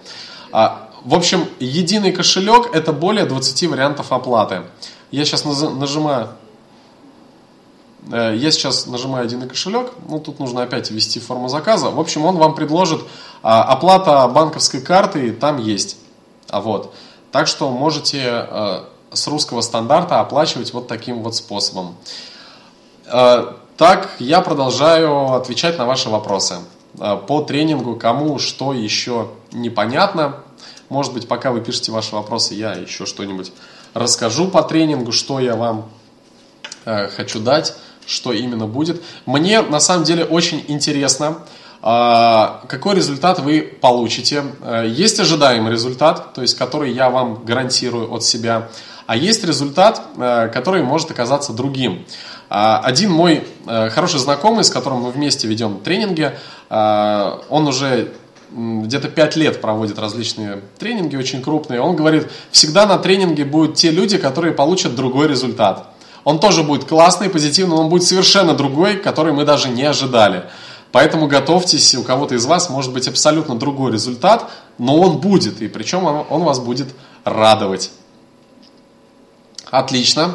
А, 0.52 0.91
в 1.04 1.14
общем, 1.14 1.46
единый 1.60 2.12
кошелек– 2.12 2.70
это 2.74 2.92
более 2.92 3.26
20 3.26 3.68
вариантов 3.68 4.12
оплаты. 4.12 4.62
Я 5.10 5.24
сейчас 5.24 5.44
нажимаю 5.44 6.28
Э, 8.10 8.34
я 8.36 8.50
сейчас 8.50 8.86
нажимаю 8.86 9.26
единый 9.26 9.48
кошелек, 9.48 9.92
ну 10.08 10.18
тут 10.18 10.38
нужно 10.38 10.62
опять 10.62 10.90
ввести 10.90 11.20
форму 11.20 11.48
заказа. 11.48 11.90
В 11.90 12.00
общем, 12.00 12.24
он 12.24 12.36
вам 12.36 12.54
предложит 12.54 13.02
а, 13.42 13.62
оплата 13.64 14.26
банковской 14.28 14.80
карты, 14.80 15.32
там 15.32 15.58
есть. 15.58 15.96
А 16.48 16.60
вот. 16.60 16.94
Так 17.30 17.46
что 17.46 17.70
можете 17.70 18.22
а, 18.28 18.88
с 19.12 19.26
русского 19.26 19.60
стандарта 19.60 20.20
оплачивать 20.20 20.72
вот 20.72 20.88
таким 20.88 21.22
вот 21.22 21.36
способом. 21.36 21.94
А, 23.06 23.56
так, 23.76 24.10
я 24.18 24.40
продолжаю 24.40 25.32
отвечать 25.32 25.78
на 25.78 25.86
ваши 25.86 26.08
вопросы. 26.08 26.56
По 27.26 27.40
тренингу, 27.40 27.96
кому 27.96 28.38
что 28.38 28.74
еще 28.74 29.28
непонятно. 29.50 30.36
Может 30.92 31.14
быть, 31.14 31.26
пока 31.26 31.52
вы 31.52 31.62
пишете 31.62 31.90
ваши 31.90 32.14
вопросы, 32.14 32.52
я 32.52 32.74
еще 32.74 33.06
что-нибудь 33.06 33.50
расскажу 33.94 34.48
по 34.48 34.62
тренингу, 34.62 35.10
что 35.10 35.40
я 35.40 35.56
вам 35.56 35.90
э, 36.84 37.08
хочу 37.08 37.40
дать 37.40 37.74
что 38.06 38.32
именно 38.32 38.66
будет. 38.66 39.02
Мне 39.26 39.62
на 39.62 39.80
самом 39.80 40.04
деле 40.04 40.24
очень 40.24 40.64
интересно, 40.68 41.38
а, 41.82 42.62
какой 42.68 42.96
результат 42.96 43.40
вы 43.40 43.62
получите. 43.80 44.44
А, 44.60 44.84
есть 44.84 45.18
ожидаемый 45.20 45.72
результат, 45.72 46.34
то 46.34 46.42
есть 46.42 46.56
который 46.56 46.92
я 46.92 47.10
вам 47.10 47.44
гарантирую 47.44 48.12
от 48.12 48.24
себя, 48.24 48.68
а 49.06 49.16
есть 49.16 49.44
результат, 49.44 50.02
а, 50.16 50.48
который 50.48 50.82
может 50.82 51.10
оказаться 51.10 51.52
другим. 51.52 52.04
Один 52.48 53.10
мой 53.10 53.46
хороший 53.64 54.18
знакомый, 54.18 54.62
с 54.62 54.68
которым 54.68 54.98
мы 54.98 55.10
вместе 55.10 55.48
ведем 55.48 55.80
тренинги, 55.80 56.36
он 56.68 57.66
уже 57.66 58.12
где-то 58.54 59.08
5 59.08 59.36
лет 59.36 59.60
проводит 59.60 59.98
различные 59.98 60.62
тренинги 60.78 61.16
очень 61.16 61.42
крупные. 61.42 61.80
Он 61.80 61.96
говорит, 61.96 62.28
всегда 62.50 62.86
на 62.86 62.98
тренинге 62.98 63.44
будут 63.44 63.76
те 63.76 63.90
люди, 63.90 64.18
которые 64.18 64.52
получат 64.52 64.94
другой 64.94 65.28
результат. 65.28 65.88
Он 66.24 66.38
тоже 66.38 66.62
будет 66.62 66.84
классный, 66.84 67.28
позитивный, 67.28 67.76
но 67.76 67.82
он 67.82 67.88
будет 67.88 68.04
совершенно 68.04 68.54
другой, 68.54 68.96
который 68.96 69.32
мы 69.32 69.44
даже 69.44 69.68
не 69.68 69.82
ожидали. 69.82 70.44
Поэтому 70.92 71.26
готовьтесь, 71.26 71.94
у 71.94 72.02
кого-то 72.02 72.34
из 72.34 72.44
вас 72.44 72.68
может 72.68 72.92
быть 72.92 73.08
абсолютно 73.08 73.54
другой 73.56 73.92
результат, 73.92 74.50
но 74.78 75.00
он 75.00 75.18
будет, 75.18 75.62
и 75.62 75.68
причем 75.68 76.04
он, 76.04 76.42
вас 76.42 76.60
будет 76.60 76.88
радовать. 77.24 77.90
Отлично. 79.70 80.34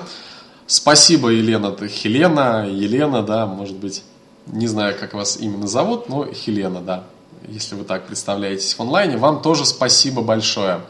Спасибо, 0.65 1.30
Елена. 1.30 1.76
Хелена, 1.88 2.68
Елена, 2.68 3.22
да, 3.22 3.45
может 3.45 3.78
быть, 3.78 4.03
не 4.47 4.68
знаю, 4.68 4.95
как 4.99 5.13
вас 5.13 5.38
именно 5.39 5.68
зовут, 5.68 6.09
но 6.09 6.26
Хелена, 6.26 6.82
да. 6.82 7.03
Если 7.47 7.75
вы 7.75 7.83
так 7.83 8.07
представляетесь 8.07 8.73
в 8.73 8.79
онлайне, 8.79 9.17
вам 9.17 9.41
тоже 9.41 9.65
спасибо 9.65 10.21
большое. 10.21 10.81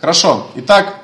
Хорошо, 0.00 0.46
итак, 0.54 0.96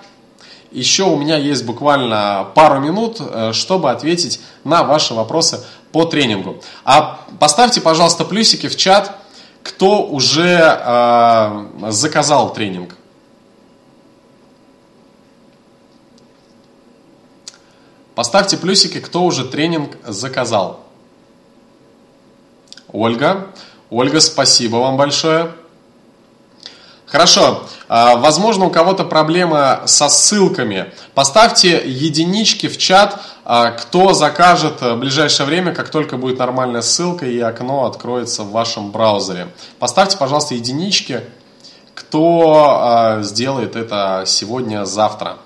еще 0.70 1.04
у 1.04 1.16
меня 1.16 1.36
есть 1.36 1.64
буквально 1.64 2.48
пару 2.54 2.80
минут, 2.80 3.18
э, 3.20 3.52
чтобы 3.52 3.90
ответить 3.90 4.40
на 4.64 4.82
ваши 4.84 5.14
вопросы 5.14 5.64
по 5.92 6.04
тренингу. 6.04 6.60
А 6.84 7.20
поставьте, 7.38 7.80
пожалуйста, 7.80 8.24
плюсики 8.24 8.68
в 8.68 8.76
чат, 8.76 9.16
кто 9.62 10.06
уже 10.06 10.58
э, 10.58 11.90
заказал 11.90 12.52
тренинг. 12.52 12.94
Поставьте 18.14 18.56
плюсики, 18.56 18.98
кто 18.98 19.24
уже 19.24 19.44
тренинг 19.44 19.96
заказал. 20.06 20.80
Ольга. 22.92 23.48
Ольга, 23.90 24.20
спасибо 24.20 24.76
вам 24.76 24.96
большое. 24.96 25.52
Хорошо. 27.06 27.62
А, 27.88 28.16
возможно, 28.16 28.66
у 28.66 28.70
кого-то 28.70 29.04
проблема 29.04 29.82
со 29.86 30.08
ссылками. 30.08 30.92
Поставьте 31.14 31.82
единички 31.86 32.66
в 32.66 32.78
чат, 32.78 33.20
а, 33.44 33.70
кто 33.70 34.12
закажет 34.12 34.80
в 34.80 34.96
ближайшее 34.96 35.46
время, 35.46 35.72
как 35.72 35.90
только 35.90 36.16
будет 36.16 36.38
нормальная 36.38 36.82
ссылка 36.82 37.26
и 37.26 37.38
окно 37.38 37.84
откроется 37.84 38.42
в 38.42 38.50
вашем 38.50 38.90
браузере. 38.90 39.48
Поставьте, 39.78 40.16
пожалуйста, 40.18 40.54
единички, 40.54 41.20
кто 41.94 42.80
а, 42.80 43.22
сделает 43.22 43.76
это 43.76 44.24
сегодня-завтра. 44.26 45.36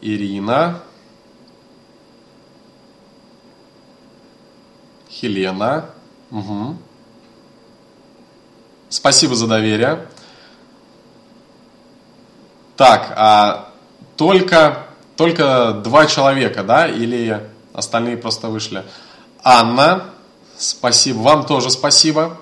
Ирина. 0.00 0.80
Хелена. 5.10 5.90
Угу. 6.30 6.76
Спасибо 8.90 9.34
за 9.34 9.46
доверие. 9.46 10.06
Так, 12.76 13.12
а 13.16 13.70
только, 14.16 14.86
только 15.16 15.72
два 15.72 16.06
человека, 16.06 16.62
да, 16.62 16.86
или 16.86 17.48
остальные 17.74 18.16
просто 18.16 18.48
вышли? 18.48 18.84
Анна, 19.42 20.04
спасибо. 20.56 21.18
Вам 21.18 21.44
тоже 21.44 21.70
спасибо. 21.70 22.38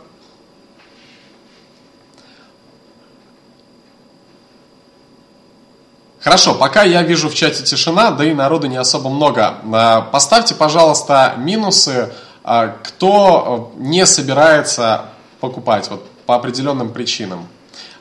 Хорошо, 6.27 6.57
пока 6.57 6.83
я 6.83 7.03
вижу 7.03 7.29
в 7.29 7.35
чате 7.35 7.63
тишина, 7.63 8.11
да 8.11 8.25
и 8.25 8.35
народу 8.35 8.67
не 8.67 8.77
особо 8.77 9.09
много. 9.09 9.59
А, 9.73 10.01
поставьте, 10.01 10.57
пожалуйста, 10.57 11.35
минусы, 11.39 12.13
кто 12.47 13.73
не 13.77 14.07
собирается 14.07 15.07
покупать. 15.41 15.91
Вот 15.91 16.09
по 16.27 16.37
определенным 16.37 16.93
причинам. 16.93 17.49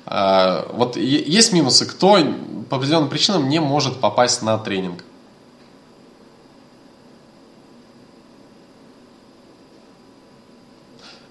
А, 0.06 0.68
вот 0.74 0.98
есть 0.98 1.52
минусы, 1.52 1.86
кто 1.86 2.18
по 2.70 2.78
определенным 2.78 3.10
причинам 3.10 3.50
не 3.50 3.60
может 3.60 4.00
попасть 4.00 4.42
на 4.42 4.58
тренинг. 4.58 5.04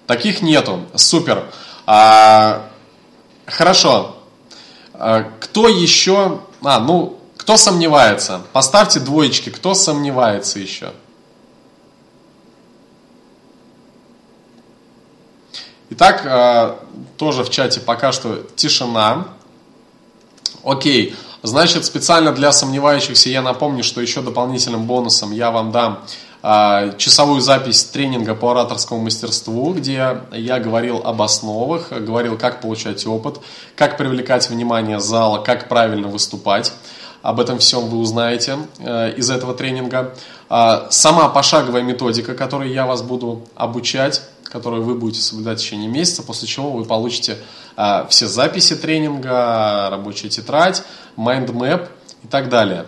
Таких 0.07 0.41
нету. 0.41 0.81
Супер. 0.95 1.45
А, 1.85 2.69
хорошо. 3.45 4.15
А, 4.93 5.31
кто 5.39 5.67
еще... 5.67 6.41
А, 6.63 6.79
ну, 6.79 7.19
кто 7.37 7.57
сомневается? 7.57 8.41
Поставьте 8.53 8.99
двоечки. 8.99 9.49
Кто 9.49 9.73
сомневается 9.73 10.59
еще? 10.59 10.91
Итак, 15.91 16.23
а, 16.25 16.79
тоже 17.15 17.43
в 17.43 17.51
чате 17.51 17.79
пока 17.79 18.11
что 18.11 18.43
тишина. 18.55 19.27
Окей. 20.63 21.15
Значит, 21.43 21.85
специально 21.85 22.31
для 22.31 22.51
сомневающихся 22.51 23.29
я 23.29 23.43
напомню, 23.43 23.83
что 23.83 24.01
еще 24.01 24.23
дополнительным 24.23 24.85
бонусом 24.85 25.31
я 25.31 25.51
вам 25.51 25.71
дам 25.71 25.99
а, 26.41 26.93
часовую 26.97 27.39
запись 27.39 27.83
тренинга 27.83 28.33
по 28.33 28.49
ораторскому 28.49 29.01
мастерству, 29.01 29.73
где 29.73 30.21
я 30.31 30.59
говорил 30.59 31.01
об 31.05 31.21
основах, 31.21 31.91
говорил, 31.91 32.35
как 32.35 32.61
получать 32.61 33.05
опыт, 33.05 33.39
как 33.75 33.95
привлекать 33.95 34.49
внимание 34.49 34.99
зала, 34.99 35.37
как 35.37 35.69
правильно 35.69 36.07
выступать. 36.07 36.73
Об 37.21 37.39
этом 37.39 37.59
всем 37.59 37.89
вы 37.89 37.99
узнаете 37.99 38.57
э, 38.79 39.13
из 39.17 39.29
этого 39.29 39.53
тренинга. 39.53 40.15
Сама 40.47 41.29
пошаговая 41.29 41.81
методика, 41.81 42.35
которой 42.35 42.71
я 42.71 42.85
вас 42.85 43.01
буду 43.01 43.47
обучать, 43.55 44.21
которую 44.55 44.83
вы 44.83 44.95
будете 44.95 45.21
соблюдать 45.21 45.59
в 45.59 45.61
течение 45.61 45.89
месяца, 45.89 46.23
после 46.23 46.47
чего 46.47 46.71
вы 46.71 46.85
получите 46.85 47.37
а, 47.75 48.07
все 48.09 48.25
записи 48.25 48.73
тренинга, 48.77 49.89
рабочая 49.91 50.29
тетрадь, 50.29 50.81
mind 51.17 51.47
map 51.47 51.89
и 52.23 52.27
так 52.27 52.47
далее. 52.47 52.85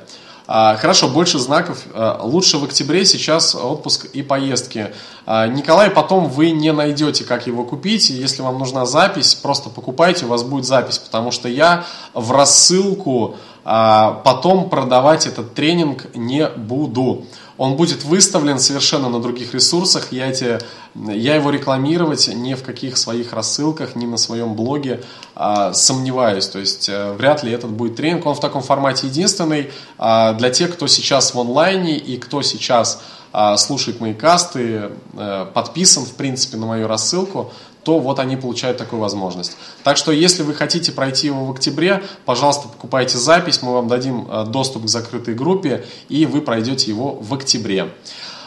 А, 0.47 0.77
хорошо, 0.77 1.09
больше 1.09 1.39
знаков. 1.39 1.83
А, 1.93 2.21
лучше 2.23 2.57
в 2.57 2.63
октябре 2.63 3.03
сейчас 3.03 3.53
отпуск 3.53 4.05
и 4.13 4.23
поездки. 4.23 4.93
Николай, 5.25 5.89
потом 5.89 6.29
вы 6.29 6.51
не 6.51 6.71
найдете, 6.71 7.25
как 7.25 7.47
его 7.47 7.65
купить. 7.65 8.09
Если 8.11 8.41
вам 8.41 8.57
нужна 8.57 8.85
запись, 8.85 9.35
просто 9.35 9.69
покупайте, 9.69 10.23
у 10.23 10.29
вас 10.29 10.43
будет 10.43 10.63
запись, 10.63 10.99
потому 10.99 11.31
что 11.31 11.49
я 11.49 11.83
в 12.13 12.31
рассылку 12.31 13.35
потом 13.65 14.69
продавать 14.69 15.27
этот 15.27 15.53
тренинг 15.53 16.15
не 16.15 16.47
буду 16.47 17.25
он 17.57 17.75
будет 17.75 18.03
выставлен 18.03 18.59
совершенно 18.59 19.09
на 19.09 19.19
других 19.19 19.53
ресурсах. 19.53 20.11
Я, 20.11 20.27
эти, 20.27 20.59
я 20.95 21.35
его 21.35 21.49
рекламировать 21.49 22.27
ни 22.27 22.53
в 22.53 22.63
каких 22.63 22.97
своих 22.97 23.33
рассылках, 23.33 23.95
ни 23.95 24.05
на 24.05 24.17
своем 24.17 24.53
блоге 24.53 25.03
а, 25.35 25.73
сомневаюсь. 25.73 26.47
То 26.47 26.59
есть 26.59 26.87
а, 26.89 27.13
вряд 27.13 27.43
ли 27.43 27.51
этот 27.51 27.71
будет 27.71 27.95
тренинг. 27.95 28.25
Он 28.25 28.35
в 28.35 28.39
таком 28.39 28.61
формате 28.61 29.07
единственный. 29.07 29.71
А, 29.97 30.33
для 30.33 30.49
тех, 30.51 30.73
кто 30.73 30.87
сейчас 30.87 31.33
в 31.33 31.39
онлайне 31.39 31.97
и 31.97 32.17
кто 32.17 32.41
сейчас 32.41 33.01
а, 33.33 33.57
слушает 33.57 33.99
мои 33.99 34.13
касты, 34.13 34.91
а, 35.15 35.45
подписан 35.45 36.05
в 36.05 36.13
принципе 36.13 36.57
на 36.57 36.65
мою 36.65 36.87
рассылку, 36.87 37.51
то 37.87 37.99
вот 37.99 38.19
они 38.19 38.35
получают 38.35 38.77
такую 38.77 39.01
возможность. 39.01 39.55
Так 39.85 39.95
что, 39.95 40.11
если 40.11 40.43
вы 40.43 40.53
хотите 40.53 40.91
пройти 40.91 41.27
его 41.27 41.45
в 41.45 41.51
октябре, 41.51 42.03
пожалуйста, 42.25 42.67
покупайте 42.67 43.17
запись, 43.17 43.61
мы 43.61 43.71
вам 43.71 43.87
дадим 43.87 44.27
э, 44.29 44.43
доступ 44.43 44.83
к 44.83 44.89
закрытой 44.89 45.35
группе, 45.35 45.85
и 46.09 46.25
вы 46.25 46.41
пройдете 46.41 46.91
его 46.91 47.13
в 47.13 47.33
октябре. 47.33 47.93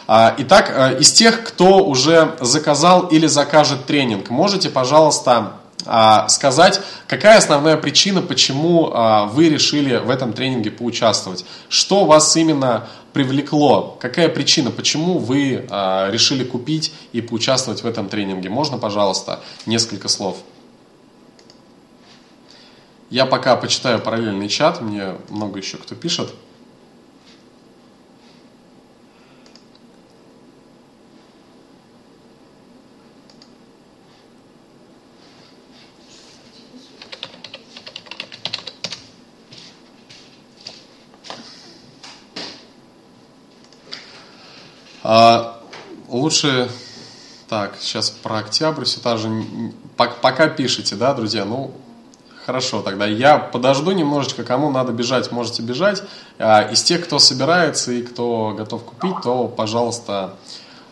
А, 0.05 0.35
итак, 0.37 0.71
э, 0.71 0.99
из 0.99 1.11
тех, 1.11 1.43
кто 1.43 1.83
уже 1.83 2.35
заказал 2.39 3.07
или 3.07 3.25
закажет 3.25 3.87
тренинг, 3.87 4.29
можете, 4.29 4.69
пожалуйста, 4.69 5.53
а, 5.87 6.27
сказать, 6.29 6.79
какая 7.07 7.39
основная 7.39 7.77
причина, 7.77 8.21
почему 8.21 8.91
а, 8.93 9.25
вы 9.25 9.49
решили 9.49 9.97
в 9.97 10.11
этом 10.11 10.33
тренинге 10.33 10.69
поучаствовать. 10.69 11.45
Что 11.67 12.05
вас 12.05 12.35
именно 12.35 12.87
привлекло? 13.13 13.97
Какая 13.99 14.29
причина, 14.29 14.71
почему 14.71 15.17
вы 15.17 15.65
а, 15.69 16.09
решили 16.11 16.43
купить 16.43 16.93
и 17.11 17.21
поучаствовать 17.21 17.83
в 17.83 17.87
этом 17.87 18.09
тренинге? 18.09 18.49
Можно, 18.49 18.77
пожалуйста, 18.77 19.41
несколько 19.65 20.07
слов? 20.07 20.37
Я 23.09 23.25
пока 23.25 23.55
почитаю 23.57 23.99
параллельный 23.99 24.47
чат, 24.47 24.81
мне 24.81 25.15
много 25.29 25.59
еще 25.59 25.77
кто 25.77 25.95
пишет. 25.95 26.33
А, 45.13 45.59
лучше, 46.07 46.69
так, 47.49 47.75
сейчас 47.81 48.09
про 48.09 48.37
октябрь 48.37 48.85
все 48.85 49.01
та 49.01 49.17
же, 49.17 49.43
пока 49.97 50.47
пишите, 50.47 50.95
да, 50.95 51.13
друзья, 51.13 51.43
ну, 51.43 51.71
хорошо, 52.45 52.81
тогда 52.81 53.07
я 53.07 53.37
подожду 53.37 53.91
немножечко, 53.91 54.45
кому 54.45 54.71
надо 54.71 54.93
бежать, 54.93 55.29
можете 55.33 55.63
бежать. 55.63 56.01
А, 56.39 56.61
из 56.61 56.81
тех, 56.81 57.03
кто 57.03 57.19
собирается 57.19 57.91
и 57.91 58.03
кто 58.03 58.53
готов 58.57 58.85
купить, 58.85 59.21
то, 59.21 59.49
пожалуйста, 59.49 60.35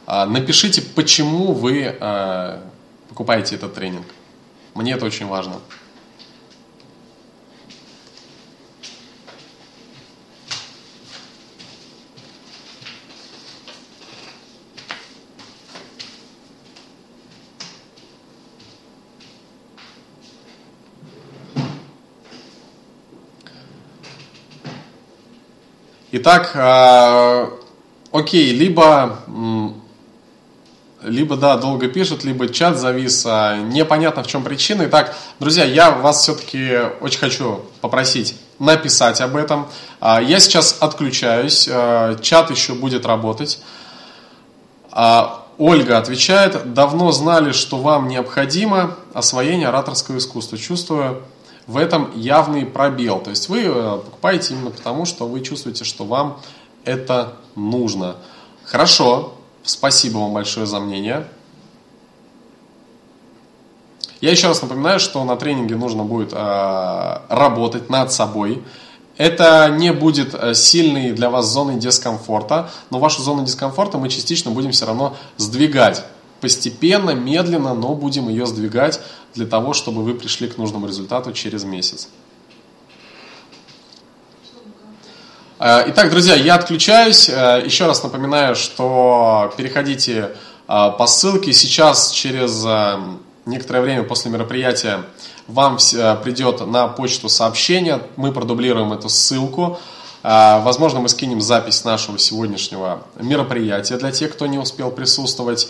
а, 0.05 0.25
напишите, 0.25 0.81
почему 0.81 1.53
вы 1.53 1.95
а, 2.01 2.61
покупаете 3.07 3.55
этот 3.55 3.73
тренинг. 3.73 4.05
Мне 4.75 4.95
это 4.95 5.05
очень 5.05 5.27
важно. 5.27 5.53
Итак, 26.11 26.53
э, 26.55 27.49
окей, 28.11 28.51
либо, 28.51 29.19
либо, 31.03 31.37
да, 31.37 31.55
долго 31.55 31.87
пишут, 31.87 32.23
либо 32.23 32.49
чат 32.49 32.79
завис, 32.79 33.23
а 33.27 33.57
непонятно 33.57 34.23
в 34.23 34.27
чем 34.27 34.43
причина. 34.43 34.85
Итак, 34.87 35.15
друзья, 35.39 35.65
я 35.65 35.91
вас 35.91 36.23
все-таки 36.23 36.79
очень 36.99 37.19
хочу 37.19 37.61
попросить 37.81 38.35
написать 38.57 39.21
об 39.21 39.35
этом. 39.35 39.67
А, 39.99 40.19
я 40.19 40.39
сейчас 40.39 40.77
отключаюсь, 40.79 41.65
чат 42.21 42.49
еще 42.49 42.73
будет 42.73 43.05
работать. 43.05 43.61
А, 44.91 45.45
Ольга 45.59 45.99
отвечает, 45.99 46.73
давно 46.73 47.11
знали, 47.11 47.51
что 47.51 47.77
вам 47.77 48.07
необходимо 48.07 48.95
освоение 49.13 49.67
ораторского 49.67 50.17
искусства. 50.17 50.57
Чувствую, 50.57 51.21
в 51.69 51.77
этом 51.77 52.11
явный 52.15 52.65
пробел. 52.65 53.19
То 53.19 53.29
есть 53.29 53.47
вы 53.47 53.61
э, 53.63 53.99
покупаете 54.03 54.55
именно 54.55 54.71
потому, 54.71 55.05
что 55.05 55.27
вы 55.27 55.41
чувствуете, 55.41 55.83
что 55.83 56.03
вам 56.03 56.41
это 56.83 57.35
нужно. 57.55 58.15
Хорошо, 58.65 59.35
спасибо 59.61 60.17
вам 60.17 60.33
большое 60.33 60.65
за 60.65 60.79
мнение. 60.79 61.27
Я 64.19 64.31
еще 64.31 64.47
раз 64.47 64.63
напоминаю, 64.63 64.99
что 64.99 65.23
на 65.23 65.35
тренинге 65.35 65.75
нужно 65.75 66.03
будет 66.03 66.33
э, 66.33 67.17
работать 67.29 67.87
над 67.87 68.11
собой. 68.11 68.63
Это 69.17 69.69
не 69.69 69.93
будет 69.93 70.33
э, 70.33 70.55
сильной 70.55 71.11
для 71.11 71.29
вас 71.29 71.45
зоной 71.45 71.75
дискомфорта, 71.75 72.71
но 72.89 72.97
вашу 72.97 73.21
зону 73.21 73.45
дискомфорта 73.45 73.99
мы 73.99 74.09
частично 74.09 74.49
будем 74.49 74.71
все 74.71 74.87
равно 74.87 75.15
сдвигать 75.37 76.03
постепенно, 76.41 77.11
медленно, 77.11 77.73
но 77.73 77.95
будем 77.95 78.29
ее 78.29 78.45
сдвигать 78.45 78.99
для 79.35 79.45
того, 79.45 79.73
чтобы 79.73 80.03
вы 80.03 80.13
пришли 80.13 80.47
к 80.47 80.57
нужному 80.57 80.87
результату 80.87 81.33
через 81.33 81.63
месяц. 81.63 82.09
Э, 85.59 85.83
итак, 85.87 86.09
друзья, 86.09 86.35
я 86.35 86.55
отключаюсь. 86.55 87.27
Э, 87.27 87.61
еще 87.63 87.85
раз 87.85 88.01
напоминаю, 88.01 88.55
что 88.55 89.53
переходите 89.57 90.31
э, 90.67 90.91
по 90.97 91.05
ссылке. 91.05 91.51
Сейчас, 91.51 92.11
через 92.11 92.65
некоторое 93.45 93.81
время 93.81 94.03
после 94.03 94.31
мероприятия, 94.31 95.03
вам 95.47 95.77
придет 96.23 96.65
на 96.65 96.87
почту 96.87 97.27
сообщение. 97.27 98.01
Мы 98.15 98.31
продублируем 98.31 98.93
эту 98.93 99.09
ссылку. 99.09 99.79
Возможно, 100.21 100.99
мы 100.99 101.09
скинем 101.09 101.41
запись 101.41 101.85
нашего 101.85 102.19
сегодняшнего 102.19 103.03
мероприятия 103.19 103.97
для 103.97 104.11
тех, 104.11 104.33
кто 104.33 104.45
не 104.45 104.59
успел 104.59 104.91
присутствовать. 104.91 105.69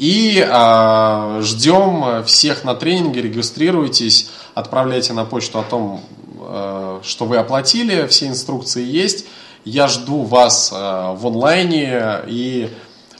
И 0.00 0.42
э, 0.42 1.40
ждем 1.42 2.24
всех 2.24 2.64
на 2.64 2.74
тренинге, 2.74 3.20
регистрируйтесь, 3.20 4.30
отправляйте 4.54 5.12
на 5.12 5.26
почту 5.26 5.58
о 5.58 5.62
том, 5.62 6.00
э, 6.40 7.00
что 7.02 7.26
вы 7.26 7.36
оплатили, 7.36 8.06
все 8.06 8.28
инструкции 8.28 8.82
есть. 8.82 9.26
Я 9.66 9.88
жду 9.88 10.22
вас 10.22 10.72
э, 10.72 10.74
в 10.74 11.26
онлайне 11.26 12.22
и 12.26 12.70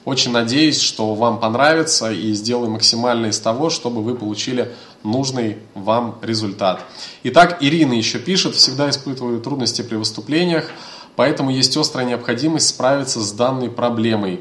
очень 0.07 0.33
надеюсь, 0.33 0.81
что 0.81 1.15
вам 1.15 1.39
понравится 1.39 2.11
и 2.13 2.33
сделаю 2.33 2.71
максимально 2.71 3.27
из 3.27 3.39
того, 3.39 3.69
чтобы 3.69 4.03
вы 4.03 4.15
получили 4.15 4.73
нужный 5.03 5.59
вам 5.75 6.17
результат. 6.23 6.81
Итак, 7.25 7.59
Ирина 7.61 7.93
еще 7.93 8.19
пишет, 8.19 8.55
всегда 8.55 8.89
испытываю 8.89 9.43
трудности 9.43 9.83
при 9.83 9.97
выступлениях, 9.97 10.71
поэтому 11.15 11.51
есть 11.51 11.77
острая 11.77 12.07
необходимость 12.07 12.69
справиться 12.69 13.21
с 13.21 13.33
данной 13.33 13.69
проблемой. 13.69 14.41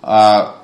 А, 0.00 0.61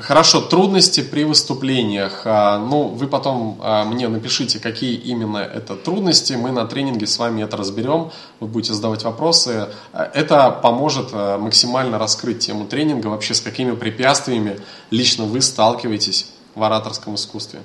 Хорошо, 0.00 0.40
трудности 0.40 1.00
при 1.02 1.24
выступлениях. 1.24 2.22
А, 2.24 2.58
ну, 2.58 2.84
вы 2.84 3.08
потом 3.08 3.58
а, 3.60 3.84
мне 3.84 4.06
напишите, 4.06 4.60
какие 4.60 4.94
именно 4.94 5.38
это 5.38 5.74
трудности. 5.74 6.34
Мы 6.34 6.52
на 6.52 6.66
тренинге 6.66 7.06
с 7.06 7.18
вами 7.18 7.42
это 7.42 7.56
разберем. 7.56 8.12
Вы 8.38 8.46
будете 8.46 8.74
задавать 8.74 9.02
вопросы. 9.02 9.68
А, 9.92 10.08
это 10.14 10.50
поможет 10.50 11.12
максимально 11.12 11.98
раскрыть 11.98 12.38
тему 12.38 12.66
тренинга, 12.66 13.08
вообще 13.08 13.34
с 13.34 13.40
какими 13.40 13.74
препятствиями 13.74 14.60
лично 14.90 15.24
вы 15.24 15.40
сталкиваетесь 15.40 16.30
в 16.54 16.62
ораторском 16.62 17.16
искусстве. 17.16 17.60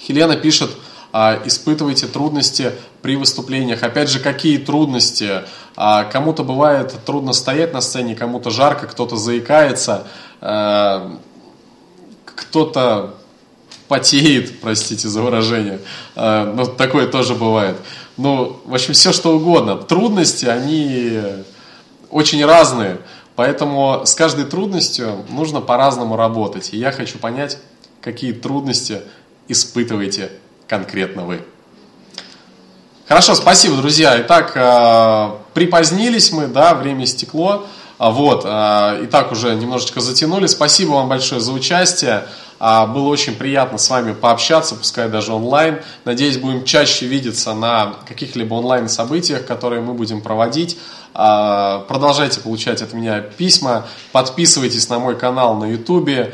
Хелена 0.00 0.36
пишет, 0.36 0.70
испытываете 1.12 2.06
трудности 2.06 2.72
при 3.02 3.16
выступлениях. 3.16 3.82
Опять 3.82 4.10
же, 4.10 4.20
какие 4.20 4.58
трудности? 4.58 5.42
Кому-то 5.74 6.44
бывает 6.44 6.94
трудно 7.04 7.32
стоять 7.32 7.72
на 7.72 7.80
сцене, 7.80 8.14
кому-то 8.14 8.50
жарко, 8.50 8.86
кто-то 8.86 9.16
заикается– 9.16 10.06
кто-то 12.34 13.14
потеет, 13.88 14.60
простите 14.60 15.08
за 15.08 15.22
выражение, 15.22 15.80
э, 16.14 16.52
но 16.54 16.66
такое 16.66 17.06
тоже 17.06 17.34
бывает. 17.34 17.76
Ну, 18.16 18.60
в 18.64 18.74
общем, 18.74 18.94
все 18.94 19.12
что 19.12 19.36
угодно. 19.36 19.76
Трудности, 19.76 20.46
они 20.46 21.20
очень 22.10 22.44
разные, 22.44 22.98
поэтому 23.34 24.02
с 24.04 24.14
каждой 24.14 24.44
трудностью 24.44 25.24
нужно 25.30 25.60
по-разному 25.60 26.16
работать. 26.16 26.70
И 26.72 26.76
я 26.76 26.92
хочу 26.92 27.18
понять, 27.18 27.58
какие 28.00 28.32
трудности 28.32 29.00
испытываете 29.48 30.30
конкретно 30.66 31.24
вы. 31.24 31.40
Хорошо, 33.06 33.34
спасибо, 33.34 33.76
друзья. 33.76 34.20
Итак, 34.20 34.52
э, 34.54 35.30
припозднились 35.54 36.30
мы, 36.30 36.46
да, 36.46 36.74
время 36.74 37.06
стекло. 37.06 37.66
А, 37.98 38.10
вот, 38.10 38.42
а, 38.44 38.98
и 39.02 39.06
так 39.06 39.32
уже 39.32 39.54
немножечко 39.54 40.00
затянули. 40.00 40.46
Спасибо 40.46 40.92
вам 40.92 41.08
большое 41.08 41.40
за 41.40 41.52
участие. 41.52 42.24
А, 42.60 42.86
было 42.86 43.08
очень 43.08 43.34
приятно 43.34 43.78
с 43.78 43.90
вами 43.90 44.12
пообщаться, 44.12 44.76
пускай 44.76 45.08
даже 45.08 45.32
онлайн. 45.32 45.80
Надеюсь, 46.04 46.38
будем 46.38 46.64
чаще 46.64 47.06
видеться 47.06 47.54
на 47.54 47.94
каких-либо 48.06 48.54
онлайн-событиях, 48.54 49.46
которые 49.46 49.82
мы 49.82 49.94
будем 49.94 50.20
проводить. 50.20 50.78
Продолжайте 51.12 52.40
получать 52.40 52.82
от 52.82 52.92
меня 52.92 53.20
письма, 53.20 53.86
подписывайтесь 54.12 54.88
на 54.88 55.00
мой 55.00 55.16
канал 55.16 55.56
на 55.56 55.64
YouTube, 55.64 56.32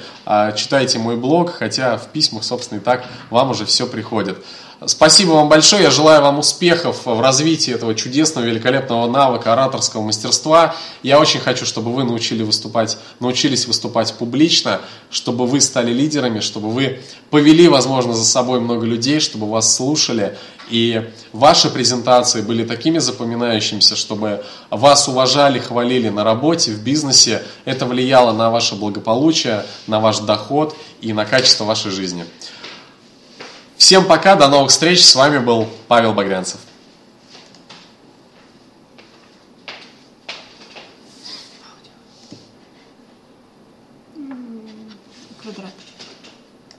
читайте 0.57 0.99
мой 0.99 1.17
блог, 1.17 1.53
хотя 1.53 1.97
в 1.97 2.09
письмах, 2.09 2.45
собственно, 2.45 2.81
и 2.81 2.83
так 2.83 3.07
вам 3.31 3.51
уже 3.51 3.65
все 3.65 3.87
приходит. 3.87 4.45
Спасибо 4.87 5.33
вам 5.33 5.49
большое. 5.49 5.83
Я 5.85 5.91
желаю 5.91 6.21
вам 6.23 6.39
успехов 6.39 7.07
в 7.07 7.21
развитии 7.21 7.73
этого 7.73 7.95
чудесного, 7.95 8.45
великолепного 8.45 9.07
навыка 9.07 9.53
ораторского 9.53 10.03
мастерства. 10.03 10.75
Я 11.03 11.21
очень 11.21 11.41
хочу, 11.41 11.65
чтобы 11.65 11.93
вы 11.93 12.05
научили 12.05 12.43
выступать, 12.43 12.99
научились 13.21 13.67
выступать 13.67 14.13
публично, 14.15 14.81
чтобы 15.11 15.47
вы 15.47 15.61
стали 15.61 15.93
лидерами, 15.93 16.41
чтобы 16.41 16.71
вы 16.71 17.01
повели, 17.31 17.69
возможно, 17.69 18.15
за 18.15 18.25
собой 18.25 18.61
много 18.61 18.85
людей, 18.85 19.21
чтобы 19.21 19.49
вас 19.49 19.75
слушали. 19.75 20.37
И 20.71 21.11
ваши 21.33 21.71
презентации 21.71 22.41
были 22.41 22.65
такими 22.65 22.99
запоминающимися, 22.99 23.97
чтобы 23.97 24.45
вас 24.71 25.09
уважали, 25.09 25.59
хвалили 25.59 26.09
на 26.09 26.25
работе, 26.25 26.73
в 26.73 26.83
бизнесе. 26.83 27.43
Это 27.65 27.87
влияло 27.87 28.33
на 28.33 28.51
ваше 28.51 28.75
благополучие, 28.75 29.65
на 29.87 30.01
ваш 30.01 30.19
доход 30.21 30.77
и 31.01 31.13
на 31.13 31.25
качество 31.25 31.65
вашей 31.65 31.91
жизни. 31.91 32.25
Всем 33.85 34.07
пока, 34.07 34.35
до 34.35 34.49
новых 34.49 34.71
встреч. 34.71 35.05
С 35.05 35.15
вами 35.15 35.37
был 35.37 35.69
Павел 35.89 36.15
Багрянцев. 36.15 36.59